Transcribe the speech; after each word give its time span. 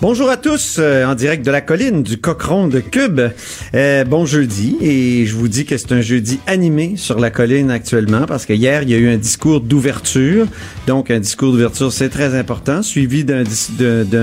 Bonjour 0.00 0.30
à 0.30 0.36
tous, 0.36 0.76
euh, 0.78 1.04
en 1.04 1.16
direct 1.16 1.44
de 1.44 1.50
la 1.50 1.60
colline 1.60 2.04
du 2.04 2.18
Cochon 2.18 2.68
de 2.68 2.78
Cube. 2.78 3.20
Euh, 3.74 4.04
bon 4.04 4.26
jeudi, 4.26 4.76
et 4.80 5.26
je 5.26 5.34
vous 5.34 5.48
dis 5.48 5.64
que 5.64 5.76
c'est 5.76 5.90
un 5.90 6.02
jeudi 6.02 6.38
animé 6.46 6.92
sur 6.94 7.18
la 7.18 7.30
colline 7.30 7.72
actuellement, 7.72 8.24
parce 8.24 8.46
que 8.46 8.52
hier, 8.52 8.84
il 8.84 8.90
y 8.90 8.94
a 8.94 8.96
eu 8.96 9.08
un 9.08 9.16
discours 9.16 9.60
d'ouverture. 9.60 10.46
Donc, 10.86 11.10
un 11.10 11.18
discours 11.18 11.50
d'ouverture, 11.50 11.92
c'est 11.92 12.10
très 12.10 12.38
important, 12.38 12.82
suivi 12.82 13.24
d'un 13.24 13.42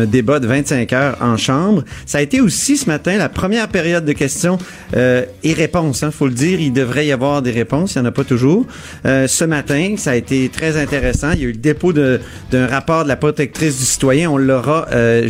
débat 0.05 0.39
de 0.39 0.47
25 0.47 0.93
heures 0.93 1.17
en 1.19 1.35
chambre. 1.35 1.83
Ça 2.05 2.19
a 2.19 2.21
été 2.21 2.39
aussi 2.39 2.77
ce 2.77 2.89
matin 2.89 3.17
la 3.17 3.27
première 3.27 3.67
période 3.67 4.05
de 4.05 4.13
questions 4.13 4.57
euh, 4.95 5.25
et 5.43 5.51
réponses. 5.51 6.03
Il 6.03 6.11
faut 6.11 6.27
le 6.27 6.33
dire, 6.33 6.61
il 6.61 6.71
devrait 6.71 7.05
y 7.05 7.11
avoir 7.11 7.41
des 7.41 7.51
réponses, 7.51 7.95
il 7.95 8.01
n'y 8.01 8.07
en 8.07 8.09
a 8.09 8.13
pas 8.13 8.23
toujours. 8.23 8.65
Euh, 9.05 9.27
ce 9.27 9.43
matin, 9.43 9.95
ça 9.97 10.11
a 10.11 10.15
été 10.15 10.47
très 10.47 10.77
intéressant. 10.81 11.31
Il 11.33 11.39
y 11.39 11.43
a 11.43 11.47
eu 11.47 11.51
le 11.51 11.57
dépôt 11.57 11.91
d'un 11.91 12.67
rapport 12.67 13.03
de 13.03 13.09
la 13.09 13.17
protectrice 13.17 13.77
du 13.77 13.85
citoyen. 13.85 14.31
On 14.31 14.37
l'aura 14.37 14.87
euh, 14.93 15.27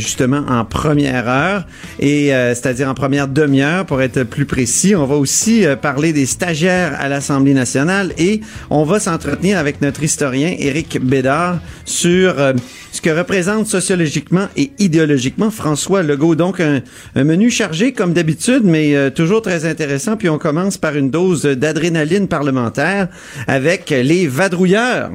en 0.48 0.66
première 0.66 1.28
heure, 1.30 1.66
et 2.00 2.34
euh, 2.34 2.54
c'est-à-dire 2.54 2.90
en 2.90 2.94
première 2.94 3.28
demi-heure 3.28 3.86
pour 3.86 4.02
être 4.02 4.24
plus 4.24 4.46
précis. 4.46 4.96
On 4.96 5.06
va 5.06 5.16
aussi 5.16 5.66
euh, 5.66 5.76
parler 5.76 6.14
des 6.14 6.26
stagiaires 6.26 6.96
à 7.00 7.08
l'Assemblée 7.08 7.54
nationale 7.54 8.12
et 8.18 8.42
on 8.70 8.84
va 8.84 9.00
s'entretenir 9.00 9.58
avec 9.58 9.82
notre 9.82 10.04
historien 10.04 10.54
Éric 10.58 11.00
Bédard 11.02 11.60
sur 11.86 12.40
euh, 12.40 12.54
ce 12.92 13.02
que 13.02 13.10
représente 13.10 13.68
sociologiquement 13.68 14.48
et 14.56 14.72
idéologiquement 14.80 15.52
François 15.52 16.02
Legault. 16.02 16.36
Donc 16.36 16.60
un, 16.60 16.82
un 17.16 17.24
menu 17.24 17.50
chargé 17.50 17.92
comme 17.92 18.14
d'habitude, 18.14 18.62
mais 18.64 18.96
euh, 18.96 19.10
toujours 19.10 19.42
très 19.42 19.66
intéressant. 19.66 20.18
Puis 20.18 20.30
on 20.30 20.38
commence 20.38 20.78
par 20.78 20.96
une 20.96 21.10
dose 21.10 21.44
d'adrénaline 21.44 22.28
parlementaire 22.28 23.10
avec 23.48 23.90
les 23.90 24.28
vadrouilleurs. 24.28 25.12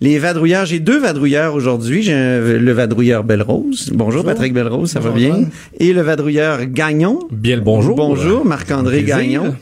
Les 0.00 0.18
vadrouilleurs, 0.18 0.66
j'ai 0.66 0.80
deux 0.80 0.98
vadrouilleurs 0.98 1.54
aujourd'hui. 1.54 2.02
J'ai 2.02 2.14
le 2.14 2.72
vadrouilleur 2.72 3.24
Belle-Rose. 3.24 3.90
Bonjour, 3.94 4.24
Patrick 4.24 4.52
Ça 4.86 5.00
va 5.00 5.10
bien? 5.10 5.44
Et 5.78 5.92
le 5.92 6.02
vadrouilleur 6.02 6.66
Gagnon? 6.66 7.20
Bien 7.30 7.56
le 7.56 7.62
bonjour. 7.62 7.96
Bonjour, 7.96 8.44
Marc-André. 8.44 9.02
Gagnon. 9.02 9.54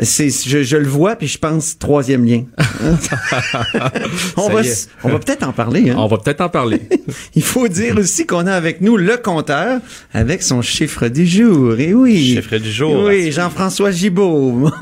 C'est, 0.00 0.28
je, 0.28 0.62
je 0.62 0.76
le 0.76 0.88
vois, 0.88 1.16
puis 1.16 1.28
je 1.28 1.38
pense 1.38 1.78
troisième 1.78 2.24
lien. 2.24 2.44
on, 4.36 4.48
va, 4.48 4.62
on 5.04 5.08
va 5.08 5.18
peut-être 5.18 5.46
en 5.46 5.52
parler. 5.52 5.90
Hein? 5.90 5.96
On 5.98 6.06
va 6.06 6.18
peut-être 6.18 6.40
en 6.40 6.48
parler. 6.48 6.82
Il 7.34 7.42
faut 7.42 7.68
dire 7.68 7.96
aussi 7.98 8.26
qu'on 8.26 8.46
a 8.46 8.52
avec 8.52 8.80
nous 8.80 8.96
le 8.96 9.16
compteur 9.16 9.80
avec 10.12 10.42
son 10.42 10.62
chiffre 10.62 11.08
du 11.08 11.26
jour. 11.26 11.78
Et 11.78 11.94
oui. 11.94 12.34
Chiffre 12.36 12.56
du 12.58 12.70
jour. 12.70 13.04
Oui, 13.06 13.30
Jean-François 13.32 13.90
Gibault. 13.90 14.70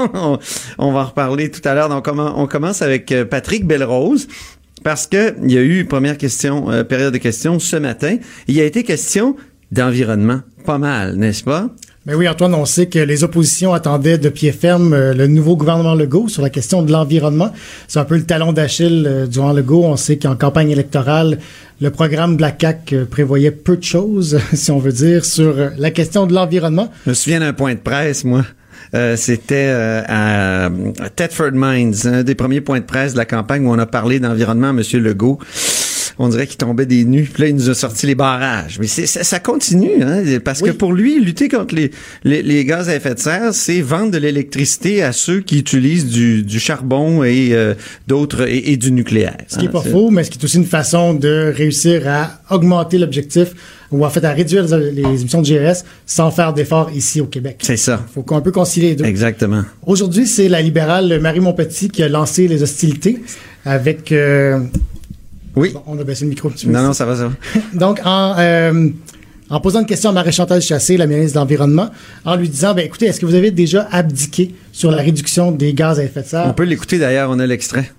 on 0.79 0.93
va 0.93 1.01
en 1.01 1.05
reparler 1.05 1.51
tout 1.51 1.67
à 1.67 1.75
l'heure. 1.75 1.89
Donc, 1.89 2.09
on 2.09 2.47
commence 2.47 2.83
avec 2.83 3.13
euh, 3.13 3.25
Patrick 3.25 3.67
Belrose. 3.67 4.29
Parce 4.83 5.07
que 5.07 5.35
il 5.45 5.53
y 5.53 5.59
a 5.59 5.63
eu 5.63 5.85
première 5.85 6.19
question, 6.19 6.71
euh, 6.71 6.83
période 6.83 7.13
de 7.13 7.19
questions 7.19 7.59
ce 7.59 7.77
matin. 7.77 8.17
Il 8.49 8.57
y 8.57 8.61
a 8.61 8.65
été 8.65 8.83
question 8.83 9.37
d'environnement. 9.73 10.41
Pas 10.65 10.79
mal, 10.79 11.17
n'est-ce 11.17 11.43
pas? 11.43 11.69
Mais 12.05 12.15
oui, 12.15 12.29
Antoine, 12.29 12.55
on 12.55 12.65
sait 12.65 12.87
que 12.87 12.99
les 12.99 13.23
oppositions 13.23 13.75
attendaient 13.75 14.19
de 14.19 14.29
pied 14.29 14.51
ferme 14.51 14.93
euh, 14.93 15.15
le 15.15 15.29
nouveau 15.29 15.57
gouvernement 15.57 15.95
Legault 15.95 16.29
sur 16.29 16.43
la 16.43 16.51
question 16.51 16.83
de 16.83 16.91
l'environnement. 16.91 17.53
C'est 17.87 18.01
un 18.01 18.05
peu 18.05 18.17
le 18.17 18.25
talon 18.25 18.53
d'Achille 18.53 19.05
euh, 19.07 19.27
du 19.27 19.39
gouvernement 19.39 19.53
Legault. 19.57 19.85
On 19.85 19.97
sait 19.97 20.17
qu'en 20.19 20.35
campagne 20.35 20.71
électorale, 20.71 21.39
le 21.81 21.91
programme 21.91 22.37
de 22.37 22.43
la 22.43 22.53
CAQ 22.59 22.97
euh, 22.97 23.05
prévoyait 23.05 23.53
peu 23.53 23.77
de 23.77 23.85
choses, 23.85 24.41
si 24.53 24.73
on 24.73 24.79
veut 24.79 24.93
dire, 24.93 25.25
sur 25.25 25.55
la 25.79 25.91
question 25.93 26.27
de 26.27 26.35
l'environnement. 26.35 26.91
Je 27.05 27.11
me 27.11 27.15
souviens 27.15 27.39
d'un 27.41 27.53
point 27.53 27.75
de 27.75 27.81
presse, 27.81 28.25
moi. 28.25 28.45
Euh, 28.95 29.17
C'était 29.17 29.69
euh, 29.71 30.03
à, 30.07 30.67
à 30.67 31.09
Thetford 31.15 31.53
Mines, 31.55 31.95
un 32.05 32.23
des 32.23 32.35
premiers 32.35 32.61
points 32.61 32.81
de 32.81 32.85
presse 32.85 33.13
de 33.13 33.19
la 33.19 33.25
campagne 33.25 33.67
où 33.67 33.71
on 33.71 33.79
a 33.79 33.87
parlé 33.87 34.21
d'environnement 34.21 34.69
à 34.69 34.71
M. 34.71 34.83
Legault. 35.03 35.39
On 36.19 36.29
dirait 36.29 36.47
qu'il 36.47 36.57
tombait 36.59 36.87
des 36.87 37.05
nues. 37.05 37.29
Puis 37.33 37.43
là, 37.43 37.49
il 37.49 37.55
nous 37.55 37.71
a 37.71 37.75
sorti 37.75 38.07
les 38.07 38.15
barrages. 38.15 38.79
Mais 38.81 38.87
ça, 38.87 39.23
ça 39.25 39.39
continue, 39.41 40.03
hein, 40.03 40.23
parce 40.45 40.61
que 40.63 40.71
pour 40.71 40.93
lui, 40.93 41.21
lutter 41.21 41.49
contre 41.49 41.75
les, 41.75 41.91
les, 42.25 42.43
les 42.43 42.65
gaz 42.65 42.89
à 42.89 42.97
effet 42.97 43.15
de 43.15 43.19
serre, 43.21 43.55
c'est 43.55 43.81
vendre 43.81 44.11
de 44.13 44.19
l'électricité 44.19 45.03
à 45.03 45.13
ceux 45.13 45.41
qui 45.41 45.59
utilisent 45.59 46.07
du, 46.07 46.43
du 46.43 46.61
charbon 46.61 47.25
et 47.25 47.51
euh, 47.53 47.75
d'autres 48.07 48.49
et, 48.49 48.73
et 48.73 48.77
du 48.77 48.93
nucléaire. 48.93 49.37
Ce 49.49 49.59
qui 49.59 49.65
est 49.65 49.69
hein. 49.69 49.73
pas 49.73 49.83
faux, 49.83 50.11
mais 50.11 50.25
ce 50.25 50.31
qui 50.31 50.39
est 50.39 50.45
aussi 50.45 50.57
une 50.59 50.65
façon 50.67 51.15
de 51.15 51.53
réussir 51.55 52.03
à 52.07 52.41
augmenter 52.51 52.99
l'objectif 52.99 53.49
ou 53.91 54.05
en 54.07 54.11
fait 54.11 54.25
à 54.25 54.33
réduire 54.33 54.65
les, 54.77 54.91
les 54.93 55.21
émissions 55.21 55.43
de 55.43 55.47
GES 55.47 55.85
sans 56.07 56.31
faire 56.31 56.53
d'efforts 56.55 56.91
ici 56.95 57.21
au 57.21 57.27
Québec. 57.27 57.59
C'est 57.63 57.77
ça. 57.77 58.05
faut 58.15 58.23
qu'on 58.23 58.41
peut 58.41 58.51
concilier 58.53 58.91
les 58.91 58.97
deux. 58.97 59.05
Exactement. 59.05 59.65
Aujourd'hui, 59.87 60.27
c'est 60.27 60.49
la 60.49 60.63
libérale 60.63 61.19
Marie 61.21 61.41
Montpetit 61.41 61.89
qui 61.91 62.03
a 62.03 62.09
lancé 62.09 62.49
les 62.49 62.63
hostilités 62.63 63.19
avec. 63.65 64.13
euh, 64.13 64.61
Oui. 65.57 65.71
bon, 65.73 65.83
on 65.87 65.99
a 65.99 66.05
baissé 66.05 66.25
le 66.25 66.31
micro 66.31 66.49
un 66.49 66.53
petit 66.53 66.67
peu. 66.67 66.73
Non, 66.73 66.83
non, 66.83 66.93
ça 66.93 67.05
va, 67.05 67.17
ça 67.17 67.29
va. 67.29 67.35
Donc, 67.75 68.01
en, 68.05 68.35
euh, 68.39 68.89
en 69.51 69.61
posant 69.61 69.81
une 69.81 69.87
question 69.87 70.11
à 70.11 70.13
Marie-Chantal 70.13 70.63
Chassé, 70.63 70.97
la 70.97 71.07
ministre 71.07 71.35
de 71.35 71.39
l'Environnement, 71.41 71.91
en 72.25 72.37
lui 72.37 72.49
disant, 72.49 72.73
ben 72.75 72.87
écoutez, 72.87 73.07
est-ce 73.07 73.21
que 73.21 73.27
vous 73.27 73.35
avez 73.35 73.51
déjà 73.51 73.87
abdiqué 73.93 74.55
sur 74.73 74.91
la 74.91 74.99
réduction 75.03 75.53
des 75.53 75.75
gaz 75.75 75.99
à 76.01 76.05
effet 76.05 76.23
de 76.23 76.27
serre? 76.27 76.47
On 76.47 76.55
peut 76.55 76.65
l'écouter 76.65 76.99
d'ailleurs, 76.99 77.29
on 77.31 77.39
a 77.39 77.47
l'extrait. 77.47 77.93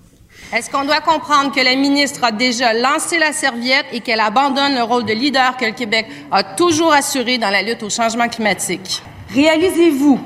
Est-ce 0.55 0.69
qu'on 0.69 0.85
doit 0.85 1.01
comprendre 1.01 1.51
que 1.51 1.63
la 1.63 1.75
ministre 1.75 2.23
a 2.23 2.31
déjà 2.31 2.73
lancé 2.73 3.17
la 3.17 3.31
serviette 3.33 3.85
et 3.91 4.01
qu'elle 4.01 4.19
abandonne 4.19 4.75
le 4.75 4.83
rôle 4.83 5.05
de 5.05 5.13
leader 5.13 5.57
que 5.57 5.65
le 5.65 5.71
Québec 5.71 6.05
a 6.31 6.43
toujours 6.43 6.93
assuré 6.93 7.37
dans 7.37 7.49
la 7.49 7.63
lutte 7.63 7.81
au 7.83 7.89
changement 7.89 8.27
climatique? 8.29 9.01
Réalisez-vous 9.33 10.19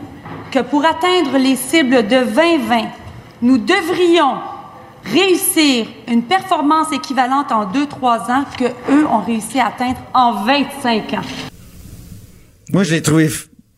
que 0.51 0.59
pour 0.59 0.85
atteindre 0.85 1.37
les 1.37 1.55
cibles 1.55 2.07
de 2.07 2.23
2020, 2.33 2.87
nous 3.41 3.57
devrions 3.57 4.35
réussir 5.13 5.85
une 6.11 6.23
performance 6.23 6.87
équivalente 6.93 7.51
en 7.51 7.65
2-3 7.71 8.31
ans 8.31 8.45
que 8.57 8.65
eux 8.91 9.05
ont 9.07 9.21
réussi 9.25 9.59
à 9.59 9.67
atteindre 9.67 9.97
en 10.13 10.43
25 10.45 11.13
ans. 11.13 11.21
Moi, 12.73 12.83
je 12.83 12.91
l'ai 12.95 13.01
trouvé 13.01 13.29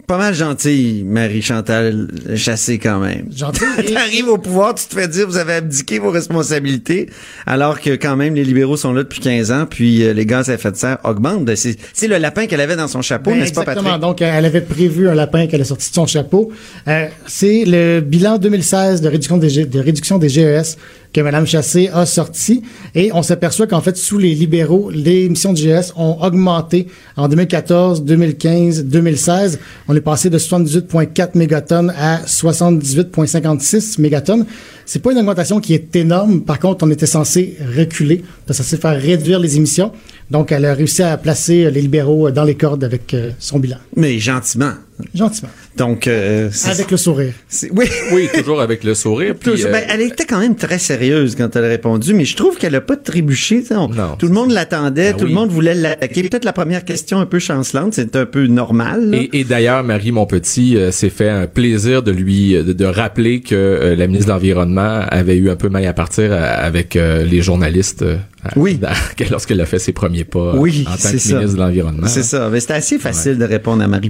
pas 0.08 0.18
mal 0.18 0.34
gentille, 0.34 1.04
Marie-Chantal 1.04 2.08
Chassé, 2.36 2.80
quand 2.80 2.98
même. 3.00 3.30
T'arrives 3.94 4.28
au 4.28 4.40
pouvoir, 4.40 4.74
tu 4.74 4.88
te 4.88 4.96
fais 5.00 5.08
dire 5.08 5.28
vous 5.28 5.38
avez 5.38 5.54
abdiqué 5.54 6.00
vos 6.00 6.10
responsabilités, 6.10 7.12
alors 7.46 7.80
que 7.80 7.92
quand 7.92 8.16
même 8.16 8.34
les 8.34 8.44
libéraux 8.44 8.76
sont 8.76 8.92
là 8.92 9.04
depuis 9.04 9.20
15 9.20 9.52
ans, 9.52 9.66
puis 9.70 10.02
euh, 10.04 10.14
les 10.14 10.26
gaz 10.26 10.50
à 10.50 10.56
effet 10.56 10.72
de 10.72 10.78
serre 10.78 10.98
augmentent. 11.04 11.48
C'est 11.56 12.08
le 12.08 12.18
lapin 12.18 12.48
qu'elle 12.48 12.62
avait 12.62 12.76
dans 12.76 12.88
son 12.88 13.04
chapeau, 13.04 13.30
Ben, 13.30 13.38
n'est-ce 13.42 13.54
pas, 13.54 13.62
exactement. 13.62 13.84
Patrick? 13.90 14.02
Donc, 14.02 14.22
euh, 14.24 14.32
elle 14.36 14.46
avait 14.46 14.62
prévu 14.62 15.08
un 15.08 15.14
lapin 15.14 15.46
qu'elle 15.46 15.62
a 15.62 15.66
sorti 15.66 15.92
de 15.92 15.94
son 15.96 16.08
chapeau. 16.08 16.52
Euh, 16.88 17.08
c'est 17.28 17.64
le 17.68 18.00
bilan 18.02 18.40
2016 18.40 19.02
de 19.02 19.10
réduction 19.10 19.38
des, 19.38 19.50
G- 19.52 19.66
de 19.68 19.80
réduction 19.80 20.18
des 20.18 20.30
GES 20.30 20.76
que 21.14 21.22
Mme 21.22 21.46
Chassé 21.46 21.90
a 21.94 22.06
sorti. 22.06 22.62
Et 22.96 23.12
on 23.14 23.24
s'aperçoit 23.24 23.68
qu'en 23.68 23.82
fait, 23.82 23.98
sous 23.98 24.18
les 24.18 24.34
libéraux, 24.36 24.90
les 24.92 25.26
émissions 25.26 25.54
de 25.54 25.58
GES 25.58 25.94
ont 25.96 26.18
augmenté 26.22 26.88
en 27.18 27.28
2014, 27.28 28.04
2015, 28.04 28.86
2016. 28.86 29.60
On 29.88 29.96
est 29.96 30.02
passé 30.02 30.30
de 30.30 30.38
78,4 30.38 31.38
mégatonnes 31.38 31.94
à 31.98 32.22
78,56 32.26 34.00
mégatonnes. 34.02 34.46
C'est 34.86 35.00
pas 35.00 35.12
une 35.12 35.20
augmentation 35.20 35.60
qui 35.60 35.74
est 35.74 35.96
énorme. 35.96 36.42
Par 36.42 36.60
contre, 36.60 36.86
on 36.86 36.92
était 36.92 37.06
censé 37.06 37.58
reculer, 37.78 38.24
parce 38.46 38.60
que 38.60 38.66
ça 38.66 38.78
faire 38.78 39.00
réduire 39.00 39.40
les 39.40 39.58
émissions. 39.58 39.92
Donc, 40.32 40.52
elle 40.52 40.66
a 40.66 40.74
réussi 40.74 41.04
à 41.04 41.18
placer 41.18 41.70
les 41.72 41.82
libéraux 41.82 42.32
dans 42.32 42.44
les 42.44 42.56
cordes 42.56 42.84
avec 42.84 43.14
euh, 43.14 43.32
son 43.40 43.60
bilan. 43.60 43.78
Mais 43.96 44.20
gentiment. 44.20 44.74
Gentiment. 45.16 45.50
Donc, 45.78 46.08
euh, 46.08 46.50
Avec 46.66 46.92
le 46.92 46.98
sourire. 46.98 47.34
oui. 47.72 47.86
Oui, 48.12 48.28
toujours 48.34 48.60
avec 48.62 48.84
le 48.84 48.96
sourire. 48.96 49.36
puis, 49.40 49.52
Toujours. 49.52 49.70
euh, 49.70 49.72
Ben, 49.72 49.84
elle 49.90 50.02
était 50.02 50.26
quand 50.26 50.40
même 50.40 50.56
très 50.56 50.78
sérieuse 50.80 51.36
quand 51.36 51.56
elle 51.56 51.66
a 51.66 51.68
répondu, 51.70 52.14
mais 52.14 52.26
je 52.26 52.36
trouve 52.36 52.58
qu'elle 52.58 52.76
a 52.76 52.82
pas 52.82 52.96
trébuché. 52.98 53.64
on-. 53.72 53.88
Tout 54.18 54.28
le 54.28 54.34
monde 54.34 54.52
l'attendait, 54.52 55.12
Ben 55.14 55.18
tout 55.18 55.24
oui. 55.26 55.30
le 55.30 55.36
monde 55.36 55.50
voulait 55.52 55.76
l'attaquer. 55.76 56.24
Peut-être 56.24 56.44
la 56.46 56.54
première 56.54 56.84
question 56.86 57.20
un 57.20 57.26
peu 57.26 57.40
chancelante, 57.40 57.94
c'est 57.94 58.16
un 58.16 58.26
peu 58.26 58.48
normal. 58.48 59.12
là. 59.12 59.18
Et, 59.18 59.30
et 59.40 59.44
d'ailleurs, 59.44 59.84
Marie 59.84 60.12
Monpetit 60.12 60.76
euh, 60.76 60.92
s'est 60.92 61.10
fait 61.10 61.30
un 61.30 61.48
plaisir 61.48 62.04
de 62.04 62.12
lui 62.12 62.54
de, 62.54 62.74
de 62.74 62.86
rappeler 62.86 63.42
que 63.42 63.56
euh, 63.56 63.96
la 63.96 64.08
ministre 64.08 64.28
de 64.28 64.32
l'Environnement 64.34 65.02
avait 65.10 65.38
eu 65.38 65.50
un 65.50 65.56
peu 65.56 65.70
mal 65.70 65.86
à 65.86 65.94
partir 65.94 66.34
avec 66.34 66.96
euh, 66.96 67.24
les 67.24 67.42
journalistes 67.42 68.02
euh, 68.02 68.18
Oui. 68.56 68.80
lorsqu'elle 69.32 69.62
a 69.62 69.66
fait 69.66 69.80
ses 69.80 69.94
premiers 69.94 70.26
pas 70.26 70.56
Oui, 70.56 70.84
en 70.88 70.92
tant 70.92 70.98
c'est 70.98 71.14
que 71.14 71.20
ça. 71.20 71.36
ministre 71.38 71.56
de 71.58 71.62
l'Environnement. 71.62 72.08
C'est 72.08 72.24
ça. 72.24 72.50
Mais 72.52 72.60
c'était 72.60 72.74
assez 72.74 72.98
facile 73.00 73.38
de 73.38 73.46
répondre 73.46 73.82
à 73.84 73.88
Marie 73.88 74.10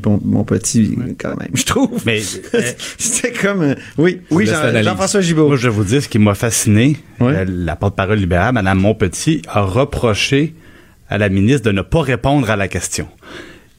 Quand 1.18 1.36
même, 1.38 1.52
je 1.54 1.64
trouve. 1.66 2.02
Mais, 2.06 2.22
c'était 2.98 3.32
comme... 3.32 3.62
euh, 3.62 3.76
oui, 3.98 4.22
oui. 4.32 4.46
Jean-François 4.48 5.22
Gibault. 5.22 5.48
Moi, 5.48 5.58
je 5.58 5.70
vais 5.70 5.76
vous 5.76 5.84
dire 5.84 6.02
ce 6.02 6.10
qui 6.10 6.20
m'a 6.20 6.36
fasciné. 6.36 6.98
Euh, 7.22 7.46
la 7.48 7.76
porte-parole 7.76 8.18
libérale, 8.18 8.54
Mme 8.54 8.80
Montpetit, 8.80 9.42
a 9.48 9.62
reproché 9.62 10.54
à 11.10 11.18
la 11.18 11.30
ministre 11.30 11.66
de 11.66 11.72
ne 11.72 11.82
pas 11.82 12.02
répondre 12.02 12.50
à 12.50 12.56
la 12.56 12.68
question. 12.68 13.08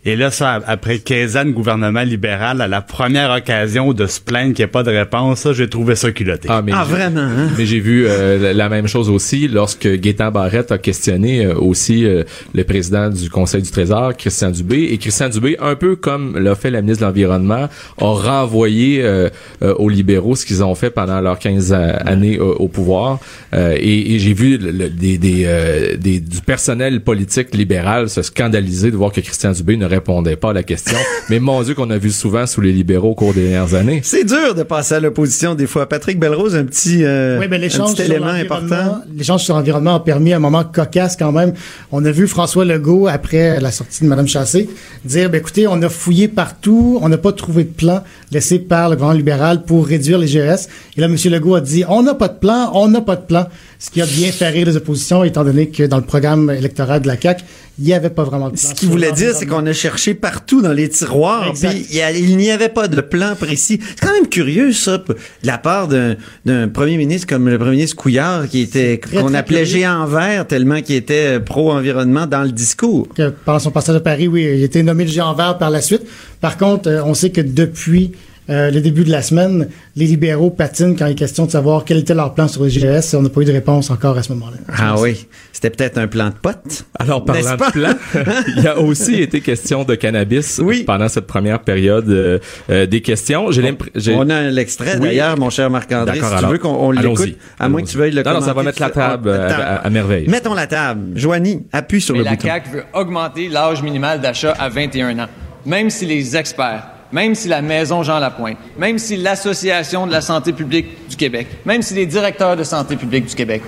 Et 0.06 0.16
là, 0.16 0.30
ça, 0.30 0.60
après 0.66 0.98
15 0.98 1.36
ans 1.36 1.44
de 1.44 1.50
gouvernement 1.50 2.02
libéral, 2.02 2.62
à 2.62 2.68
la 2.68 2.80
première 2.80 3.30
occasion 3.36 3.92
de 3.92 4.06
se 4.06 4.18
plaindre 4.18 4.54
qu'il 4.54 4.62
n'y 4.64 4.68
ait 4.68 4.72
pas 4.72 4.82
de 4.82 4.90
réponse, 4.90 5.40
ça, 5.40 5.52
j'ai 5.52 5.68
trouvé 5.68 5.94
ça 5.94 6.10
culotté. 6.10 6.48
Ah, 6.50 6.62
mais 6.64 6.72
Ah, 6.74 6.86
j'ai- 6.88 6.94
vraiment, 6.94 7.20
hein? 7.20 7.48
Mais 7.58 7.66
j'ai 7.66 7.80
vu 7.80 8.06
euh, 8.06 8.38
la- 8.38 8.54
la 8.54 8.68
même 8.70 8.86
chose 8.86 9.10
aussi 9.10 9.46
lorsque 9.46 9.86
Gaétan 9.86 10.30
Barrette 10.30 10.72
a 10.72 10.78
questionné 10.78 11.44
euh, 11.44 11.54
aussi 11.54 12.06
euh, 12.06 12.22
le 12.54 12.64
président 12.64 13.10
du 13.10 13.28
Conseil 13.28 13.60
du 13.60 13.70
Trésor, 13.70 14.16
Christian 14.16 14.50
Dubé. 14.50 14.84
Et 14.90 14.96
Christian 14.96 15.28
Dubé, 15.28 15.58
un 15.60 15.74
peu 15.74 15.96
comme 15.96 16.38
l'a 16.38 16.54
fait 16.54 16.70
la 16.70 16.80
ministre 16.80 17.02
de 17.02 17.06
l'Environnement, 17.06 17.68
a 17.98 18.04
renvoyé 18.06 19.02
euh, 19.02 19.28
euh, 19.62 19.74
aux 19.74 19.90
libéraux 19.90 20.34
ce 20.34 20.46
qu'ils 20.46 20.64
ont 20.64 20.74
fait 20.74 20.88
pendant 20.90 21.20
leurs 21.20 21.38
15 21.38 21.74
a- 21.74 21.96
années 21.96 22.38
euh, 22.38 22.54
au 22.54 22.68
pouvoir. 22.68 23.18
Euh, 23.52 23.76
et 23.78 24.14
et 24.14 24.18
j'ai 24.18 24.32
vu 24.32 24.56
le- 24.56 24.70
le- 24.70 24.88
des, 24.88 25.18
des, 25.18 25.42
euh, 25.44 25.96
des- 25.98 26.20
du 26.20 26.40
personnel 26.40 27.00
politique 27.02 27.54
libéral 27.54 28.08
se 28.08 28.22
scandaliser 28.22 28.90
de 28.90 28.96
voir 28.96 29.12
que 29.12 29.20
Christian 29.20 29.52
Dubé 29.52 29.76
ne 29.76 29.89
répondait 29.90 30.36
pas 30.36 30.50
à 30.50 30.52
la 30.54 30.62
question. 30.62 30.96
Mais 31.28 31.38
mon 31.38 31.62
Dieu 31.62 31.74
qu'on 31.74 31.90
a 31.90 31.98
vu 31.98 32.10
souvent 32.10 32.46
sous 32.46 32.60
les 32.60 32.72
libéraux 32.72 33.10
au 33.10 33.14
cours 33.14 33.34
des 33.34 33.48
dernières 33.48 33.74
années. 33.74 34.00
C'est 34.02 34.24
dur 34.24 34.54
de 34.54 34.62
passer 34.62 34.94
à 34.94 35.00
l'opposition 35.00 35.54
des 35.54 35.66
fois. 35.66 35.88
Patrick 35.88 36.18
Belrose, 36.18 36.56
un 36.56 36.64
petit, 36.64 37.04
euh, 37.04 37.38
Oui, 37.38 37.48
ben, 37.48 37.56
un 37.56 37.58
l'échange 37.58 37.90
petit 37.94 38.04
sur 38.04 38.12
élément 38.12 38.26
l'environnement- 38.32 38.74
important. 38.76 39.02
L'échange 39.16 39.42
sur 39.44 39.54
l'environnement 39.54 39.94
a 39.96 40.00
permis 40.00 40.32
un 40.32 40.38
moment 40.38 40.64
cocasse 40.64 41.16
quand 41.16 41.32
même. 41.32 41.52
On 41.92 42.04
a 42.04 42.10
vu 42.10 42.26
François 42.26 42.64
Legault, 42.64 43.06
après 43.08 43.60
la 43.60 43.70
sortie 43.70 44.04
de 44.04 44.08
Mme 44.08 44.26
Chassé, 44.28 44.68
dire, 45.04 45.28
ben, 45.30 45.38
écoutez, 45.38 45.66
on 45.66 45.80
a 45.82 45.88
fouillé 45.88 46.28
partout, 46.28 46.98
on 47.02 47.08
n'a 47.08 47.18
pas 47.18 47.32
trouvé 47.32 47.64
de 47.64 47.70
plan 47.72 48.02
laissé 48.32 48.58
par 48.58 48.88
le 48.88 48.96
gouvernement 48.96 49.16
libéral 49.18 49.64
pour 49.64 49.86
réduire 49.86 50.18
les 50.18 50.26
GES. 50.28 50.68
Et 50.96 51.00
là, 51.00 51.06
M. 51.06 51.16
Legault 51.26 51.54
a 51.56 51.60
dit, 51.60 51.84
on 51.88 52.02
n'a 52.02 52.14
pas 52.14 52.28
de 52.28 52.38
plan, 52.38 52.70
on 52.74 52.88
n'a 52.88 53.00
pas 53.00 53.16
de 53.16 53.22
plan. 53.24 53.46
Ce 53.82 53.90
qui 53.90 54.02
a 54.02 54.06
bien 54.06 54.30
fait 54.30 54.48
rire 54.50 54.66
les 54.66 54.76
oppositions, 54.76 55.24
étant 55.24 55.42
donné 55.42 55.70
que 55.70 55.84
dans 55.84 55.96
le 55.96 56.04
programme 56.04 56.50
électoral 56.50 57.00
de 57.00 57.06
la 57.06 57.18
CAQ, 57.18 57.42
il 57.78 57.86
n'y 57.86 57.94
avait 57.94 58.10
pas 58.10 58.24
vraiment 58.24 58.50
de 58.50 58.56
plan. 58.56 58.68
Ce 58.68 58.74
qu'il 58.74 58.90
voulait 58.90 59.12
dire, 59.12 59.34
c'est 59.34 59.46
qu'on 59.46 59.64
a 59.64 59.72
cherché 59.72 60.12
partout 60.12 60.60
dans 60.60 60.74
les 60.74 60.90
tiroirs, 60.90 61.54
puis 61.54 61.86
il 61.90 62.36
n'y 62.36 62.50
avait 62.50 62.68
pas 62.68 62.88
de 62.88 63.00
plan 63.00 63.34
précis. 63.36 63.80
C'est 63.82 64.06
quand 64.06 64.12
même 64.12 64.28
curieux, 64.28 64.74
ça, 64.74 64.98
de 64.98 65.16
la 65.44 65.56
part 65.56 65.88
d'un 65.88 66.68
premier 66.68 66.98
ministre 66.98 67.26
comme 67.26 67.48
le 67.48 67.56
premier 67.56 67.70
ministre 67.70 67.96
Couillard, 67.96 68.48
qui 68.50 68.60
était 68.60 69.00
qu'on 69.00 69.32
appelait 69.32 69.62
curieux. 69.62 69.78
géant 69.78 70.04
vert, 70.04 70.46
tellement 70.46 70.82
qu'il 70.82 70.96
était 70.96 71.38
euh, 71.38 71.40
pro-environnement 71.40 72.26
dans 72.26 72.42
le 72.42 72.52
discours. 72.52 73.08
que 73.14 73.32
pendant 73.46 73.60
son 73.60 73.70
passage 73.70 73.96
à 73.96 74.00
Paris, 74.00 74.28
oui, 74.28 74.42
il 74.42 74.62
a 74.62 74.64
été 74.66 74.82
nommé 74.82 75.04
le 75.04 75.10
géant 75.10 75.32
vert 75.32 75.56
par 75.56 75.70
la 75.70 75.80
suite. 75.80 76.02
Par 76.42 76.58
contre, 76.58 76.90
euh, 76.90 77.02
on 77.02 77.14
sait 77.14 77.30
que 77.30 77.40
depuis 77.40 78.12
euh, 78.50 78.70
le 78.70 78.80
début 78.80 79.04
de 79.04 79.10
la 79.10 79.22
semaine, 79.22 79.68
les 79.96 80.06
libéraux 80.06 80.50
patinent 80.50 80.96
quand 80.96 81.06
il 81.06 81.12
est 81.12 81.14
question 81.14 81.46
de 81.46 81.50
savoir 81.50 81.84
quel 81.84 81.98
était 81.98 82.14
leur 82.14 82.34
plan 82.34 82.48
sur 82.48 82.64
les 82.64 82.70
GES. 82.70 83.14
On 83.14 83.22
n'a 83.22 83.28
pas 83.28 83.40
eu 83.42 83.44
de 83.44 83.52
réponse 83.52 83.90
encore 83.90 84.18
à 84.18 84.22
ce 84.22 84.32
moment-là. 84.32 84.56
Ah 84.76 84.96
oui, 84.98 85.26
c'était 85.52 85.70
peut-être 85.70 85.98
un 85.98 86.06
plan 86.08 86.28
de 86.28 86.34
pote. 86.34 86.84
Alors, 86.98 87.24
parlant 87.24 87.52
de 87.56 87.70
plan, 87.72 87.92
il 88.56 88.62
y 88.62 88.66
a 88.66 88.78
aussi 88.78 89.14
été 89.22 89.40
question 89.40 89.84
de 89.84 89.94
cannabis 89.94 90.60
Oui. 90.62 90.82
pendant 90.84 91.08
cette 91.08 91.26
première 91.26 91.60
période 91.60 92.08
euh, 92.08 92.38
euh, 92.70 92.86
des 92.86 93.00
questions. 93.02 93.50
J'ai. 93.50 94.14
On 94.14 94.28
a 94.28 94.42
l'extrait 94.50 94.94
Oui. 94.96 95.00
d'ailleurs, 95.08 95.38
mon 95.38 95.50
cher 95.50 95.70
Marc-André, 95.70 96.16
si 96.16 96.20
D'accord, 96.20 96.32
tu 96.32 96.38
alors, 96.38 96.50
veux 96.52 96.58
qu'on 96.58 96.74
on 96.74 96.90
l'écoute, 96.90 97.36
à 97.58 97.68
moins 97.68 97.82
que 97.82 97.88
tu 97.88 97.96
veuilles 97.98 98.12
le 98.12 98.22
Non, 98.22 98.34
non, 98.34 98.40
ça 98.40 98.52
va 98.52 98.62
mettre 98.62 98.80
la 98.80 98.90
table 98.90 99.30
à, 99.30 99.46
à- 99.46 99.74
à 99.86 99.90
merveille. 99.90 100.26
Mettons 100.28 100.54
la 100.54 100.66
table. 100.66 101.16
Joanie, 101.16 101.62
appuie 101.72 102.00
sur 102.00 102.14
Mais 102.14 102.20
le 102.20 102.24
la 102.24 102.30
bouton. 102.32 102.48
CAQ 102.48 102.70
veut 102.70 102.84
augmenter 102.94 103.48
l'âge 103.48 103.82
minimal 103.82 104.20
d'achat 104.20 104.52
à 104.58 104.68
21 104.68 105.18
ans. 105.20 105.28
Même 105.66 105.90
si 105.90 106.06
les 106.06 106.36
experts, 106.36 106.84
même 107.12 107.34
si 107.34 107.48
la 107.48 107.62
Maison 107.62 108.02
Jean 108.02 108.18
Lapointe, 108.18 108.58
même 108.78 108.98
si 108.98 109.16
l'Association 109.16 110.06
de 110.06 110.12
la 110.12 110.20
santé 110.20 110.52
publique 110.52 111.08
du 111.08 111.16
Québec, 111.16 111.46
même 111.64 111.82
si 111.82 111.94
les 111.94 112.06
directeurs 112.06 112.56
de 112.56 112.64
santé 112.64 112.96
publique 112.96 113.26
du 113.26 113.34
Québec, 113.34 113.62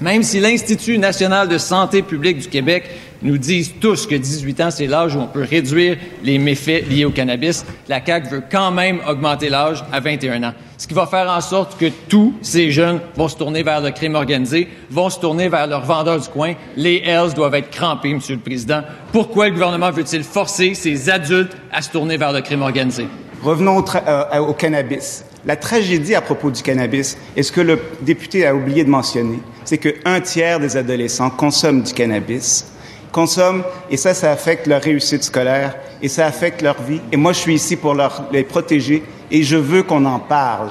même 0.00 0.22
si 0.22 0.40
l'Institut 0.40 0.98
national 0.98 1.48
de 1.48 1.58
santé 1.58 2.02
publique 2.02 2.38
du 2.38 2.48
Québec 2.48 2.84
nous 3.22 3.38
disent 3.38 3.74
tous 3.80 4.06
que 4.06 4.14
18 4.14 4.60
ans, 4.60 4.70
c'est 4.70 4.86
l'âge 4.86 5.16
où 5.16 5.20
on 5.20 5.26
peut 5.26 5.46
réduire 5.48 5.96
les 6.22 6.38
méfaits 6.38 6.88
liés 6.88 7.04
au 7.04 7.10
cannabis, 7.10 7.64
la 7.88 8.04
CAQ 8.04 8.28
veut 8.28 8.42
quand 8.50 8.70
même 8.70 9.00
augmenter 9.08 9.48
l'âge 9.48 9.84
à 9.92 10.00
21 10.00 10.42
ans. 10.44 10.54
Ce 10.76 10.86
qui 10.86 10.94
va 10.94 11.06
faire 11.06 11.28
en 11.28 11.40
sorte 11.40 11.78
que 11.78 11.90
tous 12.08 12.34
ces 12.40 12.70
jeunes 12.70 13.00
vont 13.16 13.26
se 13.26 13.36
tourner 13.36 13.64
vers 13.64 13.80
le 13.80 13.90
crime 13.90 14.14
organisé, 14.14 14.68
vont 14.90 15.10
se 15.10 15.18
tourner 15.18 15.48
vers 15.48 15.66
leurs 15.66 15.84
vendeurs 15.84 16.20
du 16.20 16.28
coin. 16.28 16.54
Les 16.76 17.02
Hells 17.04 17.34
doivent 17.34 17.56
être 17.56 17.70
crampés, 17.70 18.14
Monsieur 18.14 18.36
le 18.36 18.40
Président. 18.40 18.82
Pourquoi 19.12 19.48
le 19.48 19.54
gouvernement 19.54 19.90
veut-il 19.90 20.22
forcer 20.22 20.74
ces 20.74 21.10
adultes 21.10 21.56
à 21.72 21.82
se 21.82 21.90
tourner 21.90 22.16
vers 22.16 22.32
le 22.32 22.42
crime 22.42 22.62
organisé? 22.62 23.08
Revenons 23.42 23.78
au, 23.78 23.84
euh, 23.96 24.38
au 24.38 24.52
cannabis. 24.52 25.24
La 25.46 25.56
tragédie 25.56 26.14
à 26.14 26.20
propos 26.20 26.50
du 26.50 26.62
cannabis, 26.62 27.16
et 27.36 27.42
ce 27.42 27.50
que 27.50 27.60
le 27.60 27.80
député 28.02 28.46
a 28.46 28.54
oublié 28.54 28.84
de 28.84 28.90
mentionner, 28.90 29.38
c'est 29.64 29.78
qu'un 29.78 30.20
tiers 30.20 30.60
des 30.60 30.76
adolescents 30.76 31.30
consomment 31.30 31.82
du 31.82 31.92
cannabis, 31.92 32.66
consomment, 33.12 33.62
et 33.90 33.96
ça, 33.96 34.14
ça 34.14 34.32
affecte 34.32 34.66
leur 34.66 34.82
réussite 34.82 35.22
scolaire, 35.22 35.76
et 36.02 36.08
ça 36.08 36.26
affecte 36.26 36.62
leur 36.62 36.80
vie. 36.82 37.00
Et 37.12 37.16
moi, 37.16 37.32
je 37.32 37.38
suis 37.38 37.54
ici 37.54 37.76
pour 37.76 37.96
les 38.32 38.44
protéger, 38.44 39.02
et 39.30 39.42
je 39.42 39.56
veux 39.56 39.82
qu'on 39.82 40.04
en 40.04 40.18
parle. 40.18 40.70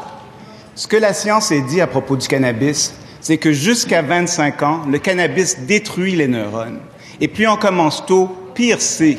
Ce 0.76 0.88
que 0.88 0.98
la 0.98 1.14
science 1.14 1.52
a 1.52 1.60
dit 1.60 1.82
à 1.82 1.88
propos 1.88 2.16
du 2.16 2.28
cannabis, 2.28 2.94
c'est 3.20 3.38
que 3.38 3.52
jusqu'à 3.52 4.02
25 4.02 4.64
ans, 4.64 4.82
le 4.90 5.00
cannabis 5.00 5.60
détruit 5.62 6.16
les 6.16 6.28
neurones. 6.28 6.80
Et 7.20 7.28
plus 7.28 7.48
on 7.48 7.58
commence 7.58 8.06
tôt, 8.06 8.30
pire 8.54 8.80
c'est. 8.80 9.18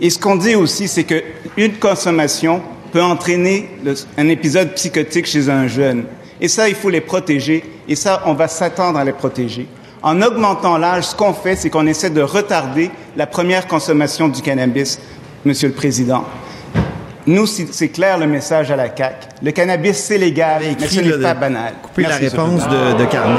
Et 0.00 0.10
ce 0.10 0.18
qu'on 0.18 0.36
dit 0.36 0.54
aussi, 0.54 0.86
c'est 0.86 1.04
qu'une 1.04 1.74
consommation 1.78 2.62
peut 2.92 3.02
entraîner 3.02 3.68
un 4.16 4.28
épisode 4.28 4.72
psychotique 4.74 5.26
chez 5.26 5.48
un 5.48 5.66
jeune. 5.66 6.04
Et 6.40 6.48
ça, 6.48 6.68
il 6.68 6.76
faut 6.76 6.90
les 6.90 7.00
protéger. 7.00 7.64
Et 7.88 7.96
ça, 7.96 8.22
on 8.26 8.34
va 8.34 8.46
s'attendre 8.46 8.98
à 8.98 9.04
les 9.04 9.12
protéger. 9.12 9.66
En 10.02 10.22
augmentant 10.22 10.78
l'âge, 10.78 11.04
ce 11.04 11.16
qu'on 11.16 11.32
fait, 11.32 11.56
c'est 11.56 11.70
qu'on 11.70 11.86
essaie 11.86 12.10
de 12.10 12.20
retarder 12.20 12.90
la 13.16 13.26
première 13.26 13.66
consommation 13.66 14.28
du 14.28 14.42
cannabis, 14.42 15.00
Monsieur 15.44 15.68
le 15.68 15.74
Président. 15.74 16.24
Nous, 17.26 17.46
c'est 17.46 17.88
clair 17.88 18.16
le 18.18 18.26
message 18.26 18.70
à 18.70 18.76
la 18.76 18.94
CAQ. 18.94 19.26
Le 19.42 19.50
cannabis, 19.50 19.96
c'est 19.96 20.18
légal, 20.18 20.62
mais 20.80 20.88
ce 20.88 21.00
n'est 21.00 21.18
pas 21.18 21.34
banal. 21.34 21.74
Couper 21.82 22.02
la 22.02 22.16
réponse 22.16 22.62
de, 22.68 22.98
de 22.98 23.04
Carmen. 23.10 23.36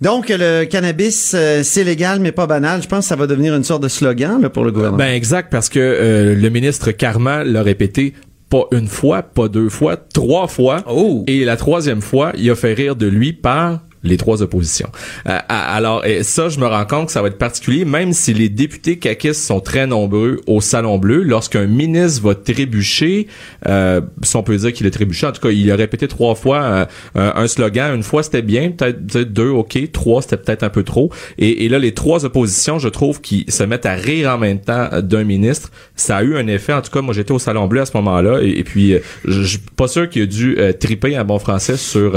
Donc, 0.00 0.28
le 0.28 0.64
cannabis, 0.64 1.32
euh, 1.34 1.62
c'est 1.62 1.84
légal, 1.84 2.20
mais 2.20 2.32
pas 2.32 2.46
banal. 2.46 2.82
Je 2.82 2.88
pense 2.88 3.04
que 3.04 3.08
ça 3.08 3.16
va 3.16 3.26
devenir 3.26 3.54
une 3.54 3.64
sorte 3.64 3.82
de 3.82 3.88
slogan 3.88 4.42
là, 4.42 4.50
pour 4.50 4.64
le 4.64 4.72
gouvernement. 4.72 4.98
Ben 4.98 5.14
exact, 5.14 5.50
parce 5.50 5.70
que 5.70 5.78
euh, 5.78 6.34
le 6.34 6.48
ministre 6.50 6.90
Carman 6.90 7.44
l'a 7.44 7.62
répété 7.62 8.12
pas 8.50 8.64
une 8.72 8.88
fois, 8.88 9.22
pas 9.22 9.48
deux 9.48 9.70
fois, 9.70 9.96
trois 9.96 10.48
fois. 10.48 10.84
Oh. 10.86 11.24
Et 11.26 11.44
la 11.44 11.56
troisième 11.56 12.02
fois, 12.02 12.32
il 12.36 12.50
a 12.50 12.54
fait 12.54 12.74
rire 12.74 12.94
de 12.94 13.06
lui 13.06 13.32
par 13.32 13.80
les 14.06 14.16
trois 14.16 14.42
oppositions. 14.42 14.88
Euh, 15.28 15.38
alors, 15.48 16.04
ça, 16.22 16.48
je 16.48 16.58
me 16.58 16.66
rends 16.66 16.86
compte 16.86 17.06
que 17.06 17.12
ça 17.12 17.22
va 17.22 17.28
être 17.28 17.38
particulier, 17.38 17.84
même 17.84 18.12
si 18.12 18.32
les 18.34 18.48
députés 18.48 18.98
caquistes 18.98 19.42
sont 19.42 19.60
très 19.60 19.86
nombreux 19.86 20.40
au 20.46 20.60
Salon 20.60 20.98
Bleu, 20.98 21.22
lorsqu'un 21.22 21.66
ministre 21.66 22.22
va 22.22 22.34
trébucher, 22.34 23.26
euh, 23.68 24.00
si 24.22 24.36
on 24.36 24.42
peut 24.42 24.56
dire 24.56 24.72
qu'il 24.72 24.86
a 24.86 24.90
trébuché, 24.90 25.26
en 25.26 25.32
tout 25.32 25.40
cas, 25.40 25.50
il 25.50 25.70
a 25.70 25.76
répété 25.76 26.08
trois 26.08 26.34
fois 26.34 26.62
euh, 26.62 26.84
un, 27.14 27.32
un 27.42 27.46
slogan. 27.48 27.94
Une 27.94 28.02
fois, 28.02 28.22
c'était 28.22 28.42
bien, 28.42 28.70
peut-être 28.70 29.32
deux, 29.32 29.48
ok. 29.48 29.90
Trois, 29.92 30.22
c'était 30.22 30.36
peut-être 30.36 30.62
un 30.62 30.68
peu 30.70 30.82
trop. 30.82 31.10
Et, 31.38 31.68
là, 31.68 31.78
les 31.78 31.92
trois 31.92 32.24
oppositions, 32.24 32.78
je 32.78 32.88
trouve, 32.88 33.20
qui 33.20 33.44
se 33.48 33.62
mettent 33.62 33.86
à 33.86 33.94
rire 33.94 34.30
en 34.30 34.38
même 34.38 34.60
temps 34.60 34.88
euh, 34.92 35.02
d'un 35.02 35.24
ministre, 35.24 35.70
ça 35.96 36.18
a 36.18 36.22
eu 36.22 36.36
un 36.36 36.46
effet. 36.46 36.72
En 36.72 36.82
tout 36.82 36.90
cas, 36.90 37.00
moi, 37.02 37.14
j'étais 37.14 37.32
au 37.32 37.38
Salon 37.38 37.66
Bleu 37.66 37.80
à 37.82 37.86
ce 37.86 37.96
moment-là, 37.96 38.40
et, 38.42 38.64
puis, 38.64 38.94
euh, 38.94 39.00
je 39.24 39.42
suis 39.42 39.58
pas 39.76 39.88
sûr 39.88 40.08
qu'il 40.08 40.22
a 40.22 40.26
dû 40.26 40.56
triper 40.80 41.18
en 41.18 41.24
bon 41.24 41.38
français 41.38 41.76
sur 41.76 42.12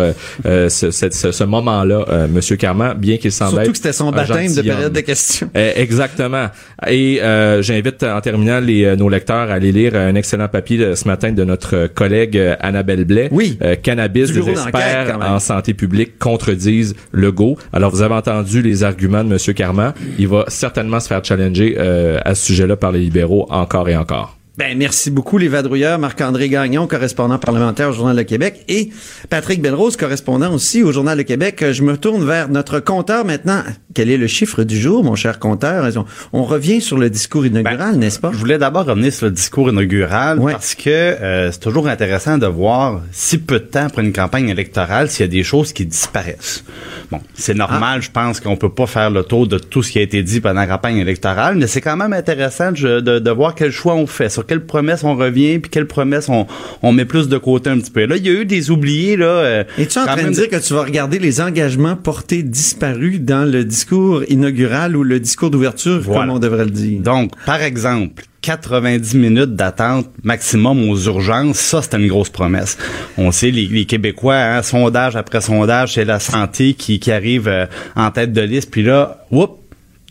ce, 0.46 0.70
ce, 0.70 0.92
ce- 0.92 1.32
ce 1.32 1.44
moment-là, 1.86 2.06
euh, 2.10 2.28
Monsieur 2.28 2.56
Carman, 2.56 2.94
bien 2.98 3.18
qu'il 3.18 3.32
semble 3.32 3.52
Surtout 3.52 3.64
être 3.66 3.72
que 3.72 3.78
c'était 3.78 3.94
son 3.94 4.12
baptême 4.12 4.54
de 4.54 4.62
période 4.62 4.94
de 4.94 5.00
questions. 5.02 5.50
Euh, 5.56 5.72
exactement. 5.76 6.48
Et 6.88 7.22
euh, 7.22 7.62
j'invite 7.62 8.04
en 8.04 8.22
terminant 8.22 8.60
les, 8.60 8.86
euh, 8.86 8.96
nos 8.96 9.10
lecteurs 9.10 9.50
à 9.50 9.54
aller 9.54 9.72
lire 9.72 9.96
un 9.96 10.16
excellent 10.16 10.48
papier 10.48 10.78
de- 10.78 10.96
ce 10.96 11.08
matin 11.08 11.32
de 11.32 11.44
notre 11.44 11.88
collègue 11.88 12.38
euh, 12.38 12.56
Annabelle 12.60 13.04
Blais. 13.06 13.30
Oui. 13.32 13.58
Euh, 13.64 13.76
cannabis, 13.76 14.32
des 14.32 14.48
experts 14.50 15.18
en 15.22 15.40
santé 15.40 15.74
publique 15.74 16.18
contredisent 16.20 16.96
le 17.12 17.32
go. 17.32 17.58
Alors 17.74 17.92
vous 17.92 18.02
avez 18.02 18.16
entendu 18.16 18.62
les 18.62 18.84
arguments 18.84 19.24
de 19.24 19.30
Monsieur 19.30 19.54
Carman. 19.54 19.94
Il 20.18 20.28
va 20.28 20.46
certainement 20.48 21.00
se 21.00 21.08
faire 21.08 21.24
challenger 21.24 21.76
euh, 21.80 22.20
à 22.26 22.36
ce 22.36 22.46
sujet-là 22.48 22.76
par 22.76 22.92
les 22.92 23.00
libéraux 23.00 23.48
encore 23.50 23.90
et 23.90 23.96
encore. 23.98 24.39
Ben, 24.60 24.78
merci 24.78 25.10
beaucoup, 25.10 25.38
les 25.38 25.48
vadrouilleurs. 25.48 26.00
Marc-André 26.00 26.50
Gagnon, 26.50 26.86
correspondant 26.86 27.38
parlementaire 27.38 27.92
au 27.92 27.94
Journal 27.94 28.18
Le 28.18 28.26
Québec, 28.26 28.66
et 28.68 28.90
Patrick 29.30 29.62
Belrose, 29.62 29.96
correspondant 29.96 30.54
aussi 30.54 30.84
au 30.84 30.92
Journal 30.92 31.18
Le 31.18 31.24
Québec. 31.24 31.64
Je 31.72 31.82
me 31.82 31.96
tourne 31.96 32.26
vers 32.26 32.50
notre 32.50 32.82
compteur 32.82 33.24
maintenant. 33.24 33.64
Quel 33.94 34.10
est 34.10 34.18
le 34.18 34.28
chiffre 34.28 34.64
du 34.64 34.78
jour, 34.78 35.02
mon 35.06 35.16
cher 35.16 35.40
compteur? 35.40 35.88
On, 36.34 36.44
revient 36.44 36.82
sur 36.82 36.98
le 36.98 37.10
discours 37.10 37.46
inaugural, 37.46 37.96
n'est-ce 37.96 38.20
pas? 38.20 38.32
Je 38.34 38.38
voulais 38.38 38.58
d'abord 38.58 38.86
revenir 38.86 39.14
sur 39.14 39.28
le 39.28 39.32
discours 39.32 39.70
inaugural 39.70 40.42
parce 40.42 40.76
que 40.76 40.90
euh, 40.90 41.54
c'est 41.54 41.60
toujours 41.60 41.88
intéressant 41.88 42.38
de 42.38 42.46
voir 42.46 43.02
si 43.14 43.38
peu 43.38 43.62
de 43.62 43.66
temps 43.66 43.86
après 43.86 44.02
une 44.02 44.12
campagne 44.12 44.50
électorale, 44.50 45.10
s'il 45.10 45.26
y 45.26 45.30
a 45.30 45.32
des 45.32 45.44
choses 45.44 45.72
qui 45.72 45.86
disparaissent. 45.86 46.66
Bon, 47.12 47.22
c'est 47.34 47.54
normal, 47.54 48.02
je 48.02 48.12
pense 48.12 48.42
qu'on 48.42 48.58
peut 48.58 48.74
pas 48.74 48.88
faire 48.88 49.10
le 49.10 49.24
tour 49.24 49.48
de 49.48 49.58
tout 49.58 49.84
ce 49.84 49.92
qui 49.94 50.00
a 50.00 50.02
été 50.02 50.22
dit 50.22 50.42
pendant 50.42 50.60
la 50.60 50.68
campagne 50.68 50.98
électorale, 50.98 51.56
mais 51.56 51.68
c'est 51.68 51.82
quand 51.82 51.96
même 51.96 52.12
intéressant 52.12 52.74
de, 52.74 53.00
de, 53.00 53.20
de 53.20 53.32
voir 53.32 53.56
quel 53.56 53.72
choix 53.72 53.96
on 53.96 54.06
fait 54.06 54.28
sur 54.28 54.46
quelles 54.50 54.66
promesses 54.66 55.04
on 55.04 55.16
revient, 55.16 55.60
puis 55.60 55.70
quelles 55.70 55.88
promesses 55.88 56.28
on, 56.28 56.48
on 56.82 56.92
met 56.92 57.06
plus 57.06 57.30
de 57.30 57.38
côté 57.38 57.70
un 57.70 57.78
petit 57.78 57.92
peu. 57.92 58.06
Là, 58.06 58.18
il 58.18 58.26
y 58.26 58.30
a 58.30 58.34
eu 58.34 58.46
des 58.46 58.72
oubliés, 58.72 59.16
là. 59.16 59.26
Euh, 59.28 59.64
Es-tu 59.78 60.00
en 60.00 60.06
train 60.06 60.24
de 60.24 60.32
dire 60.32 60.50
que 60.50 60.56
tu 60.56 60.74
vas 60.74 60.84
regarder 60.84 61.20
les 61.20 61.40
engagements 61.40 61.96
portés 61.96 62.42
disparus 62.42 63.22
dans 63.22 63.50
le 63.50 63.64
discours 63.64 64.24
inaugural 64.28 64.98
ou 64.98 65.04
le 65.04 65.20
discours 65.20 65.52
d'ouverture, 65.52 66.04
comme 66.04 66.32
on 66.32 66.40
devrait 66.40 66.66
le 66.66 66.72
dire? 66.72 67.00
Donc, 67.02 67.32
par 67.46 67.62
exemple, 67.62 68.24
90 68.42 69.16
minutes 69.16 69.56
d'attente 69.56 70.08
maximum 70.24 70.90
aux 70.90 70.98
urgences, 70.98 71.60
ça 71.60 71.82
c'est 71.82 71.96
une 71.98 72.08
grosse 72.08 72.30
promesse. 72.30 72.78
On 73.18 73.32
sait 73.32 73.52
les, 73.52 73.68
les 73.68 73.86
Québécois, 73.86 74.38
hein, 74.38 74.64
sondage 74.64 75.16
après 75.16 75.42
sondage, 75.42 75.94
c'est 75.94 76.06
la 76.06 76.20
santé 76.20 76.74
qui, 76.74 77.00
qui 77.00 77.12
arrive 77.12 77.48
euh, 77.48 77.66
en 77.96 78.10
tête 78.12 78.32
de 78.32 78.42
liste, 78.42 78.72
puis 78.72 78.82
là, 78.82 79.26
whoop, 79.30 79.59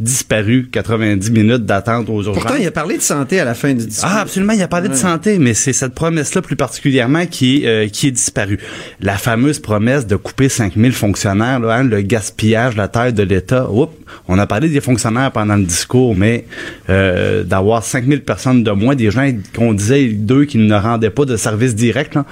disparu 0.00 0.69
90 0.71 1.31
minutes 1.31 1.64
d'attente 1.64 2.09
aux 2.09 2.23
urgences. 2.23 2.43
Pourtant, 2.43 2.57
il 2.59 2.67
a 2.67 2.71
parlé 2.71 2.97
de 2.97 3.02
santé 3.02 3.40
à 3.40 3.45
la 3.45 3.55
fin 3.55 3.75
du 3.75 3.87
discours. 3.87 4.09
Ah, 4.11 4.21
absolument, 4.21 4.52
il 4.52 4.62
a 4.62 4.69
parlé 4.69 4.88
de 4.88 4.95
santé, 4.95 5.38
mais 5.38 5.55
c'est 5.55 5.73
cette 5.73 5.95
promesse-là 5.95 6.43
plus 6.43 6.57
particulièrement 6.57 7.26
qui, 7.26 7.67
euh, 7.67 7.88
qui 7.88 8.09
est 8.09 8.12
disparue. 8.12 8.59
La 9.00 9.17
fameuse 9.17 9.59
promesse 9.59 10.07
de 10.07 10.17
couper 10.17 10.49
5000 10.49 10.93
fonctionnaires, 10.93 11.61
là, 11.61 11.76
hein, 11.76 11.85
le 11.85 12.00
gaspillage, 12.02 12.76
la 12.76 12.88
taille 12.88 13.12
de 13.12 13.23
l'État. 13.23 13.71
Oups, 13.71 13.93
on 14.28 14.38
a 14.38 14.47
parlé 14.47 14.69
des 14.69 14.81
fonctionnaires 14.81 15.33
pendant 15.33 15.57
le 15.57 15.64
discours, 15.64 16.14
mais 16.17 16.45
euh, 16.90 17.43
d'avoir 17.45 17.85
5000 17.85 18.23
personnes 18.23 18.62
de 18.62 18.71
moins, 18.71 18.95
des 18.95 19.11
gens 19.11 19.31
qu'on 19.55 19.75
disait 19.75 20.09
d'eux 20.09 20.45
qui 20.45 20.59
ne 20.59 20.75
rendaient 20.75 21.11
pas 21.11 21.25
de 21.25 21.37
service 21.37 21.75
direct, 21.75 22.14
là, 22.14 22.25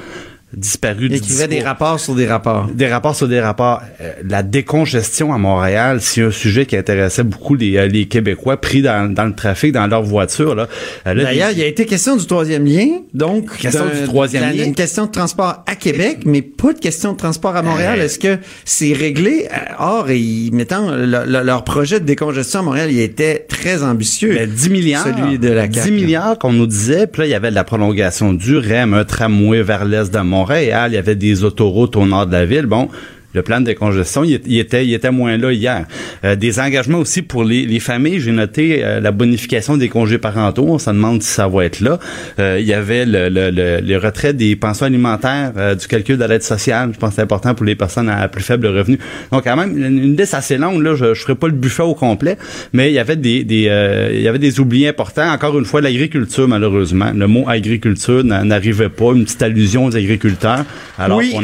disparu 0.52 1.08
du 1.08 1.20
discours. 1.20 1.48
des 1.48 1.60
rapports 1.60 1.98
sur 1.98 2.14
des 2.14 2.26
rapports. 2.26 2.68
Des 2.72 2.86
rapports 2.86 3.16
sur 3.16 3.26
des 3.26 3.40
rapports. 3.40 3.82
Euh, 4.00 4.12
la 4.24 4.44
décongestion 4.44 5.32
à 5.32 5.38
Montréal, 5.38 5.98
c'est 6.00 6.22
un 6.22 6.30
sujet 6.30 6.66
qui 6.66 6.76
intéressait 6.76 7.24
beaucoup 7.24 7.56
les, 7.56 7.76
euh, 7.76 7.88
les 7.88 8.06
Québécois 8.06 8.60
pris 8.60 8.80
dans, 8.80 9.12
dans, 9.12 9.24
le 9.24 9.34
trafic, 9.34 9.72
dans 9.72 9.88
leur 9.88 10.02
voiture. 10.02 10.54
Là. 10.54 10.68
Euh, 11.06 11.14
D'ailleurs, 11.14 11.50
il 11.50 11.58
y 11.58 11.62
a 11.62 11.66
été 11.66 11.84
question 11.84 12.16
du 12.16 12.26
troisième 12.26 12.64
lien, 12.64 12.86
donc 13.12 13.56
question 13.56 13.86
du 13.86 14.04
troisième 14.06 14.56
lien. 14.56 14.64
Une 14.66 14.74
question 14.74 15.06
de 15.06 15.10
transport 15.10 15.64
à 15.66 15.74
Québec, 15.74 16.20
mais 16.24 16.42
pas 16.42 16.72
de 16.72 16.78
question 16.78 17.12
de 17.12 17.16
transport 17.16 17.56
à 17.56 17.62
Montréal. 17.62 18.00
Est-ce 18.00 18.20
que 18.20 18.38
c'est 18.64 18.92
réglé? 18.92 19.48
Or, 19.80 20.10
et, 20.10 20.50
mettant 20.52 20.92
leur 20.94 21.64
projet 21.64 21.98
de 21.98 22.04
décongestion 22.04 22.60
à 22.60 22.62
Montréal, 22.62 22.92
il 22.92 23.00
était 23.00 23.46
très 23.48 23.82
ambitieux. 23.82 24.46
10 24.46 24.68
ben, 24.68 24.72
milliards. 24.72 25.04
Celui 25.04 25.38
de 25.40 25.48
la 25.48 25.66
10 25.66 25.90
milliards 25.90 26.38
qu'on 26.38 26.52
nous 26.52 26.68
disait, 26.68 27.08
puis 27.08 27.22
là, 27.22 27.26
il 27.26 27.30
y 27.30 27.34
avait 27.34 27.50
de 27.50 27.56
la 27.56 27.64
prolongation 27.64 28.32
du 28.32 28.56
REM, 28.58 28.94
un 28.94 29.04
tramway 29.04 29.62
vers 29.62 29.84
l'est 29.84 30.12
de 30.12 30.20
Montréal 30.20 30.35
Montréal, 30.36 30.92
il 30.92 30.94
y 30.94 30.98
avait 30.98 31.16
des 31.16 31.44
autoroutes 31.44 31.96
au 31.96 32.04
nord 32.04 32.26
de 32.26 32.32
la 32.32 32.44
ville. 32.44 32.66
Bon, 32.66 32.88
le 33.36 33.42
plan 33.42 33.60
de 33.60 33.66
décongestion, 33.66 34.24
il, 34.24 34.58
était, 34.58 34.86
il 34.86 34.94
était 34.94 35.10
moins 35.10 35.36
là 35.36 35.52
hier. 35.52 35.84
Euh, 36.24 36.36
des 36.36 36.58
engagements 36.58 36.98
aussi 36.98 37.20
pour 37.20 37.44
les, 37.44 37.66
les 37.66 37.80
familles. 37.80 38.18
J'ai 38.18 38.32
noté 38.32 38.82
euh, 38.82 38.98
la 38.98 39.12
bonification 39.12 39.76
des 39.76 39.90
congés 39.90 40.16
parentaux. 40.16 40.64
On 40.66 40.78
se 40.78 40.88
demande 40.88 41.22
si 41.22 41.28
ça 41.28 41.46
va 41.46 41.66
être 41.66 41.80
là. 41.80 41.98
Euh, 42.38 42.56
il 42.58 42.66
y 42.66 42.72
avait 42.72 43.04
le, 43.04 43.28
le, 43.28 43.50
le, 43.50 43.96
retrait 43.98 44.32
des 44.32 44.56
pensions 44.56 44.86
alimentaires, 44.86 45.52
du 45.76 45.86
calcul 45.86 46.16
de 46.16 46.24
l'aide 46.24 46.42
sociale. 46.42 46.90
Je 46.94 46.98
pense 46.98 47.10
que 47.10 47.16
c'est 47.16 47.22
important 47.22 47.54
pour 47.54 47.66
les 47.66 47.74
personnes 47.74 48.08
à, 48.08 48.26
plus 48.28 48.42
faible 48.42 48.66
revenu. 48.68 48.98
Donc 49.30 49.44
quand 49.44 49.56
même 49.56 49.76
une, 49.76 50.16
liste 50.16 50.32
assez 50.32 50.56
longue. 50.56 50.82
Là, 50.82 50.94
je, 50.94 51.04
ne 51.06 51.14
ferai 51.14 51.34
pas 51.34 51.48
le 51.48 51.52
buffet 51.52 51.82
au 51.82 51.94
complet, 51.94 52.38
mais 52.72 52.90
il 52.90 52.94
y 52.94 52.98
avait 52.98 53.16
des, 53.16 53.44
des 53.44 53.68
il 54.14 54.22
y 54.22 54.28
avait 54.28 54.38
des 54.38 54.60
oublis 54.60 54.86
importants. 54.86 55.30
Encore 55.30 55.58
une 55.58 55.66
fois, 55.66 55.82
l'agriculture 55.82 56.48
malheureusement. 56.48 57.12
Le 57.14 57.26
mot 57.26 57.44
agriculture 57.48 58.24
n'arrivait 58.24 58.88
pas. 58.88 59.12
Une 59.14 59.24
petite 59.24 59.42
allusion 59.42 59.84
aux 59.86 59.96
agriculteurs. 59.96 60.64
Alors, 60.98 61.18
oui, 61.18 61.34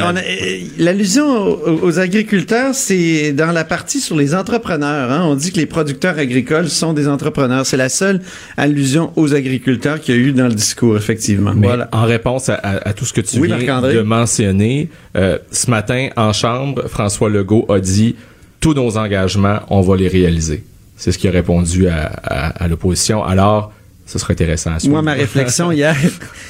l'allusion 0.79 1.59
aux 1.83 1.99
agriculteurs, 1.99 2.75
c'est 2.75 3.33
dans 3.33 3.53
la 3.53 3.65
partie 3.65 4.01
sur 4.01 4.17
les 4.17 4.35
entrepreneurs. 4.35 5.11
Hein. 5.11 5.23
On 5.25 5.35
dit 5.35 5.53
que 5.53 5.59
les 5.59 5.67
producteurs 5.67 6.19
agricoles 6.19 6.69
sont 6.69 6.93
des 6.93 7.09
entrepreneurs. 7.09 7.67
C'est 7.67 7.77
la 7.77 7.89
seule 7.89 8.23
allusion 8.57 9.13
aux 9.17 9.35
agriculteurs 9.35 10.01
qu'il 10.01 10.15
y 10.15 10.19
a 10.19 10.21
eu 10.21 10.33
dans 10.33 10.47
le 10.47 10.55
discours, 10.55 10.97
effectivement. 10.97 11.53
voilà. 11.57 11.89
En 11.93 12.05
réponse 12.05 12.49
à, 12.49 12.93
tout 12.95 13.05
ce 13.05 13.13
que 13.13 13.21
tu 13.21 13.45
viens 13.45 13.83
de 13.83 14.01
mentionner, 14.01 14.89
euh, 15.17 15.39
ce 15.51 15.71
matin, 15.71 16.09
en 16.17 16.33
Chambre, 16.33 16.89
François 16.89 17.29
Legault 17.29 17.67
a 17.69 17.81
dit 17.81 18.17
tous 18.61 18.75
nos 18.75 18.97
engagements, 18.97 19.61
on 19.69 19.81
va 19.81 19.97
les 19.97 20.09
réaliser. 20.09 20.65
C'est 20.97 21.11
ce 21.11 21.19
qu'il 21.19 21.29
a 21.31 21.33
répondu 21.33 21.89
à, 21.89 22.05
à, 22.05 22.69
l'opposition. 22.69 23.25
Alors, 23.25 23.73
ce 24.07 24.19
serait 24.19 24.35
intéressant 24.35 24.73
à 24.73 24.79
suivre. 24.79 24.93
Moi, 24.93 25.03
ma 25.03 25.15
réflexion 25.15 25.73
hier, 25.73 25.97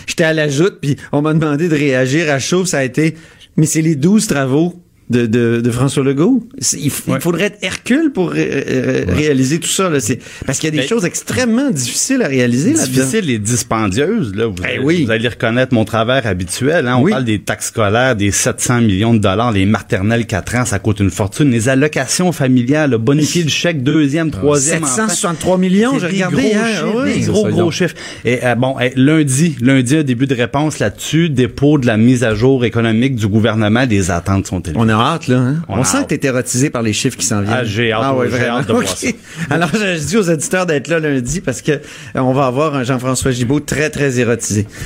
j'étais 0.06 0.24
à 0.24 0.34
la 0.34 0.48
joute, 0.48 0.78
puis 0.82 0.96
on 1.10 1.22
m'a 1.22 1.32
demandé 1.32 1.68
de 1.68 1.74
réagir 1.74 2.30
à 2.30 2.38
chaud. 2.38 2.66
Ça 2.66 2.78
a 2.78 2.84
été, 2.84 3.16
mais 3.56 3.64
c'est 3.64 3.80
les 3.80 3.94
douze 3.94 4.26
travaux 4.26 4.82
de, 5.12 5.26
de, 5.26 5.60
de, 5.60 5.70
François 5.70 6.02
Legault? 6.02 6.42
Il, 6.72 6.90
faudrait 6.90 7.44
être 7.44 7.58
Hercule 7.62 8.10
pour 8.12 8.30
réaliser 8.30 9.60
tout 9.60 9.68
ça. 9.68 9.88
Là. 9.88 9.98
Parce 10.46 10.58
qu'il 10.58 10.68
y 10.68 10.72
a 10.72 10.76
des 10.76 10.82
ben, 10.82 10.88
choses 10.88 11.04
extrêmement 11.04 11.70
difficiles 11.70 12.22
à 12.22 12.28
réaliser 12.28 12.72
là 12.72 12.86
Difficiles 12.86 13.30
et 13.30 13.38
dispendieuses. 13.38 14.34
Là. 14.34 14.46
Vous, 14.46 14.54
ben 14.54 14.80
oui. 14.82 15.04
vous 15.04 15.10
allez 15.10 15.28
reconnaître 15.28 15.74
mon 15.74 15.84
travers 15.84 16.26
habituel. 16.26 16.88
Hein. 16.88 16.96
On 16.96 17.08
parle 17.08 17.24
des 17.24 17.40
taxes 17.40 17.68
scolaires, 17.68 18.16
des 18.16 18.30
700 18.30 18.80
millions 18.80 19.14
de 19.14 19.18
dollars, 19.18 19.52
les 19.52 19.66
maternelles 19.66 20.26
4 20.26 20.56
ans, 20.56 20.64
ça 20.64 20.78
coûte 20.78 21.00
une 21.00 21.10
fortune. 21.10 21.50
Les 21.50 21.68
allocations 21.68 22.32
familiales, 22.32 22.96
bonifier 22.96 23.42
le 23.42 23.48
chèque 23.48 23.82
deuxième, 23.82 24.30
troisième 24.30 24.84
763 24.84 25.58
millions, 25.58 25.98
j'ai 25.98 26.06
regardé. 26.06 26.52
Gros 26.52 27.04
chiffres, 27.04 27.04
des 27.04 27.20
gros, 27.20 27.48
gros 27.48 27.70
chiffres. 27.70 27.94
Et 28.24 28.44
euh, 28.44 28.54
bon, 28.54 28.76
lundi, 28.96 29.56
lundi, 29.60 29.96
un 29.96 30.02
début 30.02 30.26
de 30.26 30.34
réponse 30.34 30.78
là-dessus, 30.78 31.28
dépôt 31.28 31.78
de 31.78 31.86
la 31.86 31.96
mise 31.96 32.24
à 32.24 32.34
jour 32.34 32.64
économique 32.64 33.16
du 33.16 33.28
gouvernement, 33.28 33.84
les 33.88 34.10
attentes 34.10 34.46
sont 34.46 34.60
élevées. 34.60 34.78
Hein? 35.02 35.62
On, 35.68 35.84
sent 35.84 36.04
que 36.08 36.14
tu 36.14 36.26
es 36.26 36.28
érotisé 36.28 36.70
par 36.70 36.82
les 36.82 36.92
chiffres 36.92 37.16
qui 37.16 37.26
s'en 37.26 37.40
viennent. 37.42 37.58
Ah, 37.60 37.64
j'ai 37.64 37.92
hâte, 37.92 38.04
ah, 38.04 38.62
de 38.62 38.72
voir 38.72 38.86
ça. 38.86 39.08
Alors, 39.50 39.70
je 39.72 40.04
dis 40.04 40.16
aux 40.16 40.30
auditeurs 40.30 40.66
d'être 40.66 40.88
là 40.88 40.98
lundi 40.98 41.40
parce 41.40 41.62
que 41.62 41.72
euh, 41.72 41.80
on 42.16 42.32
va 42.32 42.46
avoir 42.46 42.74
un 42.74 42.84
Jean-François 42.84 43.30
Gibault 43.30 43.60
très, 43.60 43.90
très 43.90 44.18
érotisé. 44.18 44.66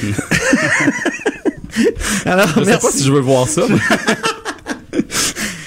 Alors, 2.25 2.49
je 2.57 2.65
sais 2.65 2.79
pas 2.79 2.91
si 2.91 3.05
je 3.05 3.13
veux 3.13 3.21
voir 3.21 3.49
ça. 3.49 3.63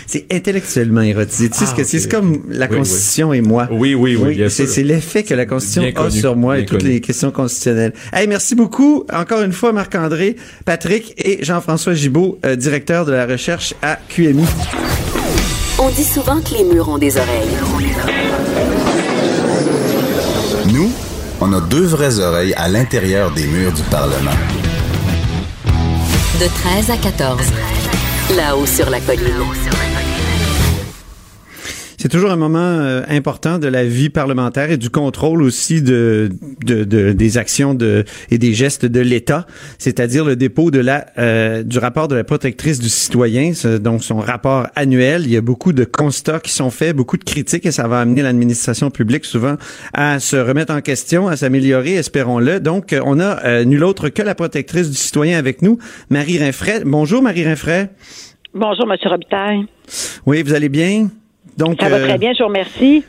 C'est 0.10 0.26
intellectuellement 0.34 1.02
érotisé. 1.02 1.52
Tu 1.52 1.60
sais 1.60 1.66
ce 1.68 1.76
que 1.76 1.84
c'est? 1.84 2.10
comme 2.10 2.42
la 2.50 2.68
Constitution 2.68 3.32
et 3.32 3.42
moi. 3.42 3.68
Oui, 3.72 3.94
oui, 3.94 4.16
oui. 4.16 4.44
c'est 4.50 4.82
l'effet 4.82 5.22
que 5.22 5.36
la 5.36 5.46
Constitution 5.46 5.84
a 5.96 6.10
sur 6.10 6.36
moi 6.36 6.58
et 6.58 6.66
toutes 6.66 6.82
les 6.82 7.00
questions 7.00 7.30
constitutionnelles. 7.30 7.94
Hey, 8.12 8.28
merci 8.28 8.56
beaucoup. 8.56 9.06
Encore 9.14 9.44
une 9.44 9.52
fois, 9.52 9.72
Marc-André, 9.72 10.36
Patrick 10.66 11.14
et 11.18 11.44
Jean-François 11.44 11.94
Gibault, 11.94 12.40
euh, 12.44 12.56
directeur 12.56 13.06
de 13.06 13.12
la 13.12 13.28
recherche 13.28 13.76
à 13.84 14.00
QMI. 14.10 14.46
On 15.78 15.90
dit 15.90 16.04
souvent 16.04 16.42
que 16.42 16.56
les 16.58 16.64
murs 16.64 16.90
ont 16.90 16.98
des 16.98 17.16
oreilles. 17.16 17.48
Nous, 20.74 20.92
on 21.40 21.54
a 21.54 21.62
deux 21.62 21.86
vraies 21.86 22.18
oreilles 22.18 22.56
à 22.56 22.68
l'intérieur 22.68 23.32
des 23.32 23.46
murs 23.46 23.74
du 23.74 23.84
Parlement. 23.84 24.32
De 26.40 26.48
13 26.48 26.90
à 26.90 26.98
14. 26.98 27.42
Là-haut 28.36 28.66
sur 28.66 28.90
la 28.90 29.00
colline. 29.02 29.89
C'est 32.02 32.08
toujours 32.08 32.32
un 32.32 32.38
moment 32.38 32.60
euh, 32.60 33.02
important 33.10 33.60
de 33.60 33.68
la 33.68 33.84
vie 33.84 34.08
parlementaire 34.08 34.72
et 34.72 34.78
du 34.78 34.90
contrôle 34.90 35.42
aussi 35.42 35.82
de, 35.82 36.30
de, 36.64 36.86
de 36.86 37.12
des 37.12 37.38
actions 37.38 37.74
de, 37.74 38.06
et 38.32 38.38
des 38.38 38.54
gestes 38.54 38.86
de 38.86 39.02
l'État, 39.02 39.46
c'est-à-dire 39.80 40.24
le 40.24 40.38
dépôt 40.38 40.72
de 40.72 40.80
la 40.80 41.08
euh, 41.18 41.62
du 41.62 41.78
rapport 41.78 42.08
de 42.08 42.16
la 42.16 42.24
protectrice 42.24 42.80
du 42.80 42.88
citoyen, 42.88 43.52
donc 43.82 44.02
son 44.02 44.20
rapport 44.20 44.68
annuel. 44.78 45.24
Il 45.26 45.32
y 45.32 45.36
a 45.36 45.42
beaucoup 45.42 45.74
de 45.74 45.84
constats 45.84 46.40
qui 46.40 46.54
sont 46.54 46.70
faits, 46.70 46.96
beaucoup 46.96 47.18
de 47.18 47.26
critiques 47.26 47.66
et 47.66 47.72
ça 47.72 47.90
va 47.90 48.00
amener 48.00 48.22
l'administration 48.22 48.92
publique 48.92 49.26
souvent 49.26 49.58
à 49.94 50.22
se 50.22 50.38
remettre 50.38 50.74
en 50.74 50.80
question, 50.80 51.28
à 51.28 51.36
s'améliorer, 51.36 51.96
espérons-le. 51.96 52.62
Donc, 52.62 52.96
on 53.04 53.20
a 53.20 53.44
euh, 53.44 53.66
nul 53.66 53.84
autre 53.84 54.08
que 54.08 54.22
la 54.22 54.36
protectrice 54.36 54.90
du 54.90 54.96
citoyen 54.96 55.38
avec 55.38 55.62
nous, 55.62 55.80
Marie 56.10 56.40
Rinfray. 56.40 56.84
Bonjour 56.86 57.22
Marie 57.22 57.44
Rinfray. 57.44 57.90
Bonjour 58.54 58.88
Monsieur 58.88 59.10
Robitaille. 59.10 59.66
Oui, 60.26 60.44
vous 60.44 60.54
allez 60.54 60.70
bien? 60.70 61.10
Donc, 61.60 61.76
ça 61.82 61.90
va 61.90 62.00
très 62.00 62.14
euh, 62.14 62.18
bien, 62.18 62.32
je 62.34 62.42
vous 62.42 62.48
remercie. 62.48 63.04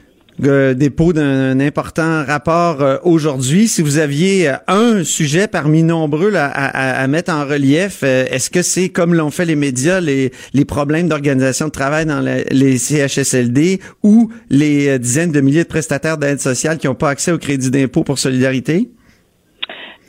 Euh, 0.45 0.75
dépôt 0.75 1.12
d'un 1.12 1.61
important 1.61 2.25
rapport 2.25 2.83
euh, 2.83 2.97
aujourd'hui. 3.04 3.69
Si 3.69 3.80
vous 3.80 3.99
aviez 3.99 4.52
un 4.66 5.04
sujet 5.04 5.47
parmi 5.47 5.85
nombreux 5.85 6.33
à, 6.35 7.07
mettre 7.07 7.33
en 7.33 7.45
relief, 7.47 8.02
est-ce 8.02 8.50
que 8.50 8.62
c'est 8.62 8.88
comme 8.88 9.14
l'ont 9.14 9.30
fait 9.30 9.45
les 9.45 9.54
médias, 9.54 10.00
les, 10.00 10.33
les 10.52 10.64
problèmes 10.64 11.09
d'organisation 11.09 11.66
de 11.66 11.71
travail 11.71 12.07
dans 12.07 12.21
les 12.21 12.78
CHSLD 12.78 13.80
ou 14.02 14.30
les 14.49 14.99
dizaines 14.99 15.30
de 15.30 15.40
milliers 15.40 15.62
de 15.62 15.69
prestataires 15.69 16.19
d'aide 16.19 16.40
sociale 16.40 16.78
qui 16.78 16.88
n'ont 16.88 16.97
pas 16.97 17.11
accès 17.11 17.30
au 17.30 17.38
crédit 17.38 17.71
d'impôt 17.71 18.02
pour 18.02 18.19
solidarité? 18.19 18.88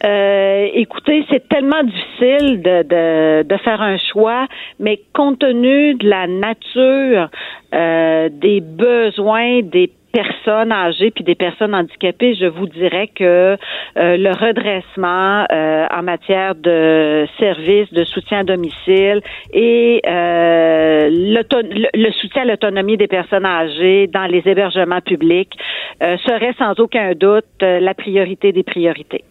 Euh, 0.04 0.68
écoutez, 0.74 1.26
c'est 1.30 1.48
tellement 1.48 1.84
difficile 1.84 2.62
de, 2.62 3.44
de, 3.44 3.58
faire 3.58 3.82
un 3.82 3.98
choix, 3.98 4.48
mais 4.80 5.00
compte 5.14 5.40
tenu 5.40 5.94
de 5.96 6.10
la 6.10 6.28
nature 6.28 7.30
euh, 7.74 8.30
des 8.32 8.62
besoins 8.62 9.62
des 9.62 9.92
personnes 10.12 10.74
âgées 10.74 11.10
puis 11.12 11.24
des 11.24 11.36
personnes 11.36 11.74
handicapées, 11.74 12.36
je 12.36 12.46
vous 12.46 12.68
dirais 12.68 13.08
que 13.16 13.24
euh, 13.24 13.58
le 13.96 14.32
redressement 14.32 15.46
en 15.50 16.04
matière 16.04 16.56
de 16.56 17.26
services 17.40 17.94
de 17.94 18.04
soutien 18.04 18.40
à 18.40 18.44
domicile 18.44 19.22
et 19.54 20.02
euh, 20.06 21.08
le, 21.10 22.12
soutien 22.12 22.42
à 22.42 22.46
l'autonomie 22.46 22.98
des 22.98 23.08
personnes 23.08 23.46
âgées 23.46 24.08
dans 24.08 24.26
les 24.26 24.42
hébergements 24.46 25.00
publics 25.00 25.54
serait 26.02 26.56
sans 26.60 26.78
aucun 26.80 27.14
doute 27.14 27.46
la 27.62 27.94
priorité 27.94 28.52
des 28.52 28.64
priorités. 28.64 29.24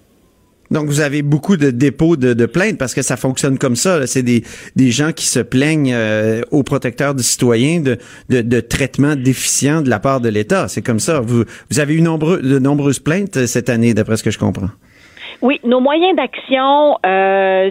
Donc, 0.70 0.86
vous 0.86 1.00
avez 1.00 1.22
beaucoup 1.22 1.56
de 1.56 1.70
dépôts 1.70 2.16
de, 2.16 2.46
plaintes 2.46 2.78
parce 2.78 2.94
que 2.94 3.02
ça 3.02 3.16
fonctionne 3.16 3.58
comme 3.58 3.76
ça. 3.76 4.06
C'est 4.06 4.22
des, 4.22 4.42
gens 4.90 5.12
qui 5.12 5.26
se 5.26 5.40
plaignent 5.40 5.92
euh, 5.92 6.42
aux 6.50 6.62
protecteurs 6.62 7.14
du 7.14 7.22
citoyen 7.22 7.80
de, 7.80 7.98
de, 8.28 8.40
de 8.40 8.60
traitements 8.60 9.16
déficients 9.16 9.82
de 9.82 9.90
la 9.90 9.98
part 9.98 10.20
de 10.20 10.28
l'État. 10.28 10.68
C'est 10.68 10.82
comme 10.82 11.00
ça. 11.00 11.20
Vous, 11.20 11.44
vous 11.70 11.80
avez 11.80 11.94
eu 11.94 12.00
de 12.00 12.58
nombreuses 12.58 12.98
plaintes 12.98 13.36
euh, 13.36 13.46
cette 13.46 13.68
année, 13.68 13.94
d'après 13.94 14.16
ce 14.16 14.22
que 14.22 14.30
je 14.30 14.38
comprends. 14.38 14.70
Oui, 15.42 15.58
nos 15.64 15.80
moyens 15.80 16.14
d'action, 16.16 16.98
euh, 17.06 17.70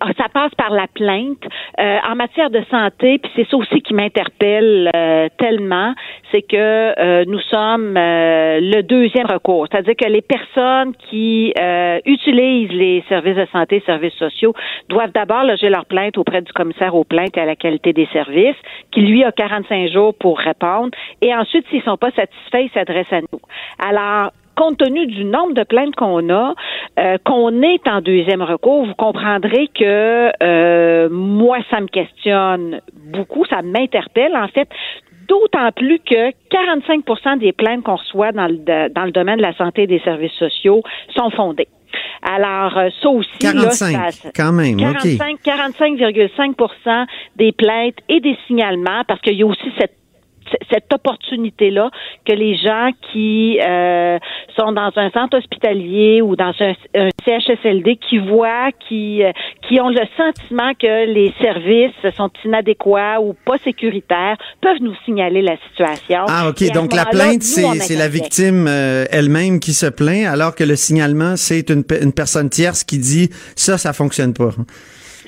ça 0.00 0.28
passe 0.32 0.54
par 0.54 0.70
la 0.70 0.86
plainte. 0.86 1.44
Euh, 1.78 1.98
en 2.08 2.14
matière 2.14 2.48
de 2.48 2.62
santé, 2.70 3.18
puis 3.18 3.30
c'est 3.36 3.48
ça 3.48 3.56
aussi 3.56 3.82
qui 3.82 3.92
m'interpelle 3.92 4.90
euh, 4.94 5.28
tellement, 5.38 5.94
c'est 6.30 6.42
que 6.42 6.56
euh, 6.56 7.24
nous 7.26 7.40
sommes 7.40 7.94
le 7.94 8.80
deuxième 8.82 9.26
recours. 9.26 9.66
C'est-à-dire 9.70 9.94
que 9.96 10.08
les 10.08 10.22
personnes 10.22 10.94
qui 11.10 11.52
utilisent 12.06 12.72
les 12.72 13.04
services 13.08 13.36
de 13.36 13.46
santé, 13.52 13.82
services 13.84 14.14
sociaux, 14.14 14.54
doivent 14.88 15.12
d'abord 15.12 15.44
loger 15.44 15.68
leur 15.68 15.84
plainte 15.84 16.16
auprès 16.16 16.40
du 16.40 16.52
commissaire 16.52 16.94
aux 16.94 17.04
plaintes 17.04 17.36
et 17.36 17.40
à 17.40 17.46
la 17.46 17.56
qualité 17.56 17.92
des 17.92 18.06
services, 18.12 18.56
qui 18.90 19.02
lui 19.02 19.24
a 19.24 19.32
45 19.32 19.90
jours 19.90 20.14
pour 20.14 20.38
répondre. 20.38 20.90
Et 21.20 21.34
ensuite, 21.34 21.66
s'ils 21.68 21.82
sont 21.82 21.96
pas 21.96 22.10
satisfaits, 22.12 22.62
ils 22.62 22.70
s'adressent 22.72 23.12
à 23.12 23.20
nous. 23.20 23.40
Alors, 23.78 24.30
compte 24.56 24.78
tenu 24.78 25.06
du 25.06 25.24
nombre 25.24 25.54
de 25.54 25.64
plaintes 25.64 25.94
qu'on 25.96 26.28
a, 26.30 26.54
euh, 26.98 27.18
qu'on 27.24 27.62
est 27.62 27.86
en 27.86 28.00
deuxième 28.00 28.42
recours, 28.42 28.86
vous 28.86 28.94
comprendrez 28.94 29.68
que 29.74 30.32
euh, 30.42 31.08
moi, 31.10 31.58
ça 31.70 31.80
me 31.80 31.86
questionne 31.86 32.80
beaucoup, 33.12 33.44
ça 33.46 33.62
m'interpelle 33.62 34.36
en 34.36 34.48
fait. 34.48 34.68
D'autant 35.28 35.70
plus 35.72 36.00
que 36.00 36.30
45% 36.50 37.38
des 37.38 37.52
plaintes 37.52 37.84
qu'on 37.84 37.94
reçoit 37.94 38.32
dans 38.32 38.48
le, 38.48 38.88
dans 38.88 39.04
le 39.04 39.12
domaine 39.12 39.36
de 39.36 39.42
la 39.42 39.54
santé 39.54 39.84
et 39.84 39.86
des 39.86 40.00
services 40.00 40.32
sociaux 40.32 40.82
sont 41.16 41.30
fondées. 41.30 41.68
Alors, 42.22 42.76
euh, 42.76 42.88
ça 43.00 43.08
aussi, 43.08 43.38
45, 43.38 43.92
là, 43.92 44.30
quand 44.34 44.52
même, 44.52 44.76
45, 44.76 45.38
45,5 45.44 47.06
des 47.36 47.52
plaintes 47.52 47.98
et 48.08 48.20
des 48.20 48.36
signalements, 48.46 49.02
parce 49.06 49.20
qu'il 49.20 49.34
y 49.34 49.42
a 49.42 49.46
aussi 49.46 49.72
cette 49.78 50.01
cette 50.72 50.92
opportunité-là 50.92 51.90
que 52.26 52.32
les 52.32 52.56
gens 52.56 52.90
qui 53.12 53.60
euh, 53.60 54.18
sont 54.58 54.72
dans 54.72 54.90
un 54.96 55.10
centre 55.10 55.38
hospitalier 55.38 56.22
ou 56.22 56.36
dans 56.36 56.52
un, 56.60 56.72
CHSLD 57.24 57.96
qui 57.96 58.18
voient, 58.18 58.70
qui, 58.88 59.22
euh, 59.22 59.32
qui 59.68 59.80
ont 59.80 59.88
le 59.88 60.02
sentiment 60.16 60.72
que 60.74 61.06
les 61.06 61.32
services 61.40 62.16
sont 62.16 62.30
inadéquats 62.44 63.20
ou 63.20 63.34
pas 63.44 63.58
sécuritaires, 63.58 64.36
peuvent 64.60 64.80
nous 64.80 64.94
signaler 65.04 65.42
la 65.42 65.56
situation. 65.68 66.24
Ah, 66.28 66.48
OK. 66.48 66.72
Donc, 66.72 66.94
la 66.94 67.06
plainte, 67.06 67.42
c'est 67.42 67.96
la 67.96 68.08
victime 68.08 68.66
euh, 68.68 69.04
elle-même 69.10 69.60
qui 69.60 69.72
se 69.72 69.86
plaint, 69.86 70.26
alors 70.26 70.54
que 70.54 70.64
le 70.64 70.76
signalement, 70.76 71.36
c'est 71.36 71.70
une, 71.70 71.84
une 72.00 72.12
personne 72.12 72.50
tierce 72.50 72.84
qui 72.84 72.98
dit 72.98 73.28
ça, 73.56 73.78
ça 73.78 73.92
fonctionne 73.92 74.34
pas. 74.34 74.50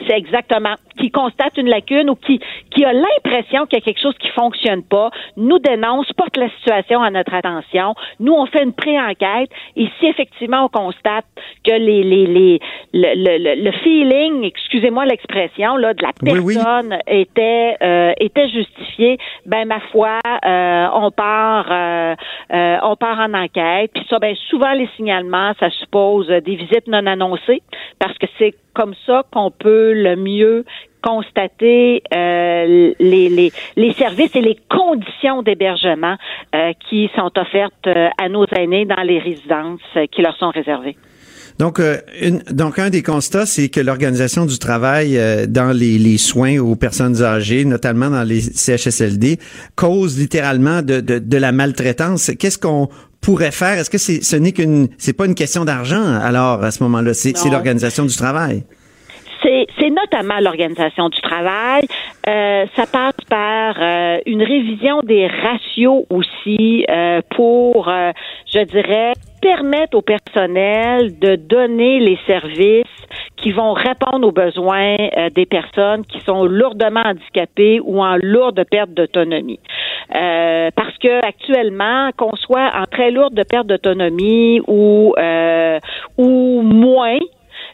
C'est 0.07 0.17
exactement. 0.17 0.75
Qui 0.99 1.11
constate 1.11 1.57
une 1.57 1.69
lacune 1.69 2.11
ou 2.11 2.15
qui, 2.15 2.41
qui 2.71 2.85
a 2.85 2.93
l'impression 2.93 3.67
qu'il 3.67 3.79
y 3.79 3.83
a 3.83 3.85
quelque 3.85 4.01
chose 4.01 4.17
qui 4.19 4.29
fonctionne 4.29 4.83
pas, 4.83 5.11
nous 5.37 5.59
dénonce, 5.59 6.13
porte 6.13 6.37
la 6.37 6.49
situation 6.51 7.03
à 7.03 7.11
notre 7.11 7.35
attention. 7.35 7.95
Nous, 8.21 8.33
on 8.33 8.47
fait 8.47 8.63
une 8.63 8.73
pré-enquête 8.73 9.51
et 9.77 9.89
si 9.99 10.07
effectivement 10.07 10.65
on 10.65 10.69
constate 10.69 11.27
que 11.65 11.73
les, 11.73 12.03
les, 12.03 12.27
les, 12.27 12.61
le, 12.93 13.63
le, 13.63 13.73
feeling, 13.73 14.45
excusez-moi 14.45 15.07
l'expression, 15.07 15.77
là, 15.77 15.95
de 15.95 16.03
la 16.03 16.13
personne 16.13 16.99
était, 17.07 17.77
euh, 17.83 18.13
était 18.21 18.49
justifié, 18.49 19.19
ben, 19.47 19.67
ma 19.67 19.81
foi, 19.93 20.19
euh, 20.27 20.87
on 20.93 21.11
part, 21.11 21.67
euh, 21.71 22.15
on 22.83 22.97
part 22.97 23.19
en 23.21 23.35
enquête. 23.35 23.91
Puis 23.95 24.07
ça, 24.09 24.19
ben, 24.19 24.35
souvent 24.49 24.73
les 24.73 24.89
signalements, 24.97 25.53
ça 25.59 25.71
suppose 25.71 26.29
des 26.29 26.57
visites 26.57 26.87
non 26.87 27.07
annoncées 27.07 27.63
parce 27.99 28.17
que 28.19 28.27
c'est 28.39 28.55
comme 28.75 28.95
ça 29.07 29.25
qu'on 29.33 29.51
peut 29.51 29.93
le 29.93 30.17
mieux 30.17 30.65
constater 31.05 32.03
euh, 32.15 32.95
les, 32.99 33.29
les, 33.29 33.53
les, 33.77 33.93
services 33.93 34.35
et 34.35 34.41
les 34.41 34.59
conditions 34.71 35.43
d'hébergement 35.43 36.17
euh, 36.55 36.73
qui 36.89 37.11
sont 37.15 37.31
offertes 37.37 37.87
euh, 37.87 38.09
à 38.17 38.31
nos 38.31 38.47
aînés 38.57 38.87
dans 38.87 39.03
les 39.03 39.19
résidences 39.19 39.81
qui 40.11 40.23
leur 40.23 40.35
sont 40.39 40.49
réservées. 40.49 40.97
Donc, 41.59 41.79
une, 42.21 42.41
donc 42.51 42.81
un 42.81 42.91
des 42.91 43.03
constats, 43.03 43.47
c'est 43.47 43.69
que 43.69 43.81
l'organisation 43.81 44.45
du 44.45 44.59
travail 44.59 45.17
dans 45.47 45.77
les, 45.77 45.99
les, 45.99 46.19
soins 46.19 46.59
aux 46.59 46.75
personnes 46.75 47.23
âgées, 47.23 47.65
notamment 47.65 48.11
dans 48.11 48.25
les 48.25 48.41
CHSLD, 48.41 49.39
cause 49.77 50.19
littéralement 50.19 50.83
de, 50.83 51.01
de, 51.01 51.21
de 51.21 51.37
la 51.37 51.53
maltraitance. 51.53 52.33
Qu'est-ce 52.41 52.59
qu'on 52.59 52.89
pourrait 53.21 53.53
faire? 53.53 53.79
Est-ce 53.79 53.91
que 53.91 53.99
c'est 53.99 54.25
ce 54.25 54.35
n'est 54.35 54.51
qu'une 54.51 54.89
c'est 54.99 55.13
pas 55.13 55.27
une 55.27 55.37
question 55.37 55.65
d'argent 55.65 56.03
alors 56.03 56.65
à 56.65 56.73
ce 56.73 56.83
moment-là, 56.83 57.15
c'est 57.15 57.35
l'organisation 57.49 58.05
du 58.05 58.17
travail. 58.17 58.65
C'est 59.45 59.91
notamment 59.91 60.41
l'organisation 60.41 61.11
du 61.11 61.21
travail. 61.21 61.83
Euh, 62.27 62.65
ça 62.75 62.87
passe 62.87 63.17
par 63.29 63.77
euh, 63.79 64.19
une 64.25 64.43
révision 64.43 65.01
des 65.03 65.27
ratios 65.27 66.07
aussi 66.09 66.87
euh, 66.89 67.21
pour, 67.37 67.93
je 68.47 68.65
dirais, 68.65 69.13
permettre 69.43 69.99
au 69.99 70.03
personnel 70.03 71.19
de 71.19 71.37
donner 71.37 72.01
les 72.01 72.19
services 72.27 72.85
qui 73.37 73.53
vont 73.53 73.75
répondre 73.75 74.27
aux 74.27 74.33
besoins 74.33 74.97
des 75.35 75.45
personnes 75.45 76.07
qui 76.07 76.21
sont 76.21 76.45
lourdement 76.47 77.03
handicapées 77.05 77.79
ou 77.85 78.03
en 78.03 78.17
lourde 78.23 78.65
perte 78.71 78.91
d'autonomie. 78.91 79.61
parce 80.09 80.97
que 80.99 81.27
actuellement, 81.27 82.11
qu'on 82.17 82.35
soit 82.37 82.71
en 82.75 82.85
très 82.87 83.11
lourde 83.11 83.39
perte 83.47 83.67
d'autonomie 83.67 84.63
ou 84.67 85.15
ou 86.17 86.63
moins, 86.63 87.19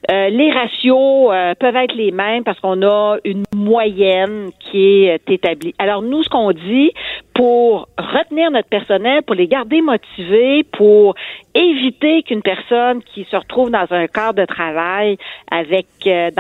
euh, 0.08 0.30
les 0.30 0.50
ratios 0.50 1.30
euh, 1.30 1.54
peuvent 1.54 1.76
être 1.76 1.94
les 1.94 2.10
mêmes 2.10 2.42
parce 2.42 2.58
qu'on 2.60 2.82
a 2.82 3.18
une 3.24 3.44
moyenne 3.54 4.50
qui 4.58 5.04
est 5.04 5.14
euh, 5.14 5.32
établie. 5.32 5.74
Alors 5.78 6.00
nous, 6.00 6.22
ce 6.22 6.28
qu'on 6.30 6.52
dit 6.52 6.92
pour 7.34 7.88
retenir 7.98 8.50
notre 8.50 8.68
personnel, 8.68 9.22
pour 9.22 9.34
les 9.34 9.46
garder 9.46 9.82
motivés, 9.82 10.64
pour 10.72 11.14
éviter 11.54 12.22
qu'une 12.22 12.42
personne 12.42 13.02
qui 13.02 13.24
se 13.30 13.36
retrouve 13.36 13.70
dans 13.70 13.86
un 13.90 14.06
cadre 14.06 14.40
de 14.40 14.46
travail 14.46 15.16
avec 15.50 15.86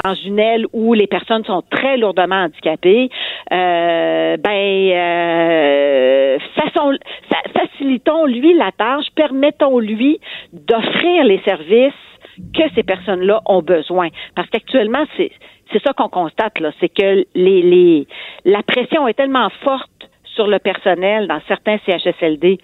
dans 0.04 0.14
une 0.14 0.38
aile 0.38 0.66
où 0.72 0.92
les 0.92 1.06
personnes 1.06 1.44
sont 1.44 1.62
très 1.70 1.96
lourdement 1.96 2.44
handicapées, 2.44 3.08
ben 3.50 4.38
façon, 6.54 6.92
facilitons 7.54 8.26
lui 8.26 8.54
la 8.54 8.72
tâche, 8.72 9.06
permettons 9.14 9.78
lui 9.78 10.20
d'offrir 10.52 11.24
les 11.24 11.40
services 11.44 11.94
que 12.54 12.62
ces 12.74 12.82
personnes-là 12.82 13.40
ont 13.46 13.62
besoin. 13.62 14.08
Parce 14.34 14.48
qu'actuellement, 14.50 15.04
c'est 15.16 15.32
c'est 15.72 15.82
ça 15.84 15.92
qu'on 15.92 16.08
constate 16.08 16.58
là, 16.58 16.72
c'est 16.80 16.88
que 16.88 17.24
les, 17.34 17.62
les 17.62 18.06
la 18.44 18.62
pression 18.62 19.06
est 19.06 19.14
tellement 19.14 19.48
forte 19.62 19.90
sur 20.24 20.46
le 20.46 20.58
personnel 20.58 21.28
dans 21.28 21.40
certains 21.46 21.78
CHSLD 21.86 22.58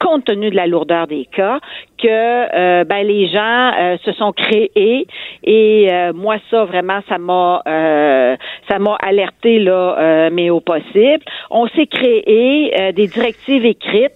compte 0.00 0.24
tenu 0.24 0.50
de 0.50 0.56
la 0.56 0.66
lourdeur 0.66 1.06
des 1.06 1.26
cas, 1.26 1.60
que 1.98 2.08
euh, 2.08 2.84
ben, 2.84 3.06
les 3.06 3.28
gens 3.28 3.72
euh, 3.78 3.98
se 4.04 4.12
sont 4.12 4.32
créés 4.32 5.06
et 5.44 5.88
euh, 5.92 6.12
moi 6.14 6.36
ça 6.50 6.64
vraiment 6.64 7.00
ça 7.08 7.18
m'a 7.18 7.62
ça 8.68 8.78
m'a 8.78 8.94
alerté 9.00 9.58
là 9.58 10.30
mais 10.32 10.50
au 10.50 10.60
possible. 10.60 11.22
On 11.50 11.68
s'est 11.68 11.86
créé 11.86 12.92
des 12.92 13.06
directives 13.06 13.64
écrites 13.64 14.12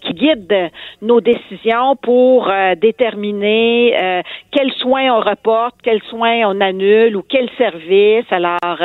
qui 0.00 0.14
guident 0.14 0.70
nos 1.02 1.20
décisions 1.20 1.96
pour 1.96 2.50
déterminer 2.80 4.22
quels 4.50 4.72
soins 4.74 5.12
on 5.14 5.20
reporte, 5.20 5.76
quels 5.82 6.02
soins 6.08 6.42
on 6.46 6.60
annule 6.60 7.16
ou 7.16 7.22
quels 7.22 7.50
services. 7.58 8.30
Alors 8.30 8.78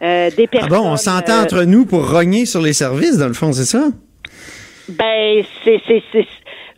des 0.00 0.46
personnes. 0.46 0.70
Ah 0.72 0.82
bon, 0.82 0.92
on 0.92 0.96
s'entend 0.96 1.42
entre 1.42 1.64
nous 1.64 1.86
pour 1.86 2.10
rogner 2.10 2.46
sur 2.46 2.62
les 2.62 2.72
services 2.72 3.18
dans 3.18 3.28
le 3.28 3.34
fond, 3.34 3.52
c'est 3.52 3.64
ça? 3.64 3.88
Ben, 4.88 5.42
c'est, 5.64 5.80
c'est, 5.86 6.02
c'est, 6.12 6.26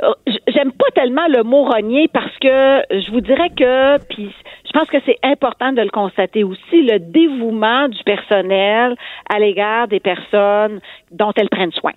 euh, 0.03 0.13
j'aime 0.49 0.73
pas 0.73 0.91
tellement 0.95 1.27
le 1.29 1.43
mot 1.43 1.65
rogner 1.65 2.07
parce 2.09 2.37
que 2.41 2.83
je 2.91 3.11
vous 3.11 3.21
dirais 3.21 3.51
que, 3.51 3.99
puis 4.05 4.31
je 4.67 4.73
pense 4.73 4.89
que 4.89 4.99
c'est 5.07 5.19
important 5.23 5.73
de 5.73 5.81
le 5.81 5.91
constater 5.91 6.45
aussi, 6.45 6.83
le 6.83 6.99
dévouement 6.99 7.89
du 7.89 8.03
personnel 8.05 8.95
à 9.29 9.39
l'égard 9.39 9.89
des 9.89 10.01
personnes 10.01 10.81
dont 11.11 11.33
elles 11.37 11.49
prennent 11.49 11.73
soin. 11.73 11.93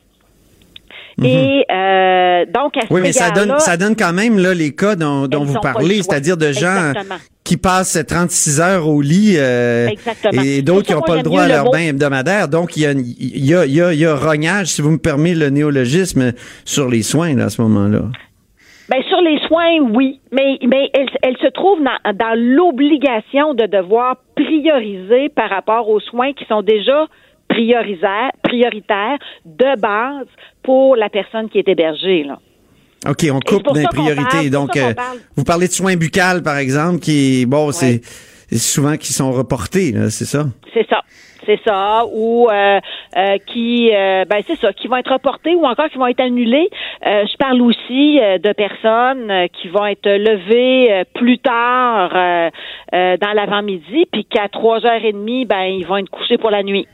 Et 1.23 1.65
euh, 1.71 2.45
donc, 2.45 2.77
à 2.77 2.81
ce 2.81 2.93
Oui, 2.93 3.01
mais 3.01 3.11
ça 3.11 3.31
donne, 3.31 3.59
ça 3.59 3.77
donne 3.77 3.95
quand 3.95 4.13
même 4.13 4.37
là, 4.37 4.53
les 4.53 4.73
cas 4.73 4.95
dont, 4.95 5.27
dont 5.27 5.43
vous 5.43 5.59
parlez, 5.59 6.01
c'est-à-dire 6.01 6.37
de 6.37 6.51
gens 6.51 6.89
Exactement. 6.89 7.15
qui 7.43 7.57
passent 7.57 7.97
36 8.07 8.61
heures 8.61 8.87
au 8.87 9.01
lit 9.01 9.35
euh, 9.37 9.89
et 10.33 10.61
d'autres 10.61 10.87
qui 10.87 10.93
n'ont 10.93 11.01
pas 11.01 11.17
le 11.17 11.23
droit 11.23 11.43
à 11.43 11.47
le 11.47 11.53
leur 11.53 11.71
bain 11.71 11.79
hebdomadaire. 11.79 12.47
Donc, 12.47 12.77
il 12.77 12.83
y 12.83 12.85
a, 12.85 12.91
il 12.91 13.45
y, 13.45 13.53
a, 13.53 13.65
il 13.65 13.73
y, 13.73 13.81
a, 13.81 13.93
il 13.93 13.99
y 13.99 14.05
a 14.05 14.15
rognage, 14.15 14.67
si 14.67 14.81
vous 14.81 14.91
me 14.91 14.97
permettez 14.97 15.35
le 15.35 15.49
néologisme, 15.49 16.31
sur 16.65 16.89
les 16.89 17.01
soins 17.01 17.35
là, 17.35 17.45
à 17.45 17.49
ce 17.49 17.61
moment-là. 17.61 18.01
Ben, 18.89 19.03
sur 19.07 19.21
les 19.21 19.37
soins, 19.47 19.77
oui, 19.93 20.19
mais, 20.31 20.57
mais 20.67 20.89
elle, 20.95 21.09
elle 21.21 21.37
se 21.37 21.47
trouve 21.51 21.79
dans, 21.83 22.13
dans 22.13 22.33
l'obligation 22.35 23.53
de 23.53 23.67
devoir 23.67 24.15
prioriser 24.35 25.29
par 25.29 25.49
rapport 25.51 25.87
aux 25.89 25.99
soins 25.99 26.33
qui 26.33 26.43
sont 26.45 26.63
déjà 26.63 27.05
prioritaires, 27.49 28.31
prioritaires 28.41 29.17
de 29.45 29.79
base 29.79 30.27
pour 30.63 30.95
la 30.95 31.09
personne 31.09 31.49
qui 31.49 31.57
est 31.57 31.67
hébergée. 31.67 32.23
Là. 32.23 32.39
OK, 33.07 33.25
on 33.31 33.39
coupe 33.39 33.73
des 33.73 33.85
priorités. 33.85 34.49
Donc, 34.49 34.77
euh, 34.77 34.93
vous 35.35 35.43
parlez 35.43 35.67
de 35.67 35.73
soins 35.73 35.95
buccales, 35.95 36.41
par 36.43 36.57
exemple, 36.57 36.99
qui, 36.99 37.45
bon, 37.45 37.71
c'est 37.71 38.01
c'est 38.51 38.57
souvent 38.57 38.97
qui 38.97 39.13
sont 39.13 39.31
reportés, 39.31 39.93
c'est 40.09 40.25
ça? 40.25 40.45
C'est 40.73 40.87
ça. 40.89 41.01
C'est 41.45 41.59
ça, 41.65 42.03
ou 42.11 42.47
euh, 42.49 42.79
euh, 43.17 43.37
qui, 43.47 43.89
euh, 43.91 44.25
ben 44.25 44.41
c'est 44.45 44.57
ça, 44.57 44.71
qui 44.71 44.87
vont 44.87 44.97
être 44.97 45.13
reportés 45.13 45.55
ou 45.55 45.65
encore 45.65 45.89
qui 45.89 45.97
vont 45.97 46.05
être 46.05 46.19
annulés. 46.19 46.69
Euh, 47.07 47.25
je 47.25 47.37
parle 47.37 47.61
aussi 47.61 48.19
euh, 48.19 48.37
de 48.37 48.51
personnes 48.53 49.47
qui 49.53 49.67
vont 49.69 49.85
être 49.85 50.07
levées 50.07 50.91
euh, 50.91 51.03
plus 51.15 51.39
tard 51.39 52.11
euh, 52.13 52.49
euh, 52.93 53.17
dans 53.17 53.33
l'avant-midi, 53.33 54.05
puis 54.11 54.25
qu'à 54.25 54.47
trois 54.49 54.85
heures 54.85 55.03
et 55.03 55.13
demie, 55.13 55.45
ben 55.45 55.63
ils 55.63 55.87
vont 55.87 55.97
être 55.97 56.09
couchés 56.09 56.37
pour 56.37 56.51
la 56.51 56.61
nuit. 56.61 56.87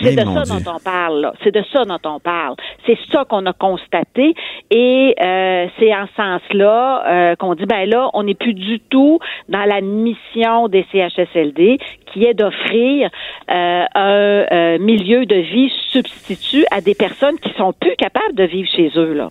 C'est 0.00 0.14
de 0.14 0.24
ça 0.24 0.42
dont 0.44 0.72
on 0.76 0.80
parle. 0.80 1.20
là. 1.20 1.32
C'est 1.42 1.54
de 1.54 1.62
ça 1.72 1.84
dont 1.84 1.98
on 2.04 2.20
parle. 2.20 2.54
C'est 2.86 2.98
ça 3.10 3.24
qu'on 3.24 3.44
a 3.46 3.52
constaté 3.52 4.34
et 4.70 5.14
euh, 5.20 5.66
c'est 5.78 5.94
en 5.94 6.06
ce 6.06 6.14
sens-là 6.16 7.04
euh, 7.06 7.36
qu'on 7.36 7.54
dit 7.54 7.66
ben 7.66 7.88
là, 7.88 8.10
on 8.14 8.24
n'est 8.24 8.34
plus 8.34 8.54
du 8.54 8.80
tout 8.80 9.18
dans 9.48 9.64
la 9.64 9.80
mission 9.80 10.68
des 10.68 10.86
CHSLD 10.92 11.78
qui 12.16 12.24
est 12.24 12.34
d'offrir 12.34 13.10
euh, 13.50 13.82
un 13.94 14.46
euh, 14.50 14.78
milieu 14.78 15.26
de 15.26 15.36
vie 15.36 15.70
substitut 15.92 16.64
à 16.70 16.80
des 16.80 16.94
personnes 16.94 17.38
qui 17.42 17.50
sont 17.58 17.74
plus 17.78 17.94
capables 17.98 18.34
de 18.34 18.44
vivre 18.44 18.68
chez 18.74 18.90
eux 18.96 19.12
là. 19.12 19.28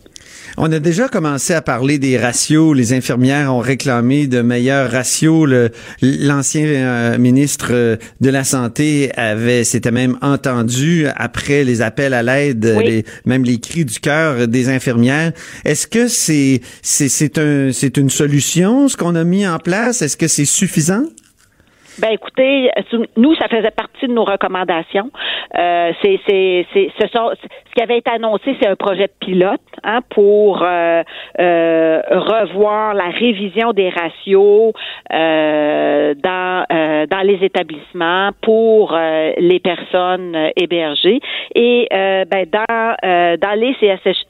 On 0.57 0.71
a 0.71 0.79
déjà 0.79 1.07
commencé 1.09 1.53
à 1.53 1.61
parler 1.61 1.97
des 1.99 2.17
ratios. 2.17 2.75
Les 2.75 2.93
infirmières 2.93 3.53
ont 3.53 3.59
réclamé 3.59 4.27
de 4.27 4.41
meilleurs 4.41 4.91
ratios. 4.91 5.49
L'ancien 6.01 6.65
euh, 6.65 7.17
ministre 7.17 7.97
de 8.21 8.29
la 8.29 8.43
Santé 8.43 9.11
avait, 9.17 9.63
s'était 9.63 9.91
même 9.91 10.17
entendu 10.21 11.07
après 11.15 11.63
les 11.63 11.81
appels 11.81 12.13
à 12.13 12.23
l'aide, 12.23 12.73
Oui. 12.77 13.03
même 13.25 13.43
les 13.43 13.59
cris 13.59 13.85
du 13.85 13.99
cœur 13.99 14.47
des 14.47 14.69
infirmières. 14.69 15.31
Est-ce 15.65 15.87
que 15.87 16.07
c'est, 16.07 16.61
c'est, 16.81 17.37
un, 17.37 17.71
c'est 17.73 17.97
une 17.97 18.09
solution, 18.09 18.87
ce 18.87 18.95
qu'on 18.95 19.15
a 19.15 19.23
mis 19.23 19.47
en 19.47 19.57
place? 19.59 20.01
Est-ce 20.01 20.17
que 20.17 20.27
c'est 20.27 20.45
suffisant? 20.45 21.03
Ben 21.99 22.11
écoutez, 22.11 22.69
nous 23.15 23.35
ça 23.35 23.47
faisait 23.47 23.71
partie 23.71 24.07
de 24.07 24.13
nos 24.13 24.25
recommandations. 24.25 25.11
Euh, 25.57 25.91
c'est 26.01 26.19
c'est 26.27 26.65
c'est 26.73 26.91
ce 26.99 27.07
sont 27.07 27.31
ce 27.41 27.73
qui 27.75 27.81
avait 27.81 27.97
été 27.99 28.11
annoncé, 28.11 28.55
c'est 28.59 28.67
un 28.67 28.75
projet 28.75 29.09
pilote 29.19 29.61
hein, 29.83 29.99
pour 30.09 30.61
euh, 30.63 31.03
euh, 31.39 32.01
revoir 32.09 32.93
la 32.93 33.09
révision 33.09 33.73
des 33.73 33.89
ratios 33.89 34.73
euh, 35.13 36.13
dans 36.15 36.65
euh, 36.71 37.05
dans 37.07 37.21
les 37.21 37.43
établissements 37.43 38.31
pour 38.41 38.93
euh, 38.93 39.31
les 39.37 39.59
personnes 39.59 40.35
hébergées 40.55 41.19
et 41.53 41.87
ben 41.91 42.45
dans 42.51 42.95
dans 43.37 43.59
les 43.59 43.75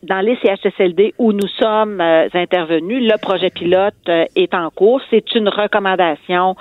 dans 0.03 0.21
les 0.21 0.37
CHSLD 0.37 1.13
où 1.17 1.33
nous 1.33 1.47
sommes 1.59 2.01
intervenus, 2.01 3.01
le 3.01 3.17
projet 3.19 3.49
pilote 3.49 3.93
est 4.07 4.53
en 4.53 4.69
cours. 4.69 5.01
C'est 5.09 5.33
une 5.35 5.49
recommandation 5.49 6.55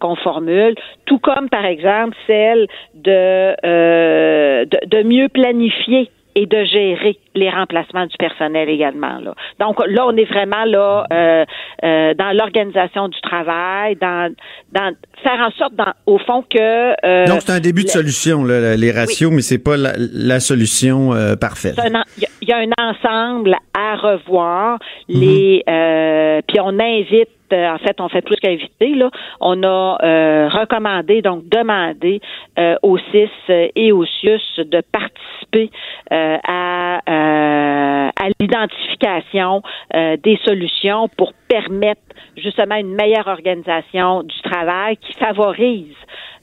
qu'on 0.00 0.16
formule, 0.22 0.74
tout 1.06 1.18
comme 1.18 1.48
par 1.48 1.64
exemple 1.64 2.16
celle 2.26 2.66
de, 2.94 3.54
euh, 3.66 4.64
de, 4.64 4.78
de 4.86 5.02
mieux 5.02 5.28
planifier 5.28 6.10
et 6.34 6.46
de 6.46 6.64
gérer 6.64 7.18
les 7.34 7.50
remplacements 7.50 8.06
du 8.06 8.16
personnel 8.18 8.70
également. 8.70 9.18
Là. 9.18 9.34
Donc 9.60 9.82
là, 9.86 10.06
on 10.06 10.16
est 10.16 10.24
vraiment 10.24 10.64
là 10.64 11.06
euh, 11.12 11.44
euh, 11.84 12.14
dans 12.14 12.34
l'organisation 12.34 13.08
du 13.08 13.20
travail, 13.20 13.96
dans, 13.96 14.32
dans 14.72 14.92
faire 15.22 15.40
en 15.46 15.50
sorte, 15.58 15.74
dans, 15.74 15.92
au 16.06 16.16
fond, 16.16 16.42
que 16.48 16.58
euh, 17.06 17.26
Donc, 17.26 17.42
c'est 17.42 17.52
un 17.52 17.60
début 17.60 17.84
de 17.84 17.88
solution, 17.90 18.44
là, 18.44 18.76
les 18.76 18.90
ratios, 18.92 19.30
mais 19.30 19.42
c'est 19.42 19.62
pas 19.62 19.76
la, 19.76 19.92
la 19.98 20.40
solution 20.40 21.12
euh, 21.12 21.36
parfaite. 21.36 21.74
Il 21.84 22.22
y, 22.22 22.24
a- 22.24 22.28
il 22.40 22.48
y 22.48 22.52
a 22.52 22.56
un 22.56 22.90
ensemble 22.90 23.54
à 23.78 23.96
revoir. 23.96 24.78
Les, 25.10 25.62
euh, 25.68 26.40
puis 26.48 26.58
on 26.60 26.78
invite, 26.80 27.28
en 27.52 27.78
fait, 27.78 28.00
on 28.00 28.08
fait 28.08 28.22
plus 28.22 28.36
qu'inviter. 28.36 28.94
On 29.40 29.62
a 29.62 29.98
euh, 30.02 30.48
recommandé, 30.48 31.22
donc 31.22 31.48
demandé 31.48 32.20
euh, 32.58 32.76
aux 32.82 32.98
CIS 32.98 33.30
et 33.76 33.92
aux 33.92 34.04
CIUS 34.04 34.64
de 34.64 34.82
participer 34.92 35.70
euh, 36.12 36.38
à, 36.46 37.00
euh, 37.08 38.10
l'identification 38.40 39.62
euh, 39.94 40.16
des 40.22 40.38
solutions 40.44 41.08
pour 41.16 41.32
permettre 41.48 42.00
justement 42.36 42.76
une 42.76 42.94
meilleure 42.94 43.28
organisation 43.28 44.22
du 44.22 44.40
travail 44.42 44.96
qui 44.96 45.12
favorise 45.14 45.96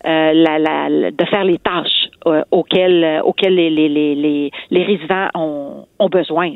euh, 0.06 1.12
de 1.12 1.26
faire 1.26 1.44
les 1.44 1.58
tâches 1.58 2.10
euh, 2.26 2.44
auxquelles, 2.52 3.04
euh, 3.04 3.50
les, 3.50 4.52
résidents 4.72 5.30
ont, 5.36 6.10
besoin. 6.10 6.52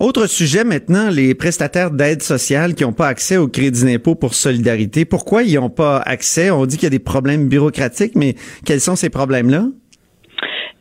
Autre 0.00 0.26
sujet 0.26 0.64
maintenant, 0.64 1.10
les 1.10 1.34
prestataires 1.34 1.90
d'aide 1.90 2.22
sociale 2.22 2.74
qui 2.74 2.84
n'ont 2.84 2.92
pas 2.92 3.08
accès 3.08 3.36
au 3.36 3.48
crédit 3.48 3.84
d'impôt 3.84 4.14
pour 4.14 4.34
solidarité. 4.34 5.04
Pourquoi 5.04 5.42
ils 5.42 5.54
n'ont 5.54 5.70
pas 5.70 5.98
accès? 5.98 6.50
On 6.50 6.66
dit 6.66 6.76
qu'il 6.76 6.84
y 6.84 6.86
a 6.86 6.90
des 6.90 6.98
problèmes 6.98 7.48
bureaucratiques, 7.48 8.14
mais 8.14 8.34
quels 8.64 8.80
sont 8.80 8.96
ces 8.96 9.10
problèmes-là? 9.10 9.64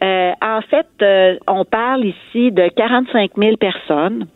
Euh, 0.03 0.31
en 0.41 0.61
fait, 0.69 0.87
euh, 1.01 1.35
on 1.47 1.63
parle 1.63 2.05
ici 2.05 2.51
de 2.51 2.69
45 2.75 3.31
000 3.37 3.57
personnes 3.57 4.27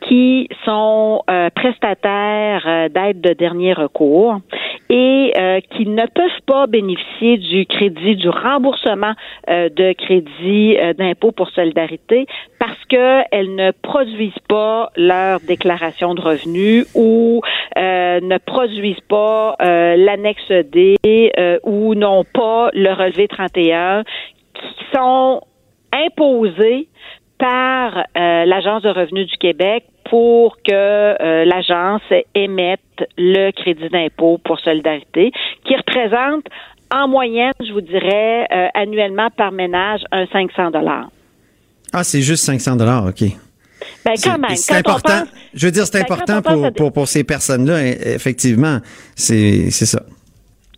qui 0.00 0.48
sont 0.64 1.22
euh, 1.28 1.50
prestataires 1.50 2.64
euh, 2.66 2.88
d'aide 2.88 3.20
de 3.20 3.32
dernier 3.32 3.72
recours 3.72 4.40
et 4.88 5.32
euh, 5.36 5.60
qui 5.76 5.86
ne 5.86 6.06
peuvent 6.06 6.42
pas 6.46 6.66
bénéficier 6.66 7.36
du 7.38 7.64
crédit, 7.66 8.16
du 8.16 8.28
remboursement 8.28 9.12
euh, 9.48 9.68
de 9.68 9.92
crédit 9.92 10.76
euh, 10.78 10.92
d'impôt 10.94 11.32
pour 11.32 11.50
solidarité 11.50 12.26
parce 12.58 12.84
qu'elles 12.88 13.54
ne 13.54 13.70
produisent 13.70 14.32
pas 14.48 14.90
leur 14.96 15.40
déclaration 15.40 16.14
de 16.14 16.20
revenus 16.20 16.86
ou 16.94 17.40
euh, 17.78 18.20
ne 18.20 18.38
produisent 18.38 19.06
pas 19.08 19.56
l'annexe 19.60 20.50
D 20.50 20.96
ou 21.64 21.94
n'ont 21.94 22.24
pas 22.24 22.70
le 22.72 22.92
relevé 22.92 23.28
31 23.28 24.02
qui 24.54 24.84
sont 24.94 25.40
imposés 25.92 26.88
par 27.40 27.96
euh, 28.16 28.44
l'Agence 28.44 28.82
de 28.82 28.90
revenus 28.90 29.26
du 29.26 29.36
Québec 29.38 29.84
pour 30.08 30.56
que 30.62 30.72
euh, 30.72 31.44
l'agence 31.44 32.02
émette 32.34 32.80
le 33.16 33.50
crédit 33.52 33.88
d'impôt 33.88 34.38
pour 34.44 34.60
solidarité, 34.60 35.32
qui 35.64 35.74
représente 35.76 36.44
en 36.92 37.08
moyenne, 37.08 37.52
je 37.66 37.72
vous 37.72 37.80
dirais, 37.80 38.46
euh, 38.52 38.66
annuellement 38.74 39.28
par 39.36 39.52
ménage 39.52 40.00
un 40.12 40.26
500 40.26 40.70
dollars. 40.72 41.08
Ah, 41.92 42.04
c'est 42.04 42.20
juste 42.22 42.44
500 42.44 42.76
dollars, 42.76 43.06
ok. 43.06 43.22
Ben 44.04 44.12
quand 44.22 44.38
même, 44.38 44.56
C'est 44.56 44.74
important. 44.76 45.20
pense- 45.20 45.28
je 45.54 45.66
veux 45.66 45.72
dire, 45.72 45.86
c'est 45.86 45.98
ben, 45.98 46.04
important 46.14 46.42
pour, 46.42 46.64
à 46.66 46.70
pour, 46.70 46.92
pour 46.92 47.08
ces 47.08 47.24
personnes-là, 47.24 47.80
e- 47.82 48.14
effectivement. 48.14 48.78
C'est 49.16 49.70
ça. 49.70 50.02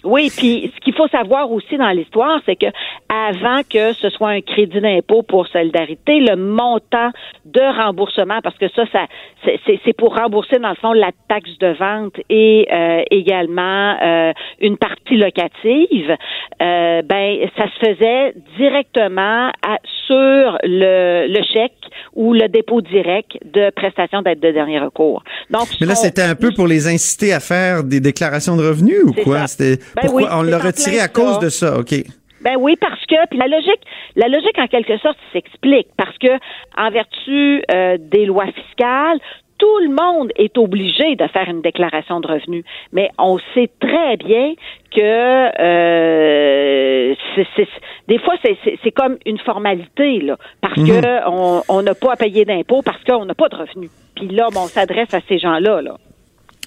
Oui, 0.05 0.31
puis 0.37 0.73
ce 0.75 0.81
qu'il 0.81 0.95
faut 0.95 1.09
savoir 1.09 1.51
aussi 1.53 1.77
dans 1.77 1.91
l'histoire, 1.91 2.41
c'est 2.47 2.57
que 2.57 2.67
avant 3.09 3.61
que 3.69 3.93
ce 3.95 4.09
soit 4.11 4.31
un 4.31 4.41
crédit 4.41 4.81
d'impôt 4.81 5.23
pour 5.23 5.47
solidarité, 5.47 6.21
le 6.21 6.37
montant 6.37 7.11
de 7.45 7.61
remboursement, 7.83 8.41
parce 8.43 8.57
que 8.59 8.69
ça, 8.75 8.85
ça 8.93 9.07
c'est- 9.45 9.93
pour 9.97 10.17
rembourser 10.17 10.59
dans 10.59 10.71
le 10.71 10.75
fond 10.77 10.93
la 10.93 11.11
taxe 11.29 11.57
de 11.59 11.69
vente 11.79 12.15
et 12.31 12.67
euh, 12.73 13.03
également 13.11 13.97
euh, 14.03 14.33
une 14.61 14.77
partie 14.77 15.17
locative, 15.17 16.17
euh, 16.63 17.03
ben 17.03 17.37
ça 17.57 17.65
se 17.69 17.87
faisait 17.87 18.35
directement 18.59 19.51
à- 19.67 19.79
sur 20.07 20.59
le, 20.65 21.27
le 21.29 21.43
chèque 21.53 21.73
ou 22.15 22.33
le 22.33 22.49
dépôt 22.49 22.81
direct 22.81 23.39
de 23.45 23.71
prestations 23.71 24.23
d'aide 24.23 24.41
de 24.41 24.51
dernier 24.51 24.81
recours. 24.81 25.23
Donc, 25.51 25.69
Mais 25.81 25.87
là, 25.87 25.95
c'était 25.95 26.23
un 26.23 26.35
peu 26.35 26.51
pour 26.55 26.67
les 26.67 26.89
inciter 26.89 27.33
à 27.33 27.41
faire 27.41 27.85
des 27.85 28.01
déclarations 28.01 28.57
de 28.57 28.63
revenus 28.67 29.03
ou 29.05 29.13
quoi? 29.13 29.47
C'était 29.47 29.83
Ben 29.95 30.03
pourquoi 30.03 30.23
oui, 30.23 30.29
on 30.33 30.43
l'a 30.43 30.59
retiré 30.59 31.01
à 31.01 31.09
cause 31.09 31.39
de 31.39 31.49
ça, 31.49 31.79
OK. 31.79 31.95
Ben 32.43 32.57
oui, 32.59 32.77
parce 32.77 33.01
que 33.07 33.15
puis 33.31 33.39
la 33.39 33.47
logique, 33.47 33.81
la 34.17 34.29
logique 34.29 34.59
en 34.59 34.67
quelque 34.67 34.99
sorte 34.99 35.19
s'explique 35.33 35.89
parce 35.97 36.17
que 36.19 36.39
en 36.77 36.91
vertu 36.91 37.63
euh, 37.71 37.97
des 38.01 38.27
lois 38.27 38.47
fiscales, 38.47 39.21
tout 39.59 39.79
le 39.79 39.91
monde 39.91 40.33
est 40.35 40.59
obligé 40.59 41.15
de 41.15 41.25
faire 41.29 41.49
une 41.49 41.63
déclaration 41.63 42.19
de 42.19 42.27
revenus. 42.27 42.65
Mais 42.93 43.11
on 43.17 43.39
sait 43.55 43.71
très 43.79 44.17
bien 44.17 44.55
que 44.91 45.61
euh, 45.61 47.15
des 48.09 48.19
fois 48.19 48.35
c'est 48.43 48.91
comme 48.91 49.19
une 49.25 49.39
formalité 49.39 50.19
là, 50.21 50.37
parce 50.61 50.75
qu'on 50.75 50.85
que 50.85 51.69
on 51.69 51.83
n'a 51.83 51.95
pas 51.95 52.15
à 52.15 52.17
payer 52.17 52.45
d'impôts 52.45 52.83
parce 52.83 53.03
qu'on 53.05 53.25
n'a 53.25 53.35
pas 53.35 53.49
de 53.49 53.57
revenus. 53.57 53.91
Puis 54.17 54.29
là, 54.29 54.49
on 54.55 54.67
s'adresse 54.67 55.15
à 55.15 55.21
ces 55.29 55.39
gens-là. 55.39 55.81
Là. 55.81 55.97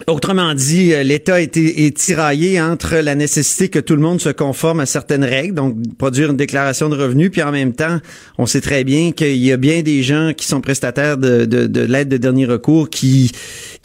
Autrement 0.08 0.54
dit, 0.54 0.94
euh, 0.94 1.04
l'État 1.04 1.42
est, 1.42 1.56
est, 1.56 1.96
tiraillé 1.96 2.60
entre 2.60 2.98
la 2.98 3.16
nécessité 3.16 3.70
que 3.70 3.80
tout 3.80 3.96
le 3.96 4.02
monde 4.02 4.20
se 4.20 4.28
conforme 4.28 4.82
à 4.82 4.86
certaines 4.86 5.24
règles, 5.24 5.54
donc 5.54 5.78
produire 5.98 6.32
une 6.32 6.38
déclaration 6.38 6.90
de 6.90 6.98
revenus, 6.98 7.32
puis 7.32 7.42
en 7.42 7.52
même 7.54 7.72
temps, 7.72 8.00
on 8.38 8.46
sait 8.46 8.60
très 8.60 8.84
bien 8.84 9.14
qu'il 9.14 9.38
y 9.38 9.54
a 9.54 9.58
bien 9.58 9.84
des 9.84 10.04
gens 10.04 10.34
qui 10.36 10.48
sont 10.48 10.60
prestataires 10.60 11.18
de, 11.18 11.46
de, 11.46 11.66
de 11.66 11.80
l'aide 11.80 12.10
de 12.10 12.18
dernier 12.18 12.46
recours 12.46 12.90
qui 12.90 13.32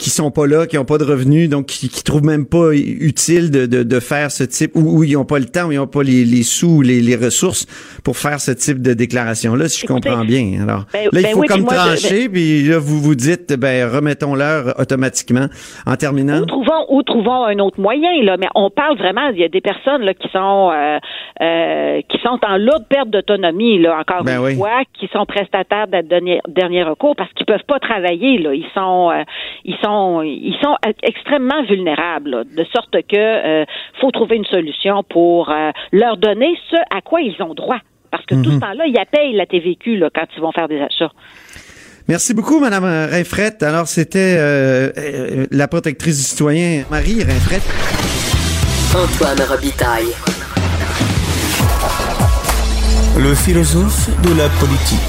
qui 0.01 0.09
sont 0.09 0.31
pas 0.31 0.47
là, 0.47 0.65
qui 0.65 0.79
ont 0.79 0.85
pas 0.85 0.97
de 0.97 1.03
revenus, 1.03 1.47
donc 1.47 1.67
qui, 1.67 1.87
qui 1.87 2.03
trouvent 2.03 2.25
même 2.25 2.47
pas 2.47 2.73
utile 2.73 3.51
de, 3.51 3.67
de, 3.67 3.83
de 3.83 3.99
faire 3.99 4.31
ce 4.31 4.43
type, 4.43 4.71
ou, 4.73 5.03
ils 5.03 5.15
ont 5.15 5.25
pas 5.25 5.37
le 5.37 5.45
temps, 5.45 5.67
ou 5.67 5.71
ils 5.71 5.77
ont 5.77 5.85
pas 5.85 6.01
les, 6.01 6.25
les 6.25 6.41
sous, 6.41 6.81
les, 6.81 7.01
les 7.01 7.15
ressources 7.15 7.67
pour 8.03 8.17
faire 8.17 8.41
ce 8.41 8.49
type 8.49 8.81
de 8.81 8.95
déclaration-là, 8.95 9.69
si 9.69 9.81
je 9.81 9.85
comprends 9.85 10.25
bien. 10.25 10.63
Alors 10.63 10.87
ben, 10.91 11.07
là, 11.11 11.19
il 11.19 11.21
ben 11.21 11.33
faut 11.33 11.43
comme 11.43 11.65
trancher, 11.65 12.29
puis 12.29 12.63
là, 12.63 12.79
vous 12.79 12.99
vous 12.99 13.13
dites, 13.13 13.53
ben 13.53 13.87
remettons-leur 13.87 14.79
automatiquement 14.79 15.49
en 15.85 15.95
terminant? 16.01 16.41
Ou 16.41 16.45
trouvons, 16.45 16.85
ou 16.89 17.03
trouvons 17.03 17.45
un 17.45 17.59
autre 17.59 17.79
moyen, 17.79 18.21
là, 18.23 18.37
mais 18.37 18.47
on 18.55 18.69
parle 18.69 18.97
vraiment, 18.97 19.27
il 19.29 19.39
y 19.39 19.43
a 19.43 19.47
des 19.47 19.61
personnes 19.61 20.01
là, 20.01 20.13
qui 20.13 20.27
sont 20.29 20.71
euh, 20.73 20.99
euh, 21.41 22.01
qui 22.09 22.17
sont 22.19 22.39
en 22.45 22.57
lourde 22.57 22.85
perte 22.89 23.09
d'autonomie, 23.09 23.79
là, 23.79 23.99
encore 23.99 24.27
une 24.27 24.57
fois, 24.57 24.81
qui 24.93 25.07
sont 25.13 25.25
prestataires 25.25 25.87
de 25.87 26.01
dernier, 26.01 26.41
dernier 26.47 26.83
recours 26.83 27.15
parce 27.15 27.31
qu'ils 27.33 27.45
peuvent 27.45 27.65
pas 27.67 27.79
travailler, 27.79 28.37
là. 28.37 28.53
Ils 28.53 28.67
sont 28.73 29.11
euh, 29.11 29.23
ils 29.63 29.77
sont 29.83 30.21
ils 30.21 30.57
sont 30.61 30.75
extrêmement 31.03 31.63
vulnérables, 31.63 32.45
de 32.55 32.63
sorte 32.73 32.95
que 33.07 33.17
euh, 33.17 33.65
faut 33.99 34.11
trouver 34.11 34.37
une 34.37 34.45
solution 34.45 35.03
pour 35.03 35.49
euh, 35.49 35.71
leur 35.91 36.17
donner 36.17 36.57
ce 36.69 36.77
à 36.95 37.01
quoi 37.01 37.21
ils 37.21 37.41
ont 37.41 37.53
droit. 37.53 37.79
Parce 38.09 38.25
que 38.25 38.35
tout 38.35 38.49
ce 38.49 38.55
mhm. 38.55 38.59
temps-là, 38.59 38.87
ils 38.87 39.05
payent 39.09 39.33
la 39.33 39.45
TVQ 39.45 39.97
là, 39.97 40.09
quand 40.13 40.25
ils 40.35 40.41
vont 40.41 40.51
faire 40.51 40.67
des 40.67 40.81
achats. 40.81 41.11
Merci 42.07 42.33
beaucoup, 42.33 42.59
Madame 42.59 42.83
Rinfrette. 42.83 43.63
Alors, 43.63 43.87
c'était 43.87 44.35
euh, 44.37 45.45
la 45.51 45.67
protectrice 45.67 46.17
du 46.17 46.23
citoyen, 46.23 46.83
Marie 46.89 47.23
Rinfrette. 47.23 47.63
Antoine 48.93 49.41
Robitaille. 49.47 50.13
Le 53.17 53.35
philosophe 53.35 54.09
de 54.21 54.33
la 54.35 54.49
politique. 54.49 54.99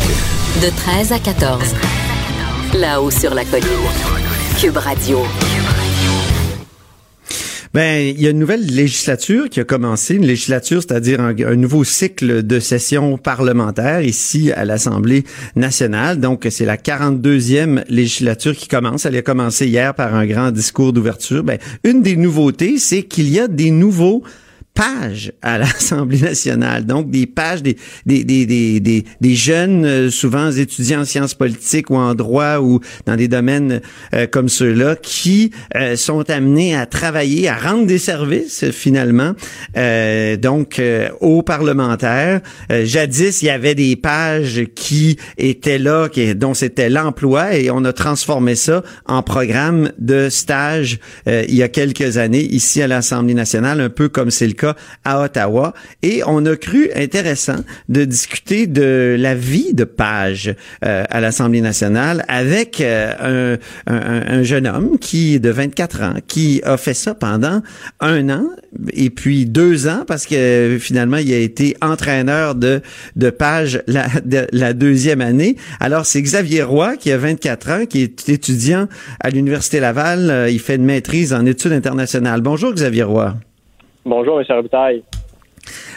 De 0.63 0.69
13 0.77 1.13
à 1.13 1.19
14. 1.19 1.75
Là-haut 2.75 3.11
sur 3.11 3.35
la 3.35 3.45
colline. 3.45 3.67
Cube 4.61 4.77
Radio. 4.77 5.25
Ben, 7.75 8.07
il 8.07 8.21
y 8.21 8.27
a 8.27 8.31
une 8.31 8.39
nouvelle 8.39 8.67
législature 8.67 9.49
qui 9.49 9.59
a 9.59 9.65
commencé, 9.65 10.15
une 10.17 10.27
législature, 10.27 10.83
c'est-à-dire 10.83 11.21
un, 11.23 11.57
nouveau 11.57 11.85
cycle 11.85 12.43
de 12.43 12.61
session 12.61 13.17
parlementaire 13.17 14.03
ici 14.03 14.53
à 14.53 14.67
l'Assemblée 14.67 15.25
nationale. 15.57 16.21
Donc, 16.21 16.47
c'est 16.51 16.67
la 16.67 16.77
42e 16.77 17.83
législature 17.89 18.55
qui 18.55 18.69
commence. 18.69 19.07
Elle 19.07 19.17
a 19.17 19.23
commencé 19.23 19.67
hier 19.69 19.95
par 19.95 20.15
un 20.15 20.27
grand 20.27 20.51
discours 20.51 20.93
d'ouverture. 20.93 21.45
Ben, 21.45 21.57
une 21.83 22.03
des 22.03 22.17
nouveautés, 22.17 22.77
c'est 22.77 23.05
qu'il 23.05 23.31
y 23.31 23.41
a 23.41 23.49
des 23.49 23.71
nouveaux 23.71 24.23
pages 24.75 25.33
à 25.43 25.59
l'Assemblée 25.59 26.21
nationale, 26.21 26.87
donc 26.87 27.11
des 27.11 27.27
pages 27.27 27.63
des, 27.63 27.77
des, 28.07 28.25
des, 28.25 28.81
des, 28.81 29.05
des, 29.21 29.35
jeunes, 29.35 29.85
euh, 29.85 30.11
souvent 30.11 30.51
étudiants 30.51 31.01
en 31.01 31.05
sciences 31.05 31.35
politiques 31.35 31.91
ou 31.91 31.97
en 31.97 32.15
droit 32.15 32.59
ou 32.59 32.81
dans 33.07 33.17
des 33.17 33.29
domaines 33.29 33.81
euh, 34.15 34.27
comme 34.27 34.49
ceux-là, 34.49 34.97
qui 34.97 35.51
euh, 35.77 35.97
sont 35.97 36.29
amenés 36.31 36.77
à 36.77 36.87
travailler, 36.87 37.49
à 37.49 37.57
rendre 37.57 37.87
des 37.87 37.99
services 37.99 38.71
finalement, 38.71 39.35
donc 40.41 40.81
aux 41.21 41.43
parlementaires. 41.43 42.41
jadis, 42.71 43.43
il 43.43 43.47
y 43.47 43.51
avait 43.51 43.75
des 43.75 43.97
pages 43.97 44.63
qui 44.75 45.17
étaient 45.39 45.79
là, 45.79 46.09
qui, 46.09 46.35
dont 46.35 46.55
c'était 46.55 46.89
l'emploi, 46.89 47.55
et 47.57 47.71
on 47.71 47.85
a 47.85 47.93
transformé 47.93 48.55
ça 48.55 48.83
en 49.07 49.23
programme 49.23 49.93
de 49.99 50.29
stage 50.29 50.99
il 51.27 51.55
y 51.55 51.63
a 51.63 51.69
quelques 51.69 52.17
années 52.17 52.45
ici 52.45 52.83
à 52.83 52.87
l'Assemblée 52.87 53.35
nationale, 53.35 53.81
un 53.81 53.91
peu 53.91 54.09
comme 54.09 54.31
c'est 54.31 54.47
le 54.47 54.55
à 55.05 55.21
Ottawa. 55.23 55.75
Et 56.03 56.23
on 56.27 56.45
a 56.47 56.57
cru 56.57 56.91
intéressant 56.95 57.59
de 57.89 58.05
discuter 58.05 58.67
de 58.67 59.17
la 59.19 59.35
vie 59.35 59.75
de 59.75 59.85
Page 59.85 60.55
euh, 60.85 61.05
à 61.09 61.21
l'Assemblée 61.21 61.61
nationale 61.61 62.25
avec 62.29 62.81
euh, 62.81 63.57
un, 63.87 64.39
un, 64.39 64.43
jeune 64.43 64.67
homme 64.67 64.99
qui 64.99 65.41
de 65.41 65.51
24 65.51 66.03
ans, 66.03 66.15
qui 66.27 66.61
a 66.65 66.77
fait 66.77 66.95
ça 66.95 67.15
pendant 67.15 67.63
un 68.01 68.29
an 68.31 68.47
et 68.93 69.11
puis 69.11 69.47
deux 69.47 69.89
ans 69.89 70.05
parce 70.07 70.27
que 70.27 70.79
finalement 70.81 71.19
il 71.19 71.33
a 71.33 71.39
été 71.39 71.77
entraîneur 71.81 72.55
de, 72.55 72.81
de 73.17 73.31
Page 73.31 73.83
la, 73.87 74.07
la 74.53 74.73
deuxième 74.73 75.21
année. 75.21 75.57
Alors 75.81 76.07
c'est 76.07 76.23
Xavier 76.23 76.63
Roy 76.63 76.97
qui 76.97 77.13
a 77.13 77.19
24 77.19 77.71
ans, 77.71 77.87
qui 77.87 78.03
est 78.03 78.29
étudiant 78.29 78.89
à 79.21 79.31
l'Université 79.31 79.81
Laval. 79.81 80.31
Euh, 80.31 80.51
il 80.51 80.61
fait 80.61 80.77
une 80.77 80.85
maîtrise 80.85 81.33
en 81.33 81.47
études 81.47 81.73
internationales. 81.73 82.41
Bonjour 82.41 82.73
Xavier 82.73 83.05
Roy. 83.05 83.35
Bonjour, 84.05 84.41
M. 84.41 84.47
Robitaille. 84.49 85.03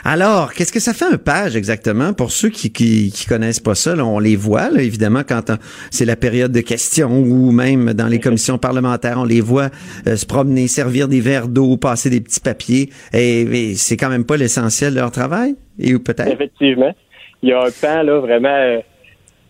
Alors, 0.04 0.54
qu'est-ce 0.54 0.72
que 0.72 0.80
ça 0.80 0.94
fait 0.94 1.12
un 1.12 1.18
page 1.18 1.56
exactement? 1.56 2.14
Pour 2.14 2.30
ceux 2.30 2.50
qui 2.50 2.72
qui, 2.72 3.26
connaissent 3.28 3.60
pas 3.60 3.74
ça 3.74 3.96
On 3.98 4.20
les 4.20 4.36
voit 4.36 4.70
évidemment 4.78 5.22
quand 5.28 5.52
c'est 5.90 6.06
la 6.06 6.16
période 6.16 6.52
de 6.52 6.62
questions 6.62 7.10
ou 7.10 7.52
même 7.52 7.94
dans 7.94 8.06
les 8.06 8.20
commissions 8.20 8.60
parlementaires, 8.60 9.18
on 9.18 9.24
les 9.24 9.42
voit 9.42 9.70
euh, 10.06 10.16
se 10.16 10.28
promener, 10.28 10.68
servir 10.68 11.08
des 11.08 11.22
verres 11.22 11.48
d'eau, 11.48 11.78
passer 11.78 12.12
des 12.12 12.22
petits 12.22 12.40
papiers. 12.40 12.90
Et, 13.14 13.74
c'est 13.74 13.98
quand 13.98 14.10
même 14.10 14.26
pas 14.26 14.38
l'essentiel 14.38 14.94
de 14.94 15.00
leur 15.00 15.12
travail, 15.12 15.56
et 15.80 15.98
peut-être? 15.98 16.32
Effectivement, 16.32 16.94
il 17.42 17.50
y 17.50 17.54
a 17.54 17.64
un 17.64 17.72
pan 17.82 18.04
là 18.04 18.20
vraiment 18.20 18.50
euh, 18.50 18.80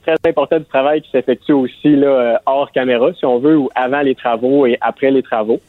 très 0.06 0.30
important 0.30 0.60
du 0.60 0.66
travail 0.66 1.02
qui 1.02 1.10
s'effectue 1.12 1.52
aussi 1.52 1.96
là 1.98 2.08
euh, 2.08 2.38
hors 2.46 2.72
caméra, 2.72 3.12
si 3.14 3.26
on 3.26 3.40
veut, 3.40 3.58
ou 3.58 3.70
avant 3.76 4.02
les 4.02 4.16
travaux 4.16 4.66
et 4.66 4.78
après 4.80 5.12
les 5.12 5.24
travaux. 5.24 5.60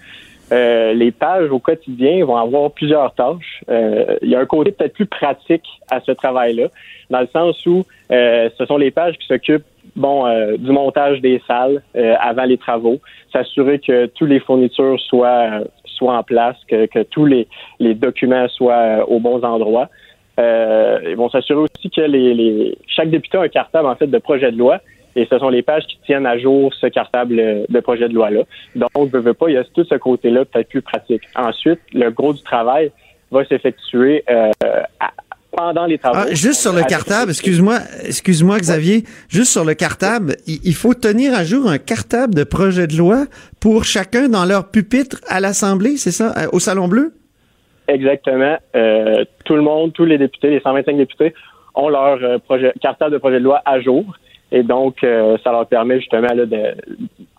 Euh, 0.53 0.93
les 0.95 1.11
pages 1.11 1.51
au 1.51 1.59
quotidien 1.59 2.25
vont 2.25 2.37
avoir 2.37 2.71
plusieurs 2.71 3.13
tâches. 3.15 3.65
Euh, 3.69 4.17
il 4.23 4.31
y 4.31 4.37
a 4.37 4.41
un 4.41 4.47
côté 4.47 4.71
peut-être 4.71 4.95
plus 4.95 5.07
pratique 5.07 5.67
à 5.91 6.01
ce 6.01 6.13
travail-là, 6.13 6.69
dans 7.11 7.21
le 7.21 7.27
sens 7.33 7.65
où 7.67 7.85
euh, 8.13 8.49
ce 8.57 8.67
sont 8.67 8.77
les 8.77 8.91
pages 8.93 9.17
qui 9.19 9.27
s'occupent 9.27 9.65
bon 9.97 10.27
du 10.59 10.73
montage 10.73 11.21
des 11.23 11.41
salles 11.47 11.83
avant 12.21 12.45
les 12.45 12.59
travaux, 12.59 13.01
s'assurer 13.33 13.79
que 13.79 14.07
tous 14.07 14.27
les 14.27 14.41
fournitures 14.41 15.01
soient 15.01 15.63
soient 15.85 16.19
en 16.19 16.23
place, 16.23 16.57
que, 16.69 16.85
que 16.85 17.03
tous 17.05 17.25
les, 17.25 17.49
les 17.81 17.95
documents 17.95 18.47
soient 18.49 19.09
aux 19.09 19.21
bons 19.21 19.43
endroits. 19.43 19.89
ils 20.37 21.15
vont 21.17 21.31
s'assurer 21.31 21.61
aussi 21.61 21.89
que 21.89 22.03
les, 22.03 22.35
les, 22.35 22.77
chaque 22.87 23.09
député 23.09 23.39
a 23.39 23.43
un 23.43 23.49
cartable 23.49 23.89
en 23.89 23.97
fait 23.97 24.09
de 24.09 24.19
projet 24.19 24.53
de 24.53 24.59
loi 24.59 24.81
et 25.17 25.27
ce 25.31 25.39
sont 25.39 25.49
les 25.49 25.63
pages 25.63 25.87
qui 25.87 25.99
tiennent 26.05 26.27
à 26.27 26.39
jour 26.39 26.73
ce 26.75 26.87
cartable 26.87 27.37
de 27.69 27.81
projet 27.81 28.09
de 28.09 28.15
loi-là. 28.15 28.43
Donc, 28.77 29.11
je 29.13 29.17
veux 29.17 29.35
pas, 29.35 29.49
il 29.49 29.55
y 29.55 29.57
a 29.57 29.65
tout 29.65 29.85
ce 29.85 29.95
côté-là 29.95 30.45
peut-être 30.45 30.69
plus 30.69 30.83
pratique. 30.83 31.23
Ensuite, 31.35 31.81
le 31.95 32.11
gros 32.11 32.35
du 32.35 32.43
travail 32.43 32.93
va 33.33 33.45
s'effectuer 33.47 34.23
euh, 34.31 34.51
pendant 35.51 35.87
les 35.87 35.97
travaux. 35.97 36.19
Ah, 36.29 36.35
juste 36.35 36.61
sur 36.61 36.75
le 36.75 36.83
cartable, 36.83 37.31
excuse-moi, 37.31 37.79
excuse-moi 38.05 38.59
Xavier, 38.59 39.05
juste 39.31 39.53
sur 39.53 39.65
le 39.65 39.73
cartable, 39.73 40.37
il, 40.47 40.75
faut 40.75 40.93
tenir 40.93 41.33
à 41.35 41.45
jour 41.45 41.67
un 41.67 41.79
cartable 41.79 42.35
de 42.35 42.45
projet 42.45 42.87
de 42.87 42.97
loi 42.97 43.25
pour 43.59 43.85
chacun 43.85 44.29
dans 44.29 44.45
leur 44.45 44.71
pupitre 44.71 45.17
à 45.29 45.41
l'Assemblée, 45.41 45.97
c'est 45.97 46.11
ça, 46.11 46.35
euh, 46.37 46.47
au 46.53 46.61
Salon 46.61 46.89
Bleu? 46.89 47.15
Exactement. 47.89 48.59
Euh, 48.75 49.25
tout 49.47 49.55
le 49.55 49.63
monde, 49.63 49.95
tous 49.95 50.05
les 50.05 50.19
députés, 50.19 50.51
les 50.51 50.61
125 50.61 50.95
députés, 50.95 51.33
ont 51.75 51.89
leur 51.89 52.41
projet, 52.41 52.73
cartable 52.83 53.13
de 53.13 53.19
projet 53.19 53.39
de 53.39 53.45
loi 53.45 53.63
à 53.65 53.81
jour. 53.81 54.05
Et 54.53 54.63
donc, 54.63 55.03
euh, 55.03 55.37
ça 55.43 55.51
leur 55.51 55.67
permet 55.67 55.99
justement 55.99 56.33
là, 56.33 56.47
de, 56.47 56.75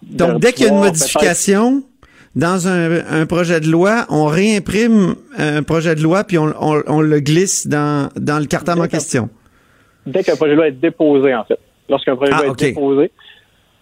Donc, 0.04 0.40
dès 0.40 0.52
qu'il 0.52 0.66
y 0.66 0.70
a 0.70 0.74
une 0.74 0.80
modification 0.80 1.84
dans 2.36 2.68
un, 2.68 3.26
projet 3.26 3.60
de 3.60 3.68
loi, 3.68 4.06
on 4.10 4.26
réimprime 4.26 5.16
un 5.38 5.64
projet 5.64 5.96
de 5.96 6.04
loi 6.04 6.24
puis 6.24 6.38
on, 6.38 7.02
le 7.02 7.20
glisse 7.20 7.68
dans, 7.68 8.10
dans 8.16 8.40
le 8.40 8.46
cartable 8.46 8.82
en 8.82 8.88
question. 8.88 9.30
Dès 10.06 10.24
qu'un 10.24 10.36
projet 10.36 10.52
de 10.52 10.58
loi 10.58 10.68
est 10.68 10.72
déposé, 10.72 11.34
en 11.34 11.44
fait. 11.46 11.60
Lorsqu'un 11.90 12.16
projet 12.16 12.32
de 12.32 12.38
loi 12.38 12.46
ah, 12.48 12.52
est 12.52 12.66
déposé, 12.70 13.12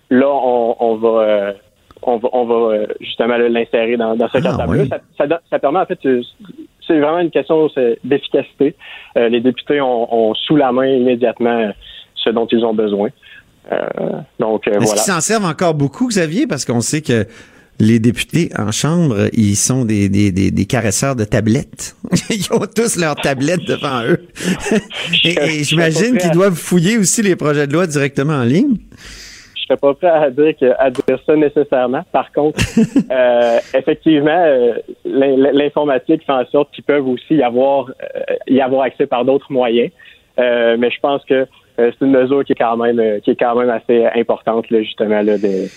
là, 0.09 0.27
on, 0.29 0.95
va... 0.95 1.09
Euh, 1.09 1.53
on 2.03 2.17
va, 2.17 2.29
on 2.33 2.45
va 2.45 2.75
euh, 2.75 2.87
justement 3.01 3.35
l'insérer 3.35 3.97
dans, 3.97 4.15
ce 4.15 4.37
ah, 4.37 4.41
cartable-là. 4.41 4.99
Ça, 5.17 5.59
permet, 5.59 5.79
en 5.79 5.85
fait, 5.85 5.99
c'est 6.87 6.99
vraiment 6.99 7.19
une 7.19 7.31
question 7.31 7.67
d'efficacité. 8.03 8.75
les 9.15 9.41
députés 9.41 9.81
ont, 9.81 10.33
sous 10.35 10.55
la 10.55 10.71
main 10.71 10.87
immédiatement 10.87 11.71
ce 12.25 12.31
dont 12.31 12.47
ils 12.51 12.65
ont 12.65 12.73
besoin. 12.73 13.09
Euh, 13.71 13.77
donc, 14.39 14.67
euh, 14.67 14.79
Est-ce 14.79 14.93
qu'ils 14.93 15.13
s'en 15.13 15.21
servent 15.21 15.45
encore 15.45 15.73
beaucoup, 15.73 16.07
Xavier? 16.07 16.47
Parce 16.47 16.65
qu'on 16.65 16.81
sait 16.81 17.01
que 17.01 17.25
les 17.79 17.99
députés 17.99 18.49
en 18.57 18.71
chambre, 18.71 19.27
ils 19.33 19.55
sont 19.55 19.83
des, 19.85 20.07
des, 20.07 20.31
des, 20.31 20.65
caresseurs 20.65 21.15
de 21.15 21.25
tablettes. 21.25 21.95
ils 22.29 22.47
ont 22.53 22.65
tous 22.73 22.97
leurs 22.97 23.15
tablettes 23.15 23.65
devant 23.67 24.03
eux. 24.03 24.25
et, 25.25 25.63
j'imagine 25.63 26.17
qu'ils 26.17 26.31
doivent 26.31 26.55
fouiller 26.55 26.97
aussi 26.97 27.21
les 27.21 27.35
projets 27.35 27.67
de 27.67 27.73
loi 27.73 27.85
directement 27.87 28.33
en 28.33 28.43
ligne. 28.43 28.77
Je 29.55 29.73
serais 29.73 29.77
pas 29.77 29.93
prêt 29.95 30.07
à 30.07 30.29
dire 30.29 30.53
que, 30.57 30.71
à 30.77 30.89
dire 30.91 31.19
ça 31.25 31.35
nécessairement. 31.35 32.03
Par 32.11 32.31
contre, 32.31 32.59
euh, 33.11 33.57
effectivement, 33.73 34.43
euh, 34.45 34.73
l'in- 35.03 35.51
l'informatique 35.51 36.21
fait 36.25 36.31
en 36.31 36.45
sorte 36.51 36.71
qu'ils 36.71 36.83
peuvent 36.83 37.07
aussi 37.07 37.35
y 37.35 37.41
avoir 37.43 37.89
euh, 37.89 38.35
y 38.47 38.61
avoir 38.61 38.83
accès 38.83 39.07
par 39.07 39.25
d'autres 39.25 39.51
moyens. 39.51 39.89
Mais 40.37 40.91
je 40.91 40.99
pense 41.01 41.23
que 41.25 41.47
c'est 41.77 42.01
une 42.05 42.11
mesure 42.11 42.43
qui 42.43 42.53
est 42.53 42.55
quand 42.55 42.77
même 42.77 42.99
euh, 42.99 43.19
qui 43.19 43.31
est 43.31 43.35
quand 43.35 43.55
même 43.55 43.69
assez 43.69 44.05
importante 44.15 44.69
là, 44.69 44.81
justement 44.81 45.21
là, 45.21 45.37
de, 45.37 45.67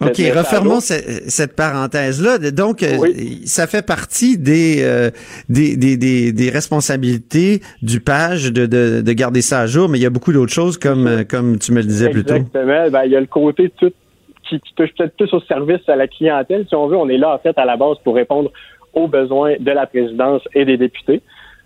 OK, 0.00 0.16
refermons 0.36 0.80
ce- 0.80 1.28
cette 1.28 1.54
parenthèse-là. 1.56 2.38
Donc, 2.50 2.82
euh, 2.82 2.96
ça 3.44 3.66
fait 3.66 3.84
partie 3.84 4.38
des, 4.38 4.78
euh, 4.82 5.10
des, 5.48 5.76
des, 5.76 5.96
des, 5.96 6.32
des 6.32 6.50
responsabilités 6.50 7.60
du 7.82 8.00
page 8.00 8.52
de, 8.52 8.66
de, 8.66 9.00
de 9.00 9.12
garder 9.12 9.42
ça 9.42 9.60
à 9.60 9.66
jour, 9.66 9.88
mais 9.88 9.98
il 9.98 10.02
y 10.02 10.06
a 10.06 10.10
beaucoup 10.10 10.32
d'autres 10.32 10.52
choses, 10.52 10.78
comme, 10.78 11.06
euh, 11.06 11.24
comme 11.24 11.58
tu 11.58 11.72
me 11.72 11.78
le 11.78 11.86
disais 11.86 12.10
plus 12.10 12.24
tôt. 12.24 12.34
Exactement. 12.34 12.90
Ben, 12.90 13.02
il 13.04 13.12
y 13.12 13.16
a 13.16 13.20
le 13.20 13.26
côté 13.26 13.70
tout 13.78 13.92
qui, 14.48 14.60
qui 14.60 14.74
touche 14.74 14.90
peut-être 14.96 15.16
plus 15.16 15.32
au 15.32 15.40
service 15.42 15.88
à 15.88 15.96
la 15.96 16.06
clientèle. 16.08 16.64
Si 16.68 16.74
on 16.74 16.86
veut, 16.86 16.96
on 16.96 17.08
est 17.08 17.18
là 17.18 17.34
en 17.34 17.38
fait 17.38 17.56
à 17.56 17.64
la 17.64 17.76
base 17.76 17.96
pour 18.04 18.14
répondre 18.14 18.50
aux 18.92 19.08
besoins 19.08 19.54
de 19.58 19.70
la 19.70 19.86
présidence 19.86 20.42
et 20.54 20.64
des 20.64 20.76
députés. 20.76 21.22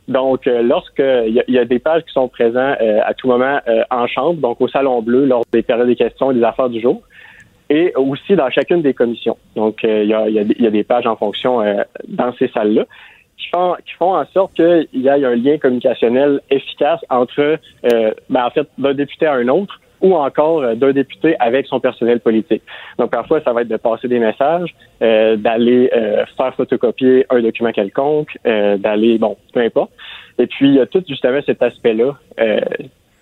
Donc, 0.08 0.46
euh, 0.46 0.62
lorsque 0.62 1.00
y, 1.00 1.42
y 1.48 1.58
a 1.58 1.64
des 1.64 1.78
pages 1.78 2.02
qui 2.04 2.12
sont 2.12 2.28
présents 2.28 2.74
euh, 2.80 3.00
à 3.04 3.14
tout 3.14 3.26
moment 3.26 3.58
euh, 3.68 3.82
en 3.90 4.06
chambre, 4.06 4.40
donc 4.40 4.60
au 4.60 4.68
salon 4.68 5.02
bleu 5.02 5.24
lors 5.24 5.44
des 5.52 5.62
périodes 5.62 5.88
des 5.88 5.96
questions 5.96 6.30
et 6.30 6.34
des 6.34 6.44
affaires 6.44 6.68
du 6.68 6.80
jour, 6.80 7.02
et 7.68 7.92
aussi 7.96 8.36
dans 8.36 8.48
chacune 8.50 8.82
des 8.82 8.94
commissions. 8.94 9.36
Donc, 9.56 9.84
euh, 9.84 10.04
il 10.04 10.08
y, 10.08 10.14
a, 10.14 10.28
y 10.28 10.38
a 10.38 10.42
y 10.42 10.66
a 10.66 10.70
des 10.70 10.84
pages 10.84 11.06
en 11.06 11.16
fonction 11.16 11.60
euh, 11.60 11.82
dans 12.06 12.32
ces 12.38 12.48
salles-là 12.48 12.84
qui 13.36 13.48
font, 13.48 13.74
qui 13.84 13.92
font 13.94 14.14
en 14.14 14.24
sorte 14.26 14.54
qu'il 14.54 14.88
y 14.94 15.08
ait 15.08 15.24
un 15.24 15.34
lien 15.34 15.58
communicationnel 15.58 16.40
efficace 16.50 17.00
entre, 17.10 17.58
euh, 17.92 18.12
ben, 18.30 18.44
en 18.44 18.50
fait, 18.50 18.68
d'un 18.78 18.94
député 18.94 19.26
à 19.26 19.34
un 19.34 19.48
autre 19.48 19.80
ou 20.00 20.14
encore 20.14 20.62
euh, 20.62 20.74
d'un 20.74 20.92
député 20.92 21.36
avec 21.38 21.66
son 21.66 21.80
personnel 21.80 22.20
politique. 22.20 22.62
Donc, 22.98 23.10
parfois, 23.10 23.40
ça 23.42 23.52
va 23.52 23.62
être 23.62 23.68
de 23.68 23.76
passer 23.76 24.08
des 24.08 24.18
messages, 24.18 24.74
euh, 25.02 25.36
d'aller 25.36 25.90
euh, 25.94 26.24
faire 26.36 26.54
photocopier 26.54 27.26
un 27.30 27.40
document 27.40 27.72
quelconque, 27.72 28.38
euh, 28.46 28.76
d'aller, 28.76 29.18
bon, 29.18 29.36
peu 29.52 29.60
importe. 29.60 29.92
Et 30.38 30.46
puis, 30.46 30.68
il 30.68 30.74
y 30.74 30.80
a 30.80 30.86
tout 30.86 31.02
justement 31.08 31.40
cet 31.44 31.62
aspect-là 31.62 32.12
euh, 32.40 32.60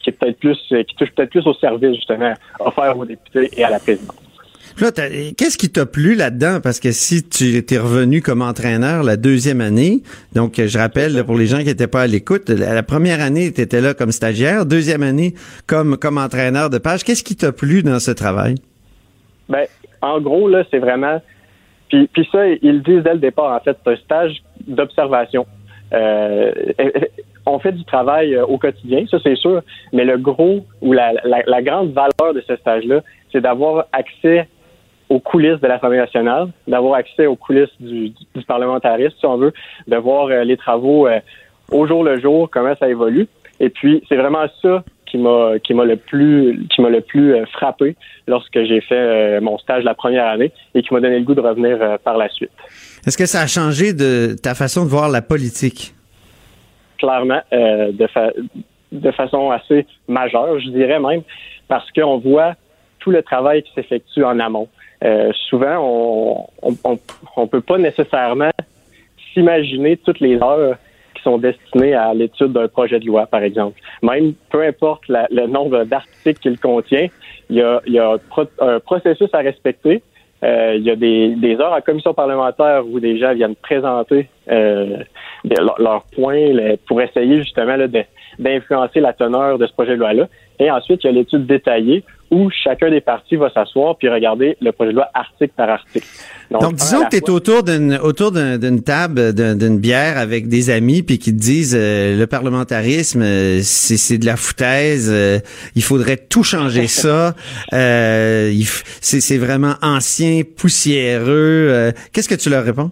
qui 0.01 0.11
est 0.11 0.13
peut-être 0.13 0.39
plus, 0.39 0.59
qui 0.69 0.97
touche 0.97 1.11
peut-être 1.13 1.31
plus 1.31 1.47
au 1.47 1.55
service, 1.55 1.95
justement, 1.95 2.35
offert 2.61 2.99
aux 2.99 3.07
députés 3.07 3.49
et 3.57 3.65
à 3.65 3.71
la 3.71 3.79
présidence. 3.79 4.34
Qu'est-ce 4.77 5.57
qui 5.57 5.71
t'a 5.71 5.87
plu 5.87 6.15
là-dedans? 6.15 6.59
Parce 6.63 6.81
que 6.81 6.91
si 6.91 7.23
tu 7.23 7.57
étais 7.57 7.79
revenu 7.79 8.23
comme 8.23 8.43
entraîneur 8.43 9.05
la 9.05 9.17
deuxième 9.17 9.61
année, 9.61 10.03
donc 10.35 10.61
je 10.61 10.79
rappelle 10.79 11.23
pour 11.25 11.37
les 11.37 11.47
gens 11.47 11.59
qui 11.59 11.67
n'étaient 11.67 11.87
pas 11.87 12.03
à 12.03 12.07
l'écoute, 12.07 12.49
la, 12.49 12.75
la 12.75 12.83
première 12.83 13.21
année, 13.21 13.53
tu 13.53 13.61
étais 13.61 13.81
là 13.81 13.95
comme 13.95 14.11
stagiaire, 14.11 14.67
deuxième 14.67 15.03
année 15.03 15.35
comme, 15.67 15.97
comme 15.97 16.19
entraîneur 16.19 16.71
de 16.71 16.79
page. 16.79 17.05
Qu'est-ce 17.05 17.23
qui 17.23 17.37
t'a 17.37 17.53
plu 17.53 17.83
dans 17.83 18.01
ce 18.01 18.11
travail? 18.11 18.57
Ben, 19.49 19.67
en 20.03 20.21
gros, 20.21 20.49
là, 20.49 20.65
c'est 20.71 20.79
vraiment. 20.79 21.23
Puis, 21.89 22.09
puis 22.13 22.29
ça, 22.33 22.47
ils 22.47 22.59
le 22.63 22.81
disent 22.81 23.03
dès 23.05 23.15
le 23.15 23.21
départ, 23.21 23.53
en 23.55 23.61
fait, 23.61 23.77
c'est 23.85 23.93
un 23.93 23.97
stage 23.97 24.43
d'observation. 24.67 25.47
Euh, 25.93 26.51
on 27.47 27.59
fait 27.59 27.73
du 27.73 27.85
travail 27.85 28.35
euh, 28.35 28.45
au 28.45 28.59
quotidien, 28.59 29.05
ça 29.11 29.19
c'est 29.23 29.37
sûr, 29.37 29.63
mais 29.93 30.05
le 30.05 30.17
gros 30.17 30.67
ou 30.81 30.93
la, 30.93 31.13
la, 31.25 31.43
la 31.47 31.63
grande 31.63 31.93
valeur 31.93 32.35
de 32.35 32.43
ce 32.49 32.57
stage-là, 32.57 33.03
c'est 33.31 33.43
d'avoir 33.43 33.87
accès 33.93 34.49
aux 35.09 35.21
coulisses 35.21 35.61
de 35.61 35.67
l'Assemblée 35.67 35.99
nationale, 35.99 36.49
d'avoir 36.67 36.95
accès 36.95 37.27
aux 37.27 37.37
coulisses 37.37 37.75
du, 37.79 38.11
du 38.35 38.43
parlementarisme, 38.47 39.15
si 39.19 39.27
on 39.27 39.37
veut, 39.37 39.53
de 39.87 39.97
voir 39.97 40.27
euh, 40.29 40.45
les 40.45 40.57
travaux 40.57 41.07
euh, 41.07 41.21
au 41.71 41.87
jour 41.87 42.03
le 42.05 42.19
jour, 42.21 42.49
comment 42.51 42.75
ça 42.77 42.89
évolue. 42.89 43.27
Et 43.61 43.69
puis, 43.71 44.03
c'est 44.09 44.17
vraiment 44.17 44.47
ça 44.63 44.83
qui 45.07 45.19
m'a 45.19 45.59
qui 45.63 45.75
m'a 45.75 45.85
le 45.85 45.97
plus 45.97 46.67
qui 46.71 46.81
m'a 46.83 46.89
le 46.89 47.01
plus 47.01 47.35
euh, 47.35 47.47
frappé 47.47 47.95
lorsque 48.27 48.61
j'ai 48.65 48.81
fait 48.81 49.41
mon 49.41 49.59
stage 49.59 49.85
la 49.85 49.95
première 49.95 50.27
année 50.27 50.51
et 50.75 50.83
qui 50.83 50.93
m'a 50.93 51.01
donné 51.01 51.19
le 51.19 51.25
goût 51.25 51.35
de 51.35 51.41
revenir 51.41 51.99
par 52.03 52.17
la 52.17 52.29
suite. 52.31 52.51
Est-ce 53.07 53.17
que 53.17 53.27
ça 53.27 53.43
a 53.43 53.47
changé 53.47 53.93
de 53.93 54.35
ta 54.43 54.55
façon 54.55 54.85
de 54.85 54.91
voir 54.91 55.09
la 55.09 55.23
politique? 55.23 55.95
Clairement, 56.99 57.43
de, 57.53 58.07
fa- 58.07 58.33
de 58.91 59.11
façon 59.11 59.51
assez 59.51 59.87
majeure, 60.09 60.59
je 60.59 60.71
dirais 60.71 60.99
même, 60.99 61.23
parce 61.69 61.89
qu'on 61.93 62.19
voit 62.19 62.55
tout 62.99 63.11
le 63.11 63.23
travail 63.23 63.63
qui 63.63 63.71
s'effectue 63.75 64.25
en 64.25 64.41
amont. 64.41 64.69
Euh, 65.05 65.33
souvent, 65.49 66.47
on 66.63 66.75
on 67.37 67.47
peut 67.47 67.61
pas 67.61 67.79
nécessairement 67.79 68.51
s'imaginer 69.33 69.97
toutes 69.99 70.21
les 70.21 70.37
heures 70.43 70.77
qui 71.15 71.23
sont 71.23 71.39
destinées 71.39 71.95
à 71.95 72.15
l'étude 72.15 72.53
d'un 72.53 72.69
projet 72.69 72.99
de 73.01 73.07
loi, 73.07 73.27
par 73.27 73.43
exemple. 73.43 73.79
Même 74.03 74.35
peu 74.51 74.63
importe 74.63 75.03
le 75.09 75.47
nombre 75.47 75.85
d'articles 75.85 76.41
qu'il 76.41 76.59
contient, 76.59 77.09
il 77.51 77.57
y 77.57 77.99
a, 77.99 78.11
un, 78.11 78.19
pro- 78.19 78.49
un 78.61 78.81
processus 78.81 79.29
à 79.33 79.39
respecter. 79.39 80.03
Euh, 80.43 80.75
il 80.77 80.83
y 80.83 80.91
a 80.91 80.97
des, 80.97 81.57
heures 81.61 81.73
en 81.73 81.81
commission 81.81 82.13
parlementaire 82.13 82.83
où 82.87 83.01
des 83.01 83.19
gens 83.19 83.33
viennent 83.33 83.55
présenter 83.57 84.29
euh, 84.51 84.99
leurs 85.79 86.05
points 86.15 86.53
pour 86.87 87.01
essayer 87.01 87.39
justement 87.39 87.77
d'influencer 88.39 89.01
la 89.01 89.13
teneur 89.13 89.59
de 89.59 89.67
ce 89.67 89.73
projet 89.73 89.93
de 89.93 90.01
loi-là. 90.01 90.29
Et 90.61 90.71
ensuite, 90.71 91.01
il 91.05 91.07
y 91.09 91.11
a 91.11 91.13
l'étude 91.13 91.47
détaillée 91.47 92.05
où 92.31 92.49
chacun 92.51 92.91
des 92.91 93.01
partis 93.01 93.37
va 93.37 93.51
s'asseoir 93.53 93.97
puis 93.97 94.09
regarder 94.09 94.57
le 94.61 94.73
projet 94.73 94.91
de 94.91 94.97
loi 94.97 95.09
article 95.15 95.53
par 95.57 95.69
article. 95.69 96.07
Donc, 96.51 96.75
disons 96.75 97.05
que 97.05 97.11
tu 97.11 97.17
es 97.17 97.31
autour 97.31 97.63
d'une 97.63 97.97
autour 98.03 98.33
d'un- 98.33 98.59
d'une 98.59 98.83
table, 98.83 99.33
d'un- 99.33 99.55
d'une 99.57 99.79
bière 99.79 100.17
avec 100.19 100.49
des 100.49 100.71
amis, 100.71 101.03
puis 101.03 101.19
qui 101.19 101.33
te 101.33 101.41
disent 101.41 101.77
euh, 101.79 102.19
le 102.19 102.27
parlementarisme, 102.27 103.23
euh, 103.23 103.59
c'est 103.63 103.97
c'est 103.97 104.19
de 104.19 104.27
la 104.27 104.37
foutaise, 104.37 105.11
euh, 105.13 105.39
il 105.77 105.83
faudrait 105.83 106.17
tout 106.17 106.43
changer 106.43 106.87
ça, 107.05 107.35
euh, 107.73 108.51
c'est 109.01 109.21
c'est 109.21 109.39
vraiment 109.39 109.75
ancien, 109.83 110.43
poussiéreux. 110.57 111.69
euh, 111.71 111.93
Qu'est-ce 112.13 112.29
que 112.29 112.35
tu 112.35 112.49
leur 112.51 112.65
réponds? 112.65 112.91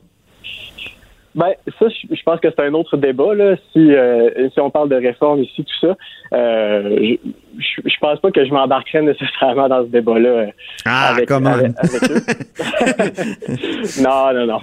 Ben, 1.35 1.49
ça, 1.79 1.87
je 1.89 2.15
je 2.15 2.23
pense 2.25 2.41
que 2.41 2.49
c'est 2.55 2.63
un 2.63 2.75
autre 2.75 2.99
débat, 2.99 3.35
là. 3.35 3.57
Si, 3.73 3.79
euh, 3.95 4.29
si 4.53 4.61
on 4.61 4.71
parle 4.71 4.91
de 4.91 4.97
réforme 4.97 5.43
ici, 5.43 5.65
tout 5.65 5.87
ça, 5.89 5.97
euh, 6.35 7.17
je, 7.59 7.97
pense 8.01 8.21
pas 8.21 8.31
que 8.31 8.45
je 8.45 8.51
m'embarquerais 8.51 9.03
nécessairement 9.03 9.69
dans 9.69 9.83
ce 9.85 9.89
débat-là. 9.91 10.29
euh, 10.29 10.47
Ah, 10.85 11.09
avec, 11.15 11.31
eux. 11.31 11.39
non, 14.03 14.33
non, 14.35 14.47
non. 14.47 14.61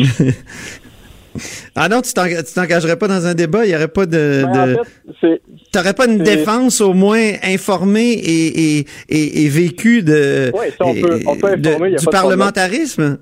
Ah 1.76 1.88
non, 1.88 2.02
tu 2.02 2.12
t'eng- 2.12 2.42
tu 2.44 2.52
t'engagerais 2.54 2.96
pas 2.96 3.06
dans 3.06 3.24
un 3.24 3.34
débat, 3.34 3.64
il 3.64 3.70
y 3.70 3.76
aurait 3.76 3.86
pas 3.86 4.04
de... 4.04 4.44
Ben, 4.52 4.62
en 4.62 4.66
de... 4.66 4.76
fait, 5.20 5.40
T'aurais 5.72 5.94
pas 5.94 6.06
une 6.06 6.18
défense 6.18 6.80
au 6.80 6.92
moins 6.92 7.34
informée 7.44 8.10
et, 8.14 8.78
et, 8.80 8.86
et, 9.08 9.44
et 9.44 9.48
vécue 9.48 10.02
de, 10.02 10.50
Ouais, 10.52 10.70
ça, 10.76 10.84
on 10.86 10.94
peut- 10.94 11.20
on 11.28 11.36
peut 11.36 11.46
informer, 11.52 11.88
il 11.88 11.92
y 11.92 11.94
a 11.94 11.98
du 11.98 12.04
pas 12.04 12.10
de 12.10 12.16
problème. 12.16 12.38
parlementarisme? 12.40 13.18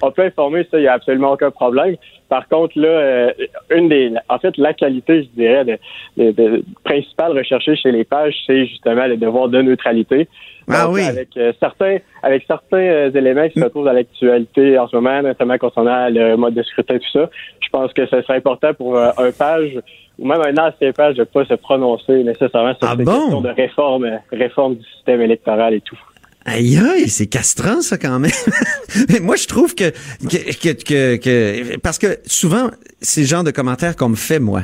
On 0.00 0.10
peut 0.10 0.22
informer, 0.24 0.66
ça, 0.70 0.78
il 0.78 0.82
n'y 0.82 0.88
a 0.88 0.94
absolument 0.94 1.32
aucun 1.32 1.50
problème. 1.50 1.96
Par 2.30 2.48
contre, 2.48 2.78
là, 2.78 2.88
euh, 2.88 3.32
une 3.70 3.88
des, 3.88 4.12
en 4.28 4.38
fait, 4.38 4.56
la 4.56 4.72
qualité, 4.72 5.24
je 5.24 5.28
dirais, 5.38 5.64
de, 5.64 5.78
de- 6.16 6.30
de- 6.30 6.64
principale 6.84 7.36
recherchée 7.36 7.74
chez 7.76 7.90
les 7.92 8.04
pages, 8.04 8.34
c'est 8.46 8.66
justement 8.66 9.06
le 9.06 9.16
devoir 9.18 9.48
de 9.48 9.60
neutralité. 9.60 10.28
Ah 10.68 10.84
Donc, 10.84 10.94
oui. 10.94 11.02
Avec 11.02 11.36
euh, 11.36 11.52
certains, 11.58 11.98
avec 12.22 12.44
certains 12.46 12.76
euh, 12.78 13.10
éléments 13.10 13.48
qui 13.48 13.58
se 13.58 13.64
retrouvent 13.64 13.84
dans 13.84 13.92
l'actualité 13.92 14.78
en 14.78 14.86
ce 14.86 14.94
moment, 14.96 15.20
notamment 15.22 15.58
concernant 15.58 16.08
le 16.08 16.36
mode 16.36 16.54
de 16.54 16.62
scrutin, 16.62 16.98
tout 16.98 17.10
ça, 17.12 17.28
je 17.60 17.68
pense 17.70 17.92
que 17.92 18.06
ce 18.06 18.22
serait 18.22 18.36
important 18.36 18.72
pour 18.74 18.96
euh, 18.96 19.10
un 19.18 19.32
page 19.32 19.76
ou 20.18 20.26
même 20.28 20.40
un 20.40 20.56
ancien 20.68 20.92
page 20.92 21.16
de 21.16 21.24
pas 21.24 21.44
se 21.46 21.54
prononcer 21.54 22.22
nécessairement 22.22 22.74
sur 22.74 22.88
Ah 22.88 22.94
ces 22.96 23.04
bon? 23.04 23.12
questions 23.12 23.40
de 23.40 23.48
réforme, 23.48 24.10
réforme 24.30 24.74
du 24.76 24.84
système 24.94 25.20
électoral 25.22 25.74
et 25.74 25.80
tout. 25.80 25.98
Aïe 26.46 26.78
aïe, 26.78 27.08
c'est 27.08 27.26
castrant 27.26 27.82
ça 27.82 27.98
quand 27.98 28.18
même. 28.18 28.30
Mais 29.10 29.20
moi 29.20 29.36
je 29.36 29.46
trouve 29.46 29.74
que 29.74 29.90
que, 30.28 30.52
que 30.56 30.72
que 30.82 31.16
que- 31.16 31.76
parce 31.78 31.98
que 31.98 32.18
souvent 32.26 32.70
c'est 33.02 33.20
le 33.22 33.26
genre 33.26 33.44
de 33.44 33.50
commentaires 33.50 33.94
qu'on 33.94 34.08
me 34.08 34.16
fait 34.16 34.38
moi. 34.40 34.62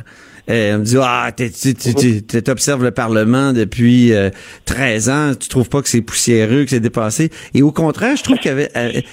Euh, 0.48 0.76
on 0.76 0.78
me 0.78 0.84
dit 0.84 0.96
ah 1.00 1.30
tu 1.36 2.22
t'observes 2.22 2.84
le 2.84 2.92
Parlement 2.92 3.52
depuis 3.52 4.12
euh, 4.12 4.30
13 4.66 5.08
ans, 5.10 5.32
tu 5.38 5.48
trouves 5.48 5.68
pas 5.68 5.82
que 5.82 5.88
c'est 5.88 6.02
poussiéreux, 6.02 6.64
que 6.64 6.70
c'est 6.70 6.80
dépassé? 6.80 7.30
Et 7.54 7.62
au 7.62 7.72
contraire, 7.72 8.16
je 8.16 8.22
trouve 8.22 8.38
que 8.38 8.68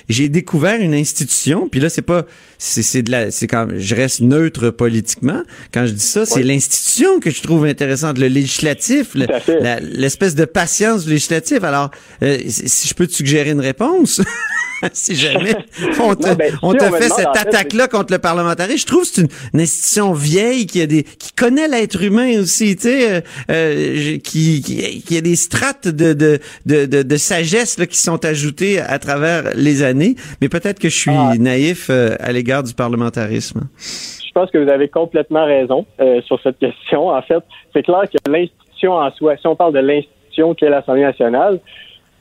j'ai 0.09 0.29
découvert 0.29 0.79
une 0.79 0.93
institution, 0.93 1.67
puis 1.67 1.79
là 1.79 1.89
c'est 1.89 2.01
pas 2.03 2.25
c'est 2.59 2.83
c'est 2.83 3.01
de 3.01 3.11
la 3.11 3.31
c'est 3.31 3.47
quand 3.47 3.67
je 3.75 3.95
reste 3.95 4.21
neutre 4.21 4.69
politiquement. 4.69 5.41
Quand 5.73 5.85
je 5.87 5.93
dis 5.93 6.05
ça, 6.05 6.25
c'est 6.25 6.43
l'institution 6.43 7.19
que 7.19 7.31
je 7.31 7.41
trouve 7.41 7.65
intéressante, 7.65 8.17
le 8.19 8.27
législatif, 8.27 9.15
le- 9.15 9.27
la- 9.61 9.79
l'espèce 9.79 10.35
de 10.35 10.45
patience 10.45 11.05
du 11.05 11.11
législatif. 11.11 11.63
Alors 11.63 11.89
euh, 12.21 12.37
si 12.47 12.87
je 12.87 12.93
peux 12.93 13.07
te 13.07 13.13
suggérer 13.13 13.49
une 13.51 13.59
réponse? 13.61 14.21
si 14.93 15.15
jamais 15.15 15.55
on 15.99 16.15
te, 16.15 16.27
Non, 16.27 16.35
ben, 16.35 16.53
on 16.61 16.73
te 16.73 16.83
on 16.83 16.91
fait 16.91 17.09
cette 17.09 17.35
attaque-là 17.35 17.87
contre 17.87 18.13
le 18.13 18.19
parlementarisme, 18.19 18.77
je 18.77 18.85
trouve 18.85 19.01
que 19.01 19.07
c'est 19.07 19.21
une, 19.21 19.27
une 19.53 19.61
institution 19.61 20.13
vieille 20.13 20.65
qui 20.65 20.81
a 20.81 20.85
des 20.87 21.03
qui 21.03 21.31
connaît 21.33 21.67
l'être 21.67 22.01
humain 22.03 22.39
aussi, 22.41 22.75
tu 22.75 22.83
sais, 22.83 23.11
euh, 23.11 23.21
euh, 23.51 24.17
qui, 24.19 24.61
qui 24.61 25.01
qui 25.03 25.17
a 25.17 25.21
des 25.21 25.35
strates 25.35 25.87
de 25.87 26.13
de 26.13 26.39
de, 26.65 26.85
de, 26.85 27.03
de 27.03 27.17
sagesse 27.17 27.77
là, 27.77 27.85
qui 27.85 27.97
sont 27.97 28.23
ajoutées 28.25 28.79
à 28.79 28.99
travers 28.99 29.51
les 29.55 29.83
années. 29.83 30.15
Mais 30.41 30.49
peut-être 30.49 30.79
que 30.79 30.89
je 30.89 30.97
suis 30.97 31.11
Ah. 31.11 31.33
naïf 31.39 31.89
euh, 31.89 32.15
à 32.19 32.31
l'égard 32.31 32.63
du 32.63 32.73
parlementarisme. 32.73 33.61
Je 33.77 34.31
pense 34.33 34.49
que 34.51 34.57
vous 34.57 34.69
avez 34.69 34.87
complètement 34.89 35.45
raison 35.45 35.85
euh, 35.99 36.21
sur 36.23 36.39
cette 36.41 36.57
question. 36.57 37.09
En 37.09 37.21
fait, 37.21 37.43
c'est 37.73 37.83
clair 37.83 38.01
que 38.11 38.31
l'institution 38.31 38.93
en 38.93 39.11
soi, 39.11 39.37
si 39.37 39.45
on 39.47 39.55
parle 39.55 39.73
de 39.73 39.79
l'institution 39.79 40.55
qu'est 40.55 40.69
l'Assemblée 40.69 41.03
nationale, 41.03 41.59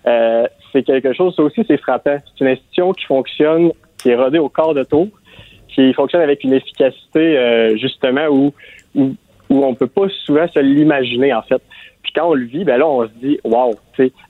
euh, 0.06 0.46
c'est 0.72 0.82
quelque 0.82 1.12
chose, 1.12 1.34
ça 1.36 1.42
aussi, 1.42 1.62
c'est 1.66 1.76
frappant. 1.76 2.18
C'est 2.24 2.44
une 2.44 2.50
institution 2.50 2.92
qui 2.92 3.04
fonctionne, 3.04 3.72
qui 3.98 4.10
est 4.10 4.16
rodée 4.16 4.38
au 4.38 4.48
corps 4.48 4.74
de 4.74 4.84
tour, 4.84 5.08
qui 5.68 5.92
fonctionne 5.92 6.22
avec 6.22 6.44
une 6.44 6.52
efficacité, 6.52 7.38
euh, 7.38 7.76
justement, 7.76 8.26
où, 8.28 8.52
où, 8.94 9.14
où 9.50 9.64
on 9.64 9.74
peut 9.74 9.86
pas 9.86 10.08
souvent 10.24 10.48
se 10.48 10.58
l'imaginer, 10.58 11.32
en 11.32 11.42
fait. 11.42 11.62
Puis 12.02 12.12
quand 12.14 12.30
on 12.30 12.34
le 12.34 12.44
vit, 12.44 12.64
ben 12.64 12.78
là, 12.78 12.86
on 12.86 13.06
se 13.06 13.12
dit, 13.22 13.38
wow, 13.44 13.74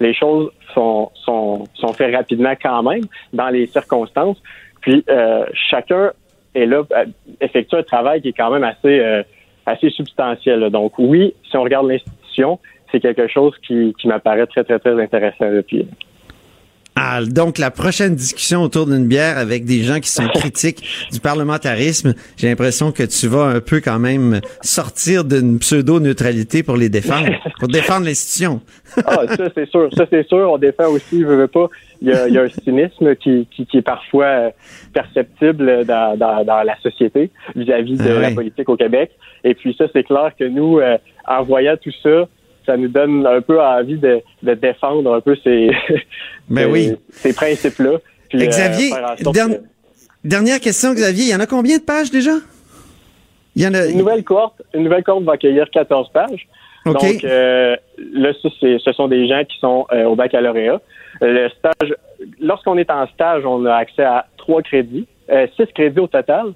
les 0.01 0.15
choses 0.15 0.51
sont, 0.75 1.11
sont, 1.15 1.65
sont 1.75 1.93
faites 1.93 2.15
rapidement 2.15 2.55
quand 2.61 2.83
même, 2.83 3.05
dans 3.33 3.49
les 3.49 3.67
circonstances. 3.67 4.41
Puis 4.81 5.05
euh, 5.09 5.47
chacun 5.71 6.13
est 6.55 6.67
là, 6.67 6.83
euh, 6.93 7.05
effectue 7.41 7.77
un 7.77 7.83
travail 7.83 8.21
qui 8.21 8.29
est 8.29 8.33
quand 8.33 8.51
même 8.51 8.65
assez, 8.65 9.23
assez 9.65 9.91
substantiel. 9.91 10.69
Donc 10.71 10.99
oui, 10.99 11.35
si 11.51 11.57
on 11.57 11.63
regarde 11.63 11.89
l'institution, 11.89 12.59
c'est 12.91 13.01
quelque 13.01 13.27
chose 13.27 13.55
qui, 13.67 13.95
qui 13.99 14.07
m'apparaît 14.07 14.47
très, 14.47 14.65
très, 14.65 14.79
très 14.79 15.01
intéressant. 15.03 15.47
là. 15.47 15.63
Ah, 16.95 17.21
donc 17.25 17.59
la 17.59 17.71
prochaine 17.71 18.15
discussion 18.15 18.63
autour 18.63 18.87
d'une 18.87 19.07
bière 19.07 19.39
avec 19.39 19.65
des 19.65 19.83
gens 19.83 19.99
qui 19.99 20.11
sont 20.11 20.29
critiques 20.29 20.85
du 21.11 21.21
parlementarisme, 21.21 22.15
j'ai 22.37 22.49
l'impression 22.49 22.93
que 22.93 23.03
tu 23.03 23.29
vas 23.29 23.45
un 23.45 23.61
peu 23.61 23.81
quand 23.81 23.99
même 23.99 24.41
sortir 24.61 25.25
d'une 25.25 25.59
pseudo-neutralité 25.59 26.63
pour 26.63 26.77
les 26.77 26.91
défendre, 26.91 27.31
pour 27.59 27.69
défendre 27.69 28.07
l'institution. 28.07 28.61
Ah, 29.07 29.27
ça, 29.27 29.49
c'est 29.55 29.67
sûr. 29.71 29.89
Ça, 29.97 30.05
c'est 30.11 30.29
sûr. 30.29 30.51
On 30.53 30.59
défend 30.59 30.89
aussi, 30.89 31.23
veut, 31.25 31.37
veut 31.37 31.49
pas. 31.49 31.69
Il 32.03 32.09
y 32.09 32.13
a, 32.13 32.29
il 32.29 32.35
y 32.35 32.39
a 32.39 32.43
un 32.43 32.49
cynisme 32.49 33.17
qui, 33.17 33.49
qui, 33.51 33.65
qui 33.65 33.79
est 33.79 33.83
parfois 33.83 34.51
perceptible 34.93 35.87
dans, 35.87 36.15
dans, 36.19 36.45
dans 36.45 36.63
la 36.63 36.79
société 36.83 37.31
vis-à-vis 37.57 37.97
de 37.97 38.11
Ah 38.11 38.21
la 38.21 38.31
politique 38.33 38.69
au 38.69 38.77
Québec. 38.77 39.13
Et 39.45 39.55
puis 39.55 39.75
ça, 39.79 39.87
c'est 39.95 40.05
clair 40.05 40.33
que 40.39 40.45
nous, 40.45 40.79
euh, 40.79 40.99
en 41.27 41.43
voyant 41.43 41.77
tout 41.83 41.93
ça, 42.03 42.29
ça 42.73 42.79
nous 42.79 42.89
donne 42.89 43.27
un 43.27 43.43
peu 43.43 43.61
envie 43.61 43.99
de, 43.99 44.21
de 44.43 44.55
défendre 44.55 45.15
un 45.15 45.21
peu 45.21 45.37
ces, 45.45 45.71
Ben 46.49 46.65
ces- 46.67 46.71
oui. 46.73 46.97
ces 47.11 47.35
principes-là. 47.35 47.99
Et 48.33 48.43
euh, 48.43 48.47
Xavier, 48.47 48.91
que- 48.91 49.61
dernière 50.25 50.59
question, 50.59 50.95
Xavier, 50.95 51.25
il 51.25 51.31
y 51.31 51.35
en 51.35 51.41
a 51.41 51.47
combien 51.47 51.77
de 51.77 51.83
pages 51.83 52.11
déjà? 52.11 52.33
Il 53.55 53.63
y 53.63 53.67
en 53.67 53.75
a. 53.75 53.87
Une 53.87 53.99
nouvelle 53.99 54.25
cohorte, 54.25 54.63
une 54.73 54.85
nouvelle 54.85 55.03
cohorte 55.05 55.25
va 55.25 55.33
accueillir 55.35 55.69
14 55.71 56.11
pages. 56.13 56.49
Donc 56.87 57.23
euh, 57.25 57.77
là, 58.15 58.33
ce 58.43 58.93
sont 58.93 59.09
des 59.09 59.29
gens 59.29 59.43
qui 59.45 59.59
sont 59.59 59.87
euh, 59.93 60.05
au 60.05 60.17
baccalauréat. 60.17 60.81
Le 61.21 61.49
stage, 61.51 61.95
lorsqu'on 62.41 62.79
est 62.79 62.91
en 62.91 63.07
stage, 63.09 63.45
on 63.45 63.67
a 63.67 63.75
accès 63.75 64.03
à 64.03 64.27
trois 64.39 64.63
crédits, 64.63 65.07
six 65.57 65.67
crédits 65.75 66.01
au 66.01 66.07
total. 66.07 66.47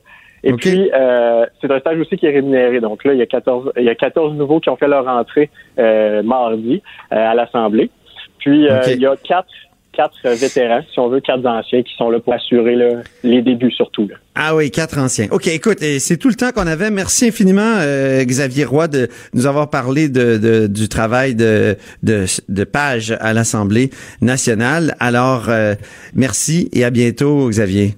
Et 0.49 0.53
puis, 0.55 0.90
euh, 0.94 1.44
c'est 1.61 1.70
un 1.70 1.78
stage 1.80 1.99
aussi 2.01 2.16
qui 2.16 2.26
est 2.26 2.30
rémunéré. 2.32 2.80
Donc 2.80 3.05
là, 3.05 3.12
il 3.12 3.18
y 3.18 3.22
a 3.22 3.26
14, 3.26 3.72
il 3.76 3.84
y 3.84 3.88
a 3.88 3.94
14 3.94 4.34
nouveaux 4.34 4.61
qui 4.61 4.68
ont 4.70 4.76
fait 4.76 4.88
leur 4.88 5.07
entrée 5.09 5.51
euh, 5.78 6.22
mardi 6.22 6.82
euh, 7.12 7.16
à 7.16 7.34
l'Assemblée. 7.34 7.90
Puis, 8.38 8.68
euh, 8.68 8.80
il 8.86 9.01
y 9.01 9.07
a 9.07 9.16
quatre, 9.16 9.49
quatre 9.92 10.28
vétérans, 10.38 10.82
si 10.92 11.01
on 11.01 11.09
veut, 11.09 11.20
quatre 11.20 11.44
anciens 11.47 11.82
qui 11.82 11.94
sont 11.97 12.11
là 12.11 12.20
pour 12.20 12.32
assurer 12.34 12.76
là, 12.76 13.01
les 13.24 13.42
débuts 13.42 13.70
surtout. 13.72 14.07
Là. 14.09 14.16
Ah 14.34 14.55
oui, 14.55 14.70
quatre 14.70 14.99
anciens. 14.99 15.26
OK, 15.30 15.47
écoute, 15.49 15.82
et 15.82 15.99
c'est 15.99 16.18
tout 16.18 16.28
le 16.28 16.34
temps 16.34 16.51
qu'on 16.55 16.66
avait. 16.66 16.90
Merci 16.90 17.28
infiniment, 17.28 17.76
euh, 17.78 18.22
Xavier 18.24 18.66
Roy, 18.66 18.86
de 18.88 19.09
nous 19.34 19.47
avoir 19.47 19.68
parlé 19.70 20.09
de, 20.09 20.36
de- 20.36 20.66
du 20.66 20.88
travail 20.88 21.34
de, 21.34 21.76
de, 22.03 22.26
de 22.49 22.64
page 22.64 23.16
à 23.20 23.32
l'Assemblée 23.32 23.90
nationale. 24.20 24.94
Alors, 25.01 25.47
euh, 25.49 25.74
merci 26.14 26.68
et 26.74 26.84
à 26.84 26.90
bientôt, 26.90 27.49
Xavier. 27.49 27.94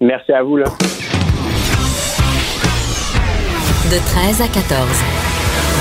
Merci 0.00 0.32
à 0.32 0.42
vous. 0.42 0.56
Là. 0.58 0.64
De 3.90 3.96
13 3.96 4.42
à 4.42 4.48
14. 4.48 4.86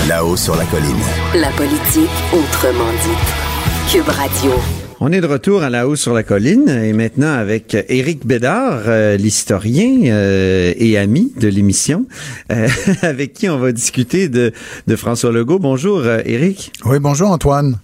Là-haut 0.07 0.37
sur 0.37 0.55
la 0.55 0.63
colline. 0.67 0.95
La 1.35 1.49
politique 1.49 2.09
autrement 2.31 2.89
dite. 3.03 3.91
Cube 3.91 4.07
Radio. 4.07 4.51
On 5.01 5.11
est 5.11 5.19
de 5.19 5.27
retour 5.27 5.61
à 5.61 5.69
la 5.69 5.89
hausse 5.89 6.03
sur 6.03 6.13
la 6.13 6.23
colline 6.23 6.69
et 6.69 6.93
maintenant 6.93 7.33
avec 7.33 7.75
Éric 7.89 8.25
Bédard, 8.25 8.83
euh, 8.85 9.17
l'historien 9.17 10.05
euh, 10.05 10.73
et 10.77 10.97
ami 10.97 11.33
de 11.37 11.49
l'émission, 11.49 12.05
euh, 12.49 12.69
avec 13.01 13.33
qui 13.33 13.49
on 13.49 13.57
va 13.57 13.73
discuter 13.73 14.29
de, 14.29 14.53
de 14.87 14.95
François 14.95 15.33
Legault. 15.33 15.59
Bonjour, 15.59 16.07
Éric. 16.07 16.71
Oui, 16.85 16.99
bonjour 16.99 17.29
Antoine. 17.29 17.77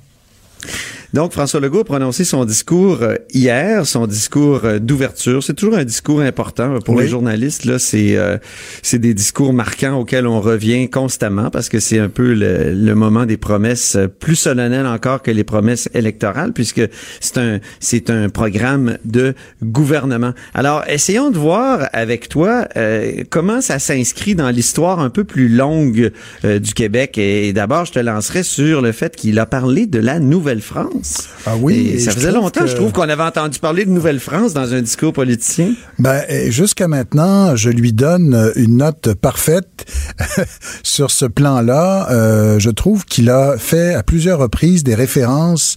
Donc, 1.13 1.31
François 1.31 1.59
Legault 1.59 1.81
a 1.81 1.83
prononcé 1.83 2.23
son 2.23 2.43
discours 2.43 2.99
euh, 3.03 3.15
hier, 3.33 3.85
son 3.85 4.07
discours 4.07 4.61
euh, 4.63 4.79
d'ouverture. 4.79 5.43
C'est 5.43 5.53
toujours 5.53 5.75
un 5.77 5.83
discours 5.83 6.21
important 6.21 6.75
euh, 6.75 6.79
pour 6.79 6.95
Oui. 6.95 7.03
les 7.03 7.09
journalistes. 7.09 7.65
Là, 7.65 7.77
c'est 7.77 8.17
euh, 8.17 8.37
c'est 8.81 8.97
des 8.99 9.13
discours 9.13 9.53
marquants 9.53 9.99
auxquels 9.99 10.25
on 10.25 10.41
revient 10.41 10.89
constamment 10.89 11.51
parce 11.51 11.69
que 11.69 11.79
c'est 11.79 11.99
un 11.99 12.09
peu 12.09 12.33
le, 12.33 12.73
le 12.73 12.95
moment 12.95 13.25
des 13.25 13.37
promesses 13.37 13.95
plus 14.19 14.35
solennelles 14.35 14.87
encore 14.87 15.21
que 15.21 15.29
les 15.31 15.43
promesses 15.43 15.87
électorales, 15.93 16.51
puisque 16.51 16.81
c'est 17.19 17.37
un 17.37 17.59
c'est 17.79 18.09
un 18.09 18.29
programme 18.29 18.97
de 19.05 19.35
gouvernement. 19.61 20.33
Alors, 20.55 20.83
essayons 20.87 21.29
de 21.29 21.37
voir 21.37 21.89
avec 21.93 22.27
toi 22.27 22.67
euh, 22.75 23.23
comment 23.29 23.61
ça 23.61 23.77
s'inscrit 23.77 24.33
dans 24.33 24.49
l'histoire 24.49 24.99
un 24.99 25.09
peu 25.11 25.23
plus 25.23 25.47
longue 25.47 26.11
euh, 26.43 26.57
du 26.59 26.73
Québec. 26.73 27.17
Et, 27.19 27.53
d'abord, 27.53 27.85
je 27.85 27.91
te 27.91 27.99
lancerai 27.99 28.41
sur 28.43 28.81
le 28.81 28.91
fait 28.91 29.15
qu'il 29.15 29.37
a 29.37 29.45
parlé 29.45 29.85
de 29.85 29.99
la 29.99 30.19
Nouvelle-France. 30.19 31.02
Ah 31.45 31.55
oui, 31.59 31.75
Et 31.75 31.93
et 31.95 31.99
ça 31.99 32.11
faisait 32.11 32.31
longtemps, 32.31 32.61
que- 32.61 32.67
je 32.67 32.75
trouve, 32.75 32.91
qu'on 32.91 33.09
avait 33.09 33.23
entendu 33.23 33.59
parler 33.59 33.85
de 33.85 33.89
Nouvelle-France 33.91 34.53
dans 34.53 34.73
un 34.73 34.81
discours 34.81 35.13
politicien. 35.13 35.73
Ben, 35.99 36.23
jusqu'à 36.51 36.87
maintenant, 36.87 37.55
je 37.55 37.69
lui 37.69 37.93
donne 37.93 38.33
euh, 38.33 38.51
une 38.55 38.77
note 38.77 39.13
parfaite 39.15 39.85
sur 40.83 41.11
ce 41.11 41.25
plan-là. 41.25 42.09
Euh, 42.11 42.59
je 42.59 42.69
trouve 42.69 43.05
qu'il 43.05 43.29
a 43.29 43.57
fait 43.57 43.93
à 43.93 44.03
plusieurs 44.03 44.39
reprises 44.39 44.83
des 44.83 44.95
références 44.95 45.75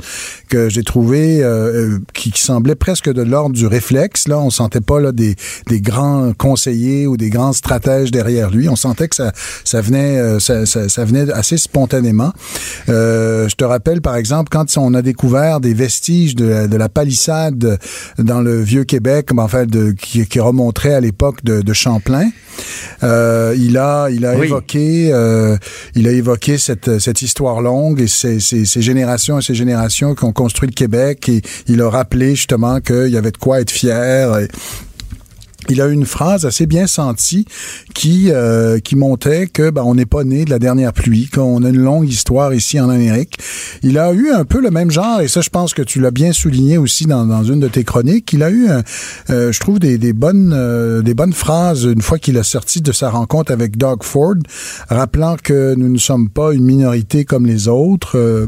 que 0.48 0.68
j'ai 0.68 0.82
trouvées 0.84 1.42
euh, 1.42 1.98
qui, 2.14 2.30
qui 2.30 2.40
semblaient 2.40 2.74
presque 2.74 3.12
de 3.12 3.22
l'ordre 3.22 3.54
du 3.54 3.66
réflexe. 3.66 4.28
Là, 4.28 4.38
on 4.38 4.50
sentait 4.50 4.80
pas 4.80 5.00
là 5.00 5.12
des, 5.12 5.34
des 5.66 5.80
grands 5.80 6.32
conseillers 6.32 7.06
ou 7.06 7.16
des 7.16 7.30
grands 7.30 7.52
stratèges 7.52 8.10
derrière 8.10 8.50
lui. 8.50 8.68
On 8.68 8.76
sentait 8.76 9.08
que 9.08 9.16
ça, 9.16 9.32
ça 9.64 9.80
venait, 9.80 10.38
ça, 10.40 10.66
ça, 10.66 10.88
ça 10.88 11.04
venait 11.04 11.30
assez 11.32 11.56
spontanément. 11.56 12.32
Euh, 12.88 13.48
je 13.48 13.54
te 13.56 13.64
rappelle, 13.64 14.00
par 14.00 14.16
exemple, 14.16 14.48
quand 14.50 14.76
on 14.78 14.94
a 14.94 15.02
découvert 15.16 15.60
des 15.60 15.72
vestiges 15.72 16.34
de 16.34 16.44
la, 16.44 16.66
de 16.68 16.76
la 16.76 16.90
palissade 16.90 17.78
dans 18.18 18.42
le 18.42 18.60
vieux 18.60 18.84
Québec, 18.84 19.30
en 19.36 19.48
fait, 19.48 19.64
de, 19.66 19.92
qui, 19.92 20.26
qui 20.26 20.40
remonterait 20.40 20.92
à 20.92 21.00
l'époque 21.00 21.42
de, 21.42 21.62
de 21.62 21.72
Champlain, 21.72 22.28
euh, 23.02 23.54
il 23.58 23.78
a, 23.78 24.08
il 24.10 24.26
a 24.26 24.36
Oui. 24.36 24.46
évoqué, 24.46 25.10
euh, 25.12 25.56
il 25.94 26.06
a 26.06 26.10
évoqué 26.12 26.58
cette, 26.58 26.98
cette 26.98 27.22
histoire 27.22 27.62
longue 27.62 28.00
et 28.02 28.08
ces, 28.08 28.40
ces, 28.40 28.66
ces 28.66 28.82
générations 28.82 29.38
et 29.38 29.42
ces 29.42 29.54
générations 29.54 30.14
qui 30.14 30.24
ont 30.24 30.32
construit 30.32 30.68
le 30.68 30.74
Québec 30.74 31.28
et 31.30 31.40
il 31.66 31.80
a 31.80 31.88
rappelé 31.88 32.34
justement 32.34 32.80
qu'il 32.80 33.08
y 33.08 33.16
avait 33.16 33.32
de 33.32 33.38
quoi 33.38 33.60
être 33.62 33.70
fier. 33.70 34.38
Et, 34.38 34.48
il 35.70 35.80
a 35.80 35.86
une 35.86 36.06
phrase 36.06 36.44
assez 36.46 36.66
bien 36.66 36.86
sentie 36.86 37.46
qui 37.94 38.30
euh, 38.30 38.78
qui 38.78 38.96
montait 38.96 39.46
que 39.46 39.70
ben, 39.70 39.82
on 39.82 39.94
n'est 39.94 40.06
pas 40.06 40.24
né 40.24 40.44
de 40.44 40.50
la 40.50 40.58
dernière 40.58 40.92
pluie, 40.92 41.28
qu'on 41.32 41.62
a 41.64 41.68
une 41.68 41.80
longue 41.80 42.08
histoire 42.08 42.54
ici 42.54 42.80
en 42.80 42.88
Amérique. 42.88 43.38
Il 43.82 43.98
a 43.98 44.12
eu 44.12 44.30
un 44.30 44.44
peu 44.44 44.60
le 44.60 44.70
même 44.70 44.90
genre 44.90 45.20
et 45.20 45.28
ça 45.28 45.40
je 45.40 45.50
pense 45.50 45.74
que 45.74 45.82
tu 45.82 46.00
l'as 46.00 46.10
bien 46.10 46.32
souligné 46.32 46.78
aussi 46.78 47.06
dans, 47.06 47.26
dans 47.26 47.44
une 47.44 47.60
de 47.60 47.68
tes 47.68 47.84
chroniques. 47.84 48.32
Il 48.32 48.42
a 48.42 48.50
eu, 48.50 48.68
euh, 49.30 49.52
je 49.52 49.60
trouve 49.60 49.78
des, 49.78 49.98
des 49.98 50.12
bonnes 50.12 50.52
euh, 50.54 51.02
des 51.02 51.14
bonnes 51.14 51.32
phrases 51.32 51.84
une 51.84 52.02
fois 52.02 52.18
qu'il 52.18 52.38
a 52.38 52.42
sorti 52.42 52.80
de 52.80 52.92
sa 52.92 53.10
rencontre 53.10 53.52
avec 53.52 53.76
Doug 53.76 54.02
Ford, 54.02 54.34
rappelant 54.88 55.36
que 55.42 55.74
nous 55.74 55.88
ne 55.88 55.98
sommes 55.98 56.28
pas 56.28 56.52
une 56.52 56.64
minorité 56.64 57.24
comme 57.24 57.46
les 57.46 57.68
autres. 57.68 58.46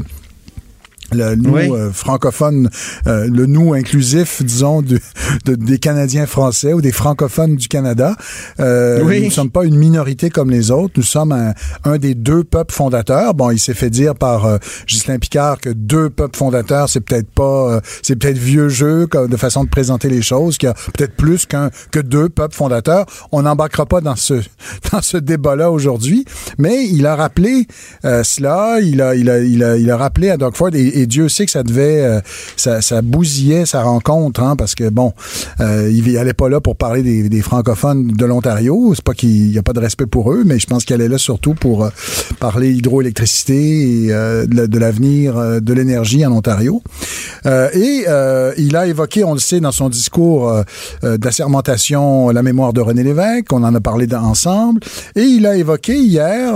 Le 1.13 1.35
nous 1.35 1.53
Oui. 1.53 1.69
euh, 1.71 1.91
francophone, 1.91 2.69
euh, 3.07 3.27
le 3.31 3.45
nous 3.45 3.73
inclusif, 3.73 4.43
disons, 4.43 4.81
de, 4.81 4.99
de- 5.45 5.55
des 5.55 5.77
Canadiens 5.79 6.25
français 6.25 6.73
ou 6.73 6.81
des 6.81 6.91
francophones 6.91 7.55
du 7.55 7.67
Canada. 7.67 8.15
Euh, 8.59 9.01
Oui. 9.03 9.19
Nous 9.19 9.25
ne 9.27 9.31
sommes 9.31 9.49
pas 9.51 9.65
une 9.65 9.77
minorité 9.77 10.29
comme 10.29 10.49
les 10.49 10.71
autres. 10.71 10.93
Nous 10.97 11.03
sommes 11.03 11.31
un, 11.31 11.53
un 11.83 11.97
des 11.97 12.15
deux 12.15 12.43
peuples 12.43 12.73
fondateurs. 12.73 13.33
Bon, 13.33 13.51
il 13.51 13.59
s'est 13.59 13.73
fait 13.73 13.89
dire 13.89 14.15
par 14.15 14.45
euh, 14.45 14.57
Ghislain 14.87 15.19
Picard 15.19 15.59
que 15.59 15.69
deux 15.69 16.09
peuples 16.09 16.37
fondateurs, 16.37 16.89
c'est 16.89 17.01
peut-être 17.01 17.29
pas, 17.31 17.75
euh, 17.75 17.81
c'est 18.01 18.15
peut-être 18.15 18.37
vieux 18.37 18.69
jeu 18.69 19.07
comme 19.07 19.27
de 19.29 19.37
façon 19.37 19.63
de 19.63 19.69
présenter 19.69 20.09
les 20.09 20.21
choses, 20.21 20.57
qu'il 20.57 20.67
y 20.67 20.71
a 20.71 20.75
peut-être 20.93 21.15
plus 21.15 21.45
qu'un 21.45 21.69
que 21.91 21.99
deux 21.99 22.29
peuples 22.29 22.55
fondateurs. 22.55 23.05
On 23.31 23.41
n'embarquera 23.43 23.85
pas 23.85 24.01
dans 24.01 24.15
ce 24.15 24.35
dans 24.91 25.01
ce 25.01 25.17
débat-là 25.17 25.71
aujourd'hui, 25.71 26.25
mais 26.57 26.85
il 26.85 27.05
a 27.05 27.15
rappelé 27.15 27.67
euh, 28.05 28.23
cela. 28.23 28.77
Il 28.81 29.01
a 29.01 29.15
il 29.15 29.29
a 29.29 29.39
il 29.39 29.63
a 29.63 29.77
il 29.77 29.89
a 29.91 29.97
rappelé 29.97 30.29
à 30.29 30.37
Doug 30.37 30.55
Ford 30.55 30.69
et, 30.73 30.98
et 30.99 31.07
Dieu 31.07 31.29
sait 31.29 31.45
que 31.45 31.51
ça 31.51 31.63
devait 31.63 32.01
euh, 32.01 32.21
ça, 32.55 33.01
bousillait 33.01 33.65
sa 33.65 33.83
rencontre, 33.83 34.41
hein, 34.41 34.55
parce 34.55 34.75
que 34.75 34.89
bon, 34.89 35.13
euh, 35.59 35.89
il, 35.91 36.07
il 36.07 36.17
allait 36.17 36.33
pas 36.33 36.49
là 36.49 36.59
pour 36.59 36.75
parler 36.75 37.29
des, 37.29 37.41
francophones 37.41 38.07
de 38.07 38.25
l'Ontario. 38.25 38.93
C'est 38.95 39.03
pas 39.03 39.13
qu'il 39.13 39.51
y 39.51 39.57
a 39.57 39.63
pas 39.63 39.73
de 39.73 39.79
respect 39.79 40.05
pour 40.05 40.33
eux, 40.33 40.43
mais 40.45 40.59
je 40.59 40.67
pense 40.67 40.83
qu'il 40.83 40.93
allait 40.93 41.07
là 41.07 41.17
surtout 41.17 41.53
pour 41.53 41.85
euh, 41.85 41.89
parler 42.39 42.71
hydroélectricité 42.71 43.55
et 43.55 44.07
de, 44.07 44.55
la- 44.55 44.67
de 44.67 44.77
l'avenir 44.79 45.61
de 45.61 45.73
l'énergie 45.73 46.25
en 46.25 46.33
Ontario. 46.33 46.81
Et 47.45 48.05
il 48.57 48.75
a 48.75 48.87
évoqué, 48.87 49.23
on 49.23 49.33
le 49.33 49.39
sait, 49.39 49.59
dans 49.59 49.71
son 49.71 49.89
discours 49.89 50.53
d'assermentation, 51.03 52.29
la 52.29 52.43
mémoire 52.43 52.73
de 52.73 52.81
René 52.81 53.03
Lévesque. 53.03 53.51
On 53.53 53.63
en 53.63 53.73
a 53.73 53.79
parlé 53.79 54.07
ensemble. 54.13 54.81
Et 55.15 55.23
il 55.23 55.45
a 55.45 55.55
évoqué 55.55 55.95
hier, 55.95 56.53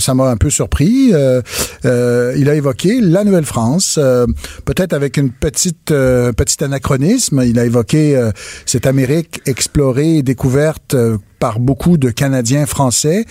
ça 0.00 0.14
m'a 0.14 0.28
un 0.28 0.36
peu 0.36 0.50
surpris, 0.50 1.12
il 1.12 2.48
a 2.48 2.54
évoqué 2.54 3.00
la 3.00 3.24
Nouvelle-France 3.24 3.75
Euh, 3.98 4.26
peut-être 4.64 4.92
avec 4.92 5.16
une 5.16 5.30
petite 5.30 5.90
euh, 5.90 6.32
petit 6.32 6.62
anachronisme. 6.62 7.42
Il 7.44 7.58
a 7.58 7.64
évoqué 7.64 8.16
euh, 8.16 8.30
cette 8.64 8.86
Amérique 8.86 9.40
explorée 9.46 10.18
et 10.18 10.22
découverte 10.22 10.94
euh, 10.94 11.18
par 11.38 11.60
beaucoup 11.60 11.98
de 11.98 12.10
Canadiens 12.10 12.66
français. 12.66 13.24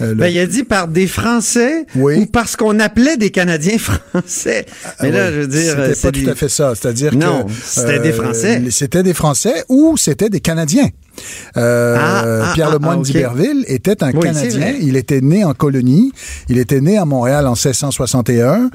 Euh, 0.00 0.08
le- 0.10 0.14
Ben, 0.14 0.26
il 0.28 0.38
a 0.38 0.46
dit 0.46 0.64
par 0.64 0.88
des 0.88 1.06
Français 1.06 1.86
ou 1.96 2.26
parce 2.26 2.56
qu'on 2.56 2.78
appelait 2.80 3.16
des 3.16 3.30
Canadiens 3.30 3.78
français. 3.78 4.66
Mais 5.00 5.10
là, 5.10 5.26
Ah, 5.26 5.32
je 5.32 5.40
veux 5.40 5.46
dire, 5.46 5.76
c'était 5.76 6.00
pas 6.00 6.10
des- 6.10 6.24
tout 6.24 6.30
à 6.30 6.34
fait 6.34 6.48
ça. 6.48 6.74
C'est-à-dire 6.74 7.14
Non, 7.14 7.44
que 7.44 7.52
c'était 7.64 7.98
des 8.00 8.12
Français. 8.12 8.62
C'était 8.70 9.02
des 9.02 9.14
Français 9.14 9.64
ou 9.68 9.96
c'était 9.96 10.28
des 10.30 10.40
Canadiens. 10.40 10.88
Euh, 11.56 11.96
Ah, 11.98 12.24
ah, 12.24 12.52
Pierre 12.54 12.68
ah, 12.70 12.74
Lemoyne 12.74 12.96
ah, 12.98 13.00
ok. 13.00 13.06
d'Iberville 13.06 13.64
était 13.68 14.02
un 14.02 14.10
Oui, 14.12 14.20
Canadien. 14.22 14.74
Il 14.80 14.96
était 14.96 15.20
né 15.20 15.44
en 15.44 15.54
colonie. 15.54 16.12
Il 16.48 16.58
était 16.58 16.80
né 16.80 16.96
à 16.98 17.04
Montréal 17.04 17.46
en 17.46 17.54
1661. 17.54 18.70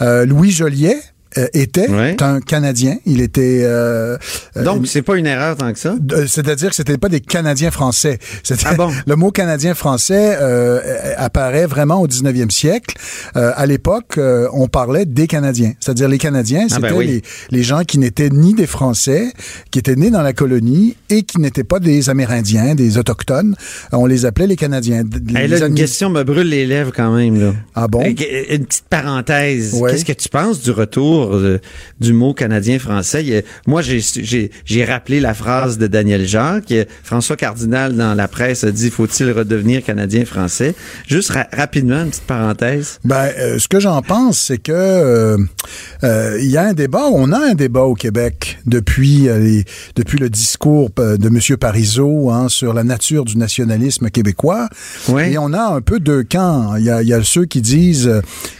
Euh, 0.00 0.24
Louis 0.24 0.50
Joliet 0.50 0.98
euh, 1.38 1.46
était 1.54 1.88
un 2.20 2.40
Canadien. 2.40 2.96
Il 3.06 3.20
était 3.20 3.60
euh, 3.64 4.16
Donc, 4.64 4.86
c'est 4.86 5.02
pas 5.02 5.16
une 5.16 5.26
erreur 5.26 5.56
tant 5.56 5.72
que 5.72 5.78
ça? 5.78 5.94
euh, 6.12 6.26
C'est-à-dire 6.26 6.70
que 6.70 6.74
c'était 6.74 6.98
pas 6.98 7.08
des 7.08 7.20
Canadiens 7.20 7.70
français. 7.70 8.18
Ah 8.64 8.74
bon? 8.74 8.90
le 9.06 9.16
mot 9.16 9.30
Canadien 9.30 9.74
français 9.74 10.36
euh, 10.40 10.80
euh, 10.84 11.12
apparaît 11.16 11.66
vraiment 11.66 12.00
au 12.00 12.06
19e 12.08 12.50
siècle. 12.50 12.96
Euh, 13.36 13.52
à 13.54 13.66
l'époque, 13.66 14.18
euh, 14.18 14.48
on 14.52 14.68
parlait 14.68 15.04
des 15.06 15.26
Canadiens. 15.26 15.72
C'est-à-dire 15.80 16.08
les 16.08 16.18
Canadiens, 16.18 16.66
Ah 16.70 16.74
c'était 16.74 16.88
ben 16.90 16.96
oui. 16.96 17.06
les, 17.06 17.22
les 17.50 17.62
gens 17.62 17.82
qui 17.84 17.98
n'étaient 17.98 18.30
ni 18.30 18.54
des 18.54 18.66
Français, 18.66 19.32
qui 19.70 19.78
étaient 19.78 19.96
nés 19.96 20.10
dans 20.10 20.22
la 20.22 20.32
colonie 20.32 20.96
et 21.10 21.22
qui 21.22 21.38
n'étaient 21.40 21.64
pas 21.64 21.78
des 21.80 22.10
Amérindiens, 22.10 22.74
des 22.74 22.98
autochtones. 22.98 23.54
On 23.92 24.06
les 24.06 24.26
appelait 24.26 24.46
les 24.46 24.56
Canadiens. 24.56 25.04
Hey, 25.34 25.48
les 25.48 25.58
là, 25.58 25.66
une 25.66 25.74
question 25.74 26.10
me 26.10 26.22
brûle 26.24 26.48
les 26.48 26.66
lèvres 26.66 26.92
quand 26.94 27.14
même. 27.14 27.40
Là. 27.40 27.52
Ah 27.74 27.88
bon? 27.88 28.02
Une 28.02 28.14
petite 28.14 28.84
parenthèse. 28.90 29.76
Qu'est-ce 29.88 30.04
que 30.04 30.12
tu 30.12 30.28
penses 30.28 30.60
du 30.60 30.70
retour 30.70 31.19
euh, 31.34 31.58
du 32.00 32.12
mot 32.12 32.34
canadien-français? 32.34 33.44
Moi, 33.66 33.82
j'ai- 33.82 34.84
rappelé 34.84 35.20
la 35.20 35.34
phrase 35.34 35.78
de 35.78 35.86
Daniel 35.86 36.26
Jacques. 36.26 36.72
François 37.04 37.36
Cardinal, 37.36 37.94
dans 37.96 38.14
la 38.14 38.28
presse, 38.28 38.64
a 38.64 38.70
dit 38.70 38.90
«Faut-il 38.90 39.30
redevenir 39.30 39.84
canadien-français?» 39.84 40.74
Juste 41.06 41.30
ra- 41.30 41.46
rapidement, 41.52 42.02
une 42.02 42.10
petite 42.10 42.24
parenthèse. 42.24 42.98
Ben, 43.04 43.28
euh, 43.38 43.58
ce 43.58 43.68
que 43.68 43.78
j'en 43.80 44.00
pense, 44.02 44.38
c'est 44.38 44.58
que 44.58 44.72
euh, 44.72 45.36
euh, 46.04 46.38
il 46.40 46.46
y 46.50 46.56
a 46.56 46.62
un 46.62 46.72
débat, 46.72 47.06
on 47.12 47.30
a 47.32 47.50
un 47.50 47.54
débat 47.54 47.82
au 47.82 47.94
Québec 47.94 48.58
depuis 48.66 49.28
les- 49.28 49.64
depuis 49.96 50.18
le 50.18 50.30
discours 50.30 50.90
de 50.96 51.26
M. 51.26 51.56
Parizeau 51.58 52.30
hein, 52.30 52.48
sur 52.48 52.72
la 52.72 52.84
nature 52.84 53.24
du 53.24 53.36
nationalisme 53.36 54.08
québécois. 54.10 54.68
Et 55.30 55.38
on 55.38 55.52
a 55.52 55.62
un 55.74 55.80
peu 55.80 56.00
deux 56.00 56.22
camps. 56.22 56.76
Il 56.76 56.84
y 56.84 56.90
a, 56.90 57.02
il 57.02 57.08
y 57.08 57.12
a 57.12 57.22
ceux 57.22 57.44
qui 57.44 57.60
disent 57.60 58.10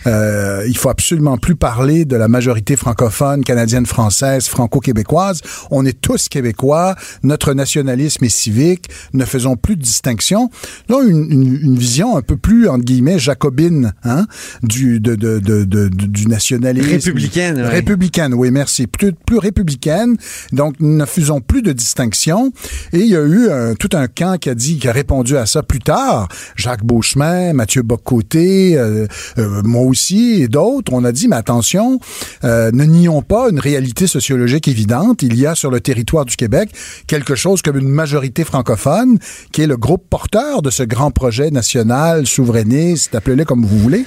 il 0.06 0.76
faut 0.76 0.90
absolument 0.90 1.38
plus 1.38 1.56
parler 1.56 2.04
de 2.04 2.16
la 2.16 2.28
majorité 2.28 2.49
francophone, 2.76 3.44
canadienne, 3.44 3.86
française, 3.86 4.46
franco-québécoise. 4.48 5.40
On 5.70 5.84
est 5.86 6.00
tous 6.00 6.28
québécois. 6.28 6.94
Notre 7.22 7.54
nationalisme 7.54 8.24
est 8.24 8.28
civique. 8.28 8.86
Ne 9.12 9.24
faisons 9.24 9.56
plus 9.56 9.76
de 9.76 9.82
distinction. 9.82 10.50
Là, 10.88 10.98
une, 11.06 11.30
une, 11.30 11.60
une 11.62 11.78
vision 11.78 12.16
un 12.16 12.22
peu 12.22 12.36
plus 12.36 12.68
entre 12.68 12.84
guillemets 12.84 13.18
jacobine 13.18 13.92
hein, 14.04 14.26
du 14.62 15.00
de, 15.00 15.14
de, 15.14 15.38
de, 15.38 15.64
de- 15.64 15.88
du 15.88 16.26
nationalisme 16.26 16.90
Républicaine, 16.90 17.56
ouais. 17.56 17.68
républicaine, 17.68 18.34
oui, 18.34 18.50
merci. 18.50 18.86
Plus, 18.86 19.12
plus 19.12 19.38
républicaine. 19.38 20.16
Donc, 20.52 20.74
ne 20.80 21.04
faisons 21.04 21.40
plus 21.40 21.62
de 21.62 21.72
distinction. 21.72 22.52
Et 22.92 23.00
il 23.00 23.06
y 23.06 23.16
a 23.16 23.22
eu 23.22 23.50
un- 23.50 23.74
tout 23.74 23.90
un 23.92 24.06
camp 24.08 24.38
qui 24.38 24.48
a 24.50 24.54
dit, 24.54 24.78
qui 24.78 24.88
a 24.88 24.92
répondu 24.92 25.36
à 25.36 25.46
ça 25.46 25.62
plus 25.62 25.80
tard. 25.80 26.28
Jacques 26.56 26.84
Beauchemin, 26.84 27.52
Mathieu 27.52 27.82
Bocoté, 27.82 28.76
euh, 28.76 29.06
euh, 29.38 29.62
moi 29.64 29.82
aussi 29.82 30.42
et 30.42 30.48
d'autres. 30.48 30.92
On 30.92 31.04
a 31.04 31.12
dit, 31.12 31.28
mais 31.28 31.36
attention, 31.36 32.00
euh, 32.44 32.70
ne 32.72 32.84
nions 32.84 33.22
pas 33.22 33.48
une 33.50 33.58
réalité 33.58 34.06
sociologique 34.06 34.68
évidente. 34.68 35.22
Il 35.22 35.36
y 35.36 35.46
a 35.46 35.54
sur 35.54 35.70
le 35.70 35.80
territoire 35.80 36.24
du 36.24 36.36
Québec 36.36 36.70
quelque 37.06 37.34
chose 37.34 37.62
comme 37.62 37.76
une 37.76 37.88
majorité 37.88 38.44
francophone 38.44 39.18
qui 39.52 39.62
est 39.62 39.66
le 39.66 39.76
groupe 39.76 40.04
porteur 40.08 40.62
de 40.62 40.70
ce 40.70 40.82
grand 40.82 41.10
projet 41.10 41.50
national, 41.50 42.26
souverainiste, 42.26 43.14
appelez-le 43.14 43.44
comme 43.44 43.64
vous 43.64 43.78
voulez. 43.78 44.04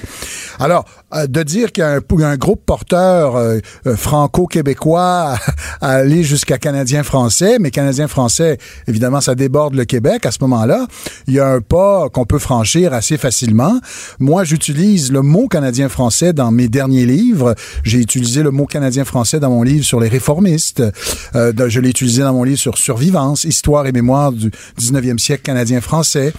Alors, 0.58 0.84
euh, 1.14 1.26
de 1.26 1.42
dire 1.42 1.72
qu'il 1.72 1.82
y 1.82 1.84
a 1.84 2.28
un, 2.28 2.36
groupe 2.36 2.64
porteur 2.66 3.36
euh, 3.36 3.60
franco-québécois 3.96 5.00
à, 5.00 5.38
à 5.80 5.90
aller 5.90 6.24
jusqu'à 6.24 6.58
canadien-français, 6.58 7.58
mais 7.60 7.70
canadien-français, 7.70 8.58
évidemment, 8.88 9.20
ça 9.20 9.34
déborde 9.34 9.74
le 9.74 9.84
Québec 9.84 10.26
à 10.26 10.30
ce 10.30 10.38
moment-là. 10.42 10.86
Il 11.26 11.34
y 11.34 11.40
a 11.40 11.48
un 11.48 11.60
pas 11.60 12.08
qu'on 12.08 12.24
peut 12.24 12.38
franchir 12.38 12.92
assez 12.92 13.16
facilement. 13.16 13.80
Moi, 14.18 14.44
j'utilise 14.44 15.12
le 15.12 15.22
mot 15.22 15.48
canadien-français 15.48 16.32
dans 16.32 16.50
mes 16.50 16.68
derniers 16.68 17.06
livres. 17.06 17.54
J'ai 17.84 17.98
utilisé 17.98 18.23
le 18.24 18.50
mot 18.50 18.66
canadien-français 18.66 19.40
dans 19.40 19.50
mon 19.50 19.62
livre 19.62 19.84
sur 19.84 20.00
les 20.00 20.08
réformistes. 20.08 20.82
Euh, 21.34 21.52
je 21.68 21.80
l'ai 21.80 21.90
utilisé 21.90 22.22
dans 22.22 22.32
mon 22.32 22.44
livre 22.44 22.58
sur 22.58 22.78
survivance, 22.78 23.44
histoire 23.44 23.86
et 23.86 23.92
mémoire 23.92 24.32
du 24.32 24.50
19e 24.80 25.18
siècle 25.18 25.42
canadien-français. 25.42 26.32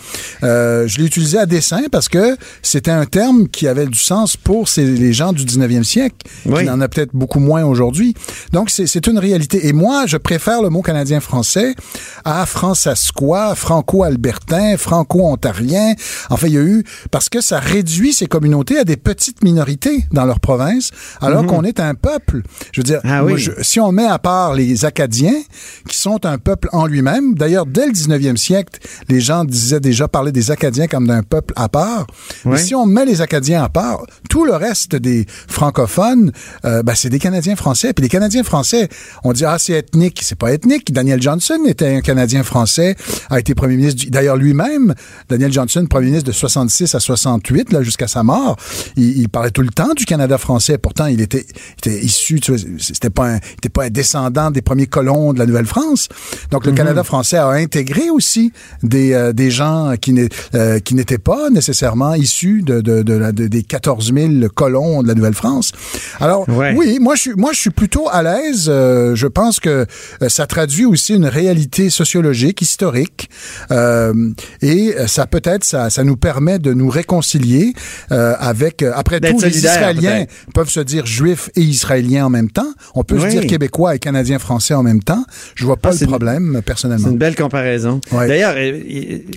Euh, 0.44 0.88
je 0.88 0.98
l'ai 1.00 1.06
utilisé 1.06 1.38
à 1.38 1.46
dessein 1.46 1.84
parce 1.92 2.10
que 2.10 2.38
c'était 2.62 2.92
un 2.92 3.06
terme 3.06 3.48
qui 3.48 3.68
avait 3.68 3.86
du 3.86 4.00
sens 4.00 4.38
pour 4.38 4.68
ces, 4.68 4.86
les 4.86 5.14
gens 5.14 5.34
du 5.34 5.46
19e 5.46 5.84
siècle. 5.84 6.16
Oui. 6.46 6.64
Il 6.64 6.70
en 6.70 6.82
a 6.82 6.88
peut-être 6.88 7.12
beaucoup 7.14 7.40
moins 7.40 7.64
aujourd'hui. 7.64 8.16
Donc, 8.52 8.70
c'est 8.70 9.08
une 9.08 9.20
réalité. 9.20 9.68
Et 9.68 9.74
moi, 9.74 10.06
je 10.08 10.18
préfère 10.18 10.62
le 10.62 10.70
mot 10.70 10.82
canadien-français 10.82 11.76
à 12.24 12.46
francescois, 12.46 13.56
franco-albertain, 13.56 14.78
franco-ontarien. 14.78 15.94
Enfin, 16.30 16.48
il 16.48 16.54
y 16.54 16.58
a 16.58 16.62
eu... 16.62 16.84
Parce 17.12 17.30
que 17.30 17.42
ça 17.42 17.60
réduit 17.60 18.14
ces 18.14 18.28
communautés 18.28 18.78
à 18.80 18.84
des 18.84 18.98
petites 18.98 19.44
minorités 19.44 20.06
dans 20.12 20.26
leur 20.26 20.40
province, 20.40 20.92
alors 21.22 21.44
Mhm. 21.44 21.50
qu'on 21.50 21.64
est 21.64 21.75
un 21.80 21.96
peuple. 21.96 22.42
Je 22.72 22.80
veux 22.82 22.84
dire, 22.86 23.00
Ah 23.04 23.22
moi, 23.22 23.34
oui. 23.34 23.40
je- 23.40 23.52
si 23.62 23.80
on 23.80 23.92
met 23.92 24.06
à 24.06 24.20
part 24.20 24.54
les 24.54 24.86
Acadiens, 24.86 25.40
qui 25.88 25.98
sont 25.98 26.26
un 26.26 26.38
peuple 26.38 26.70
en 26.72 26.86
lui-même, 26.86 27.34
d'ailleurs, 27.36 27.66
dès 27.66 27.86
le 27.88 27.92
19e 27.92 28.38
siècle, 28.38 28.80
les 29.10 29.22
gens 29.22 29.46
disaient 29.46 29.80
déjà 29.80 30.08
parler 30.08 30.32
des 30.32 30.52
Acadiens 30.52 30.88
comme 30.88 31.08
d'un 31.08 31.24
peuple 31.24 31.54
à 31.56 31.70
part. 31.70 32.08
Mais 32.46 32.58
si 32.58 32.76
on 32.76 32.86
met 32.86 33.06
les 33.06 33.22
Acadiens 33.22 33.64
à 33.64 33.70
part, 33.70 34.06
tout 34.30 34.46
le 34.46 34.54
reste 34.56 34.96
des 34.96 35.26
francophones, 35.48 36.32
euh, 36.66 36.84
ben, 36.84 36.94
c'est 36.96 37.10
des 37.10 37.20
Canadiens 37.20 37.56
français. 37.56 37.94
Puis 37.94 38.04
les 38.04 38.10
Canadiens 38.10 38.44
français, 38.44 38.88
on 39.24 39.34
dit, 39.34 39.46
ah, 39.46 39.58
c'est 39.60 39.74
ethnique. 39.74 40.22
C'est 40.24 40.38
pas 40.38 40.54
ethnique. 40.54 40.94
Daniel 40.94 41.22
Johnson 41.22 41.60
était 41.66 41.96
un 41.96 42.02
Canadien 42.02 42.44
français, 42.44 42.96
a 43.30 43.40
été 43.40 43.56
premier 43.56 43.76
ministre, 43.78 44.06
d'ailleurs 44.10 44.38
lui-même, 44.38 44.94
Daniel 45.30 45.52
Johnson, 45.52 45.86
premier 45.90 46.08
ministre 46.08 46.28
de 46.28 46.32
66 46.34 46.94
à 46.96 47.00
68, 47.00 47.72
là, 47.74 47.82
jusqu'à 47.82 48.08
sa 48.08 48.24
mort, 48.24 48.58
il, 48.96 49.18
il 49.20 49.30
parlait 49.30 49.52
tout 49.52 49.62
le 49.62 49.70
temps 49.70 49.94
du 49.96 50.06
Canada 50.06 50.38
français. 50.38 50.78
Pourtant, 50.78 51.08
il 51.08 51.22
était, 51.22 51.46
était 51.78 52.04
issu, 52.04 52.40
tu 52.40 52.52
vois, 52.54 52.62
c'était 52.80 53.10
pas 53.10 53.28
un, 53.28 53.36
il 53.38 53.58
était 53.58 53.70
pas 53.70 53.86
un 53.86 53.90
descendant 53.90 54.52
des 54.52 54.62
premiers 54.62 54.88
colons 54.88 55.34
de 55.34 55.40
la 55.40 55.46
Nouvelle-France. 55.46 56.10
Donc, 56.52 56.66
le 56.66 56.72
Mhm. 56.72 56.78
Canada 56.78 57.04
français 57.04 57.38
a 57.38 57.48
intégré 57.50 58.10
aussi 58.10 58.52
des, 58.84 59.14
euh, 59.14 59.34
des 59.34 59.52
gens 59.52 59.94
qui 60.00 60.14
n'est- 60.14 60.30
euh, 60.56 60.80
qui 60.80 60.96
n'étaient 60.96 61.18
pas 61.18 61.50
nécessairement 61.50 62.14
issus 62.16 62.62
de, 62.64 62.82
de, 62.82 63.02
de 63.04 63.14
la- 63.14 63.32
de- 63.32 63.48
des 63.48 63.64
14 63.64 64.14
000 64.14 64.50
colons 64.54 65.04
de 65.04 65.08
la 65.08 65.14
Nouvelle-France. 65.16 65.72
Alors, 66.20 66.46
oui, 66.76 67.00
moi, 67.00 67.16
je 67.16 67.22
suis, 67.22 67.34
moi, 67.36 67.52
je 67.54 67.60
suis 67.60 67.70
plutôt 67.70 68.08
à 68.10 68.22
l'aise. 68.24 68.66
euh, 68.70 69.16
je 69.16 69.28
pense 69.28 69.60
que 69.60 69.86
euh, 70.22 70.30
ça 70.30 70.48
traduit 70.48 70.86
aussi 70.86 71.14
une 71.14 71.26
réalité 71.26 71.90
sociologique, 71.90 72.62
historique, 72.62 73.30
euh, 73.72 74.14
et 74.62 74.96
euh, 74.98 75.08
ça 75.08 75.26
peut-être, 75.28 75.64
ça, 75.64 75.90
ça 75.90 76.04
nous 76.04 76.18
permet 76.18 76.60
de 76.60 76.74
nous 76.74 76.90
réconcilier 76.90 77.74
euh, 78.12 78.36
avec. 78.40 78.82
euh, 78.82 78.92
après 78.96 79.20
tout, 79.20 79.40
les 79.48 79.58
Israéliens 79.58 80.26
peuvent 80.54 80.70
se 80.70 80.80
dire 80.80 81.06
juifs 81.06 81.50
et 81.56 81.62
israéliens 81.62 82.26
en 82.26 82.30
même 82.30 82.50
temps. 82.50 82.72
On 82.94 83.04
peut 83.04 83.20
se 83.20 83.28
dire 83.28 83.46
québécois 83.48 83.96
et 83.96 84.00
canadien 84.00 84.40
français 84.40 84.74
en 84.74 84.84
même 84.84 85.02
temps. 85.04 85.24
Je 85.56 85.66
vois 85.66 85.78
pas 85.78 85.92
Ah, 85.94 85.98
le 86.00 86.08
problème 86.08 86.62
personnellement. 86.66 87.06
C'est 87.06 87.12
une 87.12 87.18
belle 87.18 87.36
comparaison. 87.36 88.02
Ouais. 88.12 88.28
D'ailleurs, 88.28 88.54
euh, 88.58 88.80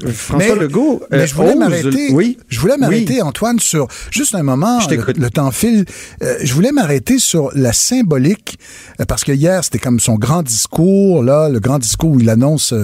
euh, 0.05 0.13
François 0.13 0.55
Mais- 0.57 0.61
Legault 0.63 1.03
mais 1.11 1.19
euh, 1.19 1.27
je 1.27 1.35
voulais 1.35 1.55
m'arrêter. 1.55 2.09
Oui. 2.13 2.39
Je 2.49 2.61
voulais 2.61 2.77
m'arrêter, 2.77 3.15
Oui. 3.15 3.23
Antoine, 3.23 3.59
sur 3.59 3.89
juste 4.11 4.35
un 4.35 4.43
moment. 4.43 4.81
Je 4.81 4.89
Le, 4.95 5.31
temps 5.31 5.51
file. 5.51 5.85
Euh, 6.23 6.37
je 6.43 6.53
voulais 6.55 6.73
m'arrêter 6.73 7.19
sur 7.19 7.51
la 7.55 7.73
symbolique 7.73 8.59
euh, 9.01 9.05
parce 9.05 9.25
que 9.25 9.33
hier 9.33 9.63
c'était 9.65 9.79
comme 9.79 10.01
son 10.01 10.15
grand 10.17 10.43
discours 10.43 11.23
là, 11.23 11.49
le 11.49 11.61
grand 11.61 11.79
discours 11.79 12.11
où 12.11 12.21
il 12.21 12.31
annonce. 12.31 12.75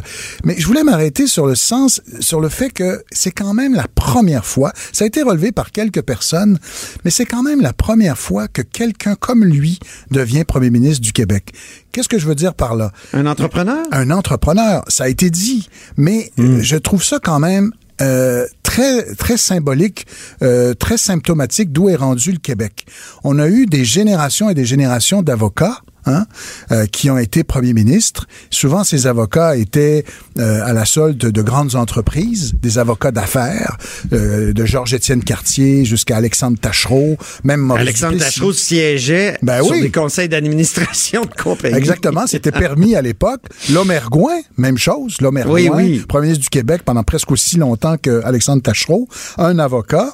mais 0.45 0.55
je 0.59 0.67
voulais 0.67 0.85
m'arrêter 0.85 1.27
sur 1.27 1.47
le 1.47 1.55
sens, 1.55 2.01
sur 2.21 2.41
le 2.41 2.49
fait 2.49 2.71
que 2.71 3.03
c'est 3.11 3.31
quand 3.31 3.55
même 3.55 3.75
la 3.75 3.87
première 3.95 4.45
fois. 4.45 4.73
Ça 4.93 5.05
a 5.05 5.07
été 5.07 5.23
relevé 5.23 5.53
par 5.53 5.71
quelques 5.73 6.03
personnes, 6.03 6.59
mais 7.05 7.11
c'est 7.11 7.25
quand 7.27 7.43
même 7.43 7.61
la 7.61 7.73
première 7.73 8.19
fois 8.19 8.49
que 8.49 8.63
quelqu'un 8.63 9.14
comme 9.15 9.45
lui 9.45 9.79
devient 10.11 10.45
premier 10.45 10.71
ministre 10.71 11.03
du 11.03 11.13
Québec. 11.13 11.53
Qu'est-ce 11.93 12.09
que 12.09 12.19
je 12.19 12.27
veux 12.27 12.35
dire 12.35 12.55
par 12.55 12.75
là? 12.75 12.93
Un 13.13 13.27
entrepreneur? 13.27 13.85
un 13.93 14.11
entrepreneur, 14.11 14.85
ça 14.89 15.05
a 15.05 15.09
été 15.09 15.31
dit, 15.31 15.69
mais 15.97 16.31
euh, 16.39 16.61
je 16.61 16.77
trouve 16.77 17.03
ça 17.03 17.19
quand 17.23 17.39
même 17.39 17.73
euh, 18.01 18.47
très 18.63 19.15
très 19.15 19.37
symbolique, 19.37 20.07
euh, 20.43 20.75
très 20.75 20.97
symptomatique 20.97 21.71
d'où 21.71 21.89
est 21.89 21.97
rendu 21.97 22.33
le 22.33 22.39
Québec. 22.39 22.87
On 23.23 23.39
a 23.39 23.49
eu 23.49 23.67
des 23.67 23.85
générations 23.85 24.51
et 24.51 24.55
des 24.55 24.65
générations 24.65 25.23
d'avocats. 25.23 25.79
Hein, 26.07 26.27
euh, 26.73 26.87
qui 26.87 27.11
ont 27.11 27.19
été 27.19 27.45
premiers 27.45 27.73
ministres. 27.73 28.27
Souvent, 28.51 28.85
ces 28.85 29.07
avocats 29.07 29.57
étaient 29.57 30.05
euh, 30.39 30.65
à 30.65 30.73
la 30.73 30.85
solde 30.85 31.17
de 31.19 31.43
grandes 31.43 31.75
entreprises, 31.75 32.55
des 32.61 32.79
avocats 32.79 33.11
d'affaires, 33.11 33.77
euh, 34.13 34.53
de 34.53 34.65
Georges-Étienne 34.65 35.23
Cartier 35.23 35.85
jusqu'à 35.85 36.17
Alexandre 36.17 36.59
Tachereau, 36.59 37.17
même 37.45 37.61
Maurice 37.61 37.83
Alexandre. 37.83 38.19
Tachereau 38.19 38.53
siégeait 38.53 39.39
Ben 39.43 39.63
sur 39.63 39.73
oui. 39.73 39.83
des 39.83 39.91
conseils 39.91 40.29
d'administration 40.29 41.23
de 41.23 41.43
compagnie. 41.43 41.77
Exactement, 41.77 42.27
c'était 42.27 42.53
permis 42.53 42.95
à 42.95 43.03
l'époque. 43.03 43.43
L'homme 43.73 43.91
Ergoin, 43.91 44.41
même 44.57 44.79
chose. 44.79 45.17
L'homme 45.21 45.39
Ergoin, 45.39 45.55
Oui, 45.55 45.71
oui. 45.73 45.99
premier 46.09 46.27
ministre 46.29 46.43
du 46.45 46.51
Québec 46.51 46.83
pendant 46.85 47.03
presque 47.03 47.31
aussi 47.31 47.57
longtemps 47.57 47.97
que 47.97 48.23
Alexandre 48.25 48.63
Tachereau, 48.63 49.09
un 49.39 49.59
avocat. 49.59 50.13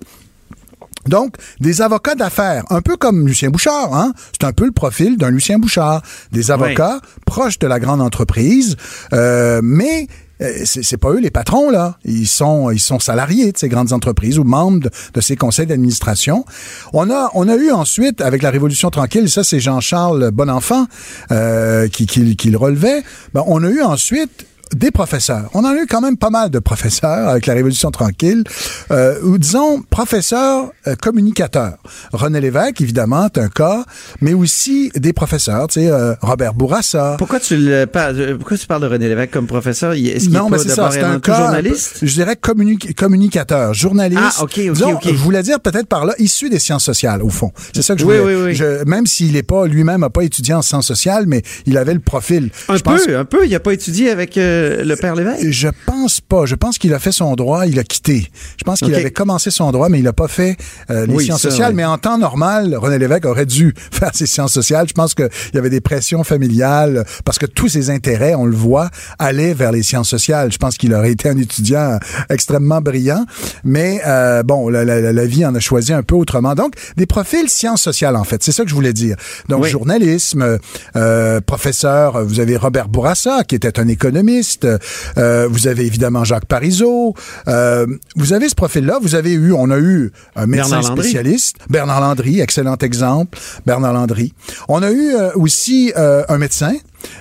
Donc, 1.06 1.36
des 1.60 1.82
avocats 1.82 2.14
d'affaires, 2.14 2.64
un 2.70 2.82
peu 2.82 2.96
comme 2.96 3.26
Lucien 3.26 3.50
Bouchard, 3.50 3.94
hein? 3.94 4.12
C'est 4.32 4.46
un 4.46 4.52
peu 4.52 4.66
le 4.66 4.72
profil 4.72 5.16
d'un 5.16 5.30
Lucien 5.30 5.58
Bouchard. 5.58 6.02
Des 6.32 6.50
avocats 6.50 7.00
proches 7.26 7.58
de 7.58 7.66
la 7.66 7.80
grande 7.80 8.02
entreprise, 8.02 8.76
euh, 9.12 9.60
mais 9.62 10.06
euh, 10.42 10.62
c'est 10.64 10.82
c'est 10.82 10.96
pas 10.96 11.10
eux 11.10 11.20
les 11.20 11.30
patrons 11.30 11.70
là, 11.70 11.98
ils 12.04 12.26
sont 12.26 12.70
ils 12.70 12.80
sont 12.80 12.98
salariés 12.98 13.52
de 13.52 13.58
ces 13.58 13.68
grandes 13.68 13.92
entreprises 13.92 14.38
ou 14.38 14.44
membres 14.44 14.80
de, 14.80 14.90
de 15.14 15.20
ces 15.20 15.36
conseils 15.36 15.66
d'administration. 15.66 16.44
On 16.92 17.10
a 17.10 17.30
on 17.34 17.48
a 17.48 17.56
eu 17.56 17.70
ensuite 17.70 18.20
avec 18.20 18.42
la 18.42 18.50
Révolution 18.50 18.90
tranquille, 18.90 19.28
ça 19.28 19.44
c'est 19.44 19.60
Jean-Charles 19.60 20.30
Bonenfant 20.30 20.86
euh, 21.30 21.88
qui, 21.88 22.06
qui 22.06 22.36
qui 22.36 22.50
le 22.50 22.58
relevait. 22.58 23.02
Ben, 23.34 23.42
on 23.46 23.62
a 23.64 23.68
eu 23.68 23.82
ensuite 23.82 24.46
des 24.74 24.90
professeurs. 24.90 25.48
On 25.54 25.60
en 25.60 25.68
a 25.70 25.74
eu 25.74 25.86
quand 25.88 26.00
même 26.00 26.16
pas 26.16 26.30
mal 26.30 26.50
de 26.50 26.58
professeurs 26.58 27.28
avec 27.28 27.46
la 27.46 27.54
Révolution 27.54 27.90
tranquille, 27.90 28.44
euh, 28.90 29.20
ou 29.22 29.38
disons 29.38 29.82
professeurs 29.90 30.70
euh, 30.86 30.94
communicateurs. 30.96 31.78
René 32.12 32.40
Lévesque, 32.40 32.80
évidemment, 32.80 33.26
est 33.26 33.38
un 33.38 33.48
cas, 33.48 33.84
mais 34.20 34.32
aussi 34.34 34.90
des 34.94 35.12
professeurs, 35.12 35.66
tu 35.68 35.80
sais, 35.80 35.88
euh, 35.90 36.14
Robert 36.20 36.54
Bourassa. 36.54 37.16
Pourquoi 37.18 37.40
tu, 37.40 37.56
le 37.56 37.84
parles, 37.86 38.36
pourquoi 38.38 38.56
tu 38.56 38.66
parles 38.66 38.82
de 38.82 38.86
René 38.86 39.08
Lévesque 39.08 39.30
comme 39.32 39.46
professeur? 39.46 39.92
Est-ce 39.92 40.24
qu'il 40.24 40.32
Non, 40.32 40.48
est 40.48 40.50
mais 40.50 40.58
c'est 40.58 40.68
ça, 40.70 40.88
un 40.88 41.20
cas, 41.20 41.36
journaliste? 41.36 41.98
je 42.02 42.12
dirais 42.12 42.36
communi- 42.40 42.94
communicateur, 42.94 43.74
journaliste. 43.74 44.22
Ah, 44.38 44.42
ok, 44.44 44.50
ok, 44.58 44.72
Disons, 44.72 44.92
ok. 44.94 45.02
Je 45.06 45.10
voulais 45.14 45.42
dire 45.42 45.60
peut-être 45.60 45.86
par 45.86 46.04
là, 46.04 46.14
issu 46.18 46.48
des 46.50 46.58
sciences 46.58 46.84
sociales, 46.84 47.22
au 47.22 47.28
fond. 47.28 47.52
C'est 47.74 47.82
ça 47.82 47.94
que 47.94 48.00
je 48.00 48.06
Oui, 48.06 48.18
voulais. 48.18 48.34
oui, 48.36 48.42
oui. 48.46 48.54
Je- 48.54 48.84
même 48.84 49.06
s'il 49.06 49.36
est 49.36 49.42
pas, 49.42 49.66
lui-même 49.66 50.02
a 50.02 50.10
pas 50.10 50.22
étudié 50.22 50.54
en 50.54 50.62
sciences 50.62 50.86
sociales, 50.86 51.24
mais 51.26 51.42
il 51.66 51.76
avait 51.78 51.94
le 51.94 52.00
profil. 52.00 52.50
Un 52.68 52.76
Je 52.76 52.82
pense 52.82 53.04
peu, 53.06 53.16
un 53.16 53.24
peu. 53.24 53.46
Il 53.46 53.54
a 53.54 53.60
pas 53.60 53.72
étudié 53.72 54.10
avec 54.10 54.36
euh, 54.36 54.59
le 54.84 54.94
père 54.96 55.14
Lévesque? 55.14 55.46
Je 55.50 55.68
pense 55.86 56.20
pas. 56.20 56.46
Je 56.46 56.54
pense 56.54 56.78
qu'il 56.78 56.92
a 56.94 56.98
fait 56.98 57.12
son 57.12 57.34
droit, 57.34 57.66
il 57.66 57.78
a 57.78 57.84
quitté. 57.84 58.30
Je 58.56 58.64
pense 58.64 58.80
qu'il 58.80 58.94
avait 58.94 59.10
commencé 59.10 59.50
son 59.50 59.70
droit, 59.72 59.88
mais 59.88 59.98
il 60.00 60.08
a 60.08 60.12
pas 60.12 60.28
fait 60.28 60.56
euh, 60.90 61.06
les 61.06 61.14
Oui, 61.14 61.24
sciences 61.24 61.42
ça, 61.42 61.50
sociales. 61.50 61.70
oui. 61.70 61.76
Mais 61.76 61.84
en 61.84 61.98
temps 61.98 62.18
normal, 62.18 62.74
René 62.76 62.98
Lévesque 62.98 63.24
aurait 63.26 63.46
dû 63.46 63.74
faire 63.90 64.10
ses 64.14 64.26
sciences 64.26 64.52
sociales. 64.52 64.86
Je 64.88 64.94
pense 64.94 65.14
qu'il 65.14 65.28
y 65.54 65.58
avait 65.58 65.70
des 65.70 65.80
pressions 65.80 66.24
familiales 66.24 67.04
parce 67.24 67.38
que 67.38 67.46
tous 67.46 67.68
ses 67.68 67.90
intérêts, 67.90 68.34
on 68.34 68.44
le 68.46 68.56
voit, 68.56 68.90
allaient 69.18 69.54
vers 69.54 69.72
les 69.72 69.82
sciences 69.82 70.08
sociales. 70.08 70.52
Je 70.52 70.58
pense 70.58 70.76
qu'il 70.76 70.92
aurait 70.94 71.12
été 71.12 71.28
un 71.28 71.36
étudiant 71.38 71.98
extrêmement 72.28 72.80
brillant. 72.80 73.24
Mais 73.64 74.00
euh, 74.06 74.42
bon, 74.42 74.68
la, 74.68 74.84
la- 74.84 75.12
la 75.12 75.26
vie 75.26 75.44
en 75.46 75.54
a 75.54 75.60
choisi 75.60 75.92
un 75.92 76.02
peu 76.02 76.14
autrement. 76.14 76.54
Donc, 76.54 76.74
des 76.96 77.06
profils 77.06 77.48
sciences 77.48 77.82
sociales, 77.82 78.16
en 78.16 78.24
fait. 78.24 78.42
C'est 78.42 78.52
ça 78.52 78.62
que 78.64 78.70
je 78.70 78.74
voulais 78.74 78.92
dire. 78.92 79.16
Donc, 79.48 79.62
Oui. 79.64 79.70
journalisme, 79.70 80.58
euh, 80.96 81.40
professeur, 81.40 82.24
vous 82.24 82.40
avez 82.40 82.56
Robert 82.56 82.88
Bourassa, 82.88 83.44
qui 83.44 83.54
était 83.54 83.78
un 83.80 83.88
économiste. 83.88 84.49
Euh, 84.64 85.48
vous 85.50 85.66
avez 85.66 85.86
évidemment 85.86 86.24
Jacques 86.24 86.46
Parizeau. 86.46 87.14
Euh, 87.48 87.86
vous 88.16 88.32
avez 88.32 88.48
ce 88.48 88.54
profil-là. 88.54 88.98
Vous 89.00 89.14
avez 89.14 89.32
eu, 89.32 89.52
on 89.52 89.70
a 89.70 89.78
eu 89.78 90.12
un 90.36 90.46
médecin 90.46 90.70
Bernard 90.70 90.90
Landry. 90.90 91.02
spécialiste. 91.02 91.56
Bernard 91.68 92.00
Landry, 92.00 92.40
excellent 92.40 92.76
exemple. 92.78 93.38
Bernard 93.66 93.92
Landry. 93.92 94.32
On 94.68 94.82
a 94.82 94.90
eu 94.90 95.14
euh, 95.14 95.30
aussi 95.34 95.92
un 95.96 96.38
médecin. 96.38 96.72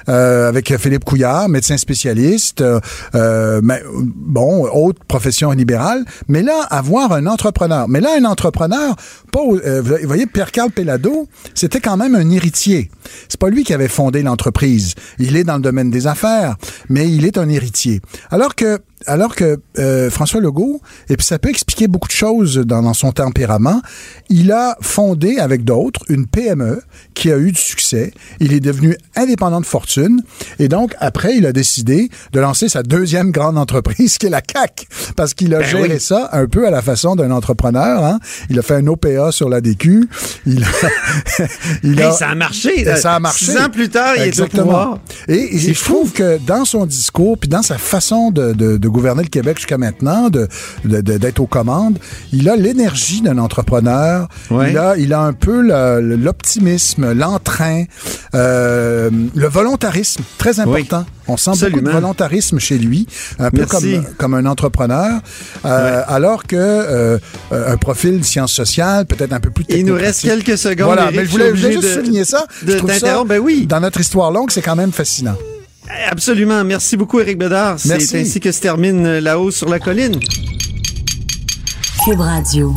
Euh, 0.08 0.48
avec 0.48 0.76
Philippe 0.78 1.06
Couillard, 1.06 1.50
médecin 1.50 1.78
spécialiste, 1.78 2.62
euh, 2.62 2.80
euh, 3.16 3.62
bon, 3.62 4.68
autre 4.72 5.00
profession 5.08 5.52
libérale, 5.52 6.06
mais 6.28 6.42
là, 6.42 6.64
avoir 6.70 7.14
un 7.14 7.26
entrepreneur. 7.26 7.88
Mais 7.88 8.02
là, 8.02 8.10
un 8.20 8.26
entrepreneur, 8.26 8.96
pas, 9.32 9.40
euh, 9.40 9.82
vous 9.82 10.08
voyez, 10.08 10.26
Pierre-Carl 10.26 10.72
Pellado, 10.72 11.28
c'était 11.54 11.80
quand 11.80 11.98
même 11.98 12.16
un 12.16 12.30
héritier. 12.30 12.90
C'est 13.28 13.40
pas 13.40 13.50
lui 13.50 13.64
qui 13.64 13.74
avait 13.74 13.88
fondé 13.88 14.22
l'entreprise. 14.22 14.96
Il 15.18 15.36
est 15.36 15.44
dans 15.44 15.56
le 15.56 15.62
domaine 15.62 15.90
des 15.90 16.08
affaires, 16.08 16.56
mais 16.90 17.10
il 17.10 17.26
est 17.26 17.38
un 17.38 17.50
héritier. 17.50 18.02
Alors 18.32 18.56
que 18.56 18.80
alors 19.06 19.36
que 19.36 19.60
euh, 19.78 20.10
François 20.10 20.42
Legault, 20.42 20.82
et 21.10 21.16
puis 21.16 21.26
ça 21.26 21.40
peut 21.40 21.50
expliquer 21.50 21.88
beaucoup 21.88 22.08
de 22.08 22.14
choses 22.14 22.58
dans, 22.58 22.82
dans 22.82 22.94
son 22.94 23.12
tempérament, 23.12 23.82
il 24.30 24.52
a 24.52 24.78
fondé 24.82 25.38
avec 25.38 25.64
d'autres 25.64 26.02
une 26.10 26.28
PME 26.28 26.82
qui 27.14 27.32
a 27.32 27.38
eu 27.38 27.52
du 27.52 27.60
succès. 27.60 28.14
Il 28.40 28.54
est 28.54 28.60
devenu 28.60 28.98
indépendant 29.16 29.62
de 29.62 29.66
fortune 29.66 30.22
et 30.60 30.68
donc 30.68 30.96
après 31.00 31.36
il 31.36 31.46
a 31.46 31.54
décidé 31.54 32.10
de 32.34 32.40
lancer 32.40 32.70
sa 32.70 32.84
deuxième 32.84 33.32
grande 33.32 33.58
entreprise 33.58 34.18
qui 34.20 34.28
est 34.28 34.30
la 34.30 34.42
CAC 34.42 34.88
parce 35.16 35.34
qu'il 35.34 35.56
a 35.56 35.60
Ben 35.60 35.68
géré 35.68 35.94
oui. 35.94 36.00
ça 36.00 36.30
un 36.34 36.48
peu 36.48 36.68
à 36.68 36.72
la 36.72 36.82
façon 36.82 37.16
d'un 37.16 37.32
entrepreneur. 37.32 38.04
Hein. 38.04 38.20
Il 38.50 38.60
a 38.60 38.62
fait 38.62 38.76
un 38.76 38.88
OPA 38.88 39.32
sur 39.32 39.50
la 39.50 39.62
DQ. 39.62 40.08
Il 40.46 40.64
a, 40.64 40.68
il 41.84 42.00
Hey, 42.00 42.14
ça 42.14 42.30
a 42.30 42.36
marché. 42.36 42.82
Et 42.82 42.96
ça 42.96 43.16
a 43.16 43.20
marché. 43.20 43.46
Six 43.46 43.58
ans 43.58 43.70
plus 43.70 43.90
tard, 43.90 44.14
il 44.16 44.22
est 44.22 44.26
au 44.26 44.28
Exactement. 44.28 44.64
pouvoir. 44.64 45.00
Et, 45.28 45.58
je 45.58 45.84
trouve 45.84 46.12
que 46.12 46.38
dans 46.46 46.66
son 46.66 46.86
discours, 46.86 47.38
puis 47.38 47.50
dans 47.50 47.62
sa 47.62 47.78
façon 47.78 48.32
de, 48.32 48.54
de, 48.54 48.78
de 48.78 48.89
gouverner 48.90 49.24
le 49.24 49.30
Québec 49.30 49.58
jusqu'à 49.58 49.78
maintenant, 49.78 50.30
de 50.30 50.48
d'être 50.86 51.40
aux 51.40 51.48
commandes, 51.48 51.98
il 52.34 52.50
a 52.50 52.56
l'énergie 52.56 53.22
d'un 53.22 53.38
entrepreneur. 53.38 54.28
Ouais. 54.50 54.72
Il 54.72 54.78
a 54.78 54.98
il 54.98 55.14
a 55.14 55.22
un 55.22 55.34
peu 55.34 55.62
l'optimisme, 56.16 57.14
l'entrain, 57.14 57.84
euh, 58.36 59.10
le 59.36 59.48
volontarisme, 59.48 60.24
très 60.38 60.60
important. 60.60 61.06
On 61.28 61.38
sent 61.38 61.52
beaucoup 61.52 61.66
Absolument. 61.66 61.90
de 61.90 61.94
volontarisme 61.94 62.60
chez 62.60 62.78
lui, 62.80 63.06
un 63.38 63.52
peu 63.52 63.60
Merci. 63.60 63.94
comme 63.96 64.06
comme 64.18 64.34
un 64.34 64.46
entrepreneur, 64.46 65.20
euh, 65.66 66.02
alors 66.08 66.44
que 66.44 66.56
euh, 66.56 67.20
un 67.52 67.78
profil 67.78 68.24
sciences 68.24 68.54
sociales 68.54 69.06
peut-être 69.06 69.34
un 69.34 69.40
peu 69.40 69.52
plus 69.52 69.66
Il 69.70 69.86
nous 69.86 69.94
reste 69.96 70.22
quelques 70.24 70.58
secondes. 70.58 70.88
Voilà, 70.88 71.04
Eric, 71.06 71.18
mais 71.18 71.26
je 71.26 71.30
voulais, 71.32 71.52
je 71.56 71.68
juste 71.72 71.84
de- 71.84 71.88
souligner 71.94 72.26
ça. 72.26 72.46
de 72.64 72.72
Je 72.72 72.78
trouve 72.78 72.92
ça. 72.94 73.24
Ben 73.26 73.40
oui. 73.40 73.68
Dans 73.68 73.80
notre 73.80 74.00
histoire 74.00 74.32
longue, 74.32 74.50
c'est 74.52 74.62
quand 74.64 74.76
même 74.76 74.92
fascinant. 74.92 75.36
Absolument. 76.10 76.64
Merci 76.64 76.98
beaucoup, 76.98 77.20
Éric 77.20 77.38
Bedard. 77.38 77.78
Merci. 77.86 78.08
C'est 78.08 78.22
ainsi 78.22 78.40
que 78.40 78.52
se 78.52 78.62
termine 78.62 79.20
La 79.20 79.40
hausse 79.40 79.58
sur 79.58 79.70
la 79.70 79.80
colline. 79.80 80.20
Cube 82.06 82.20
Radio. 82.20 82.76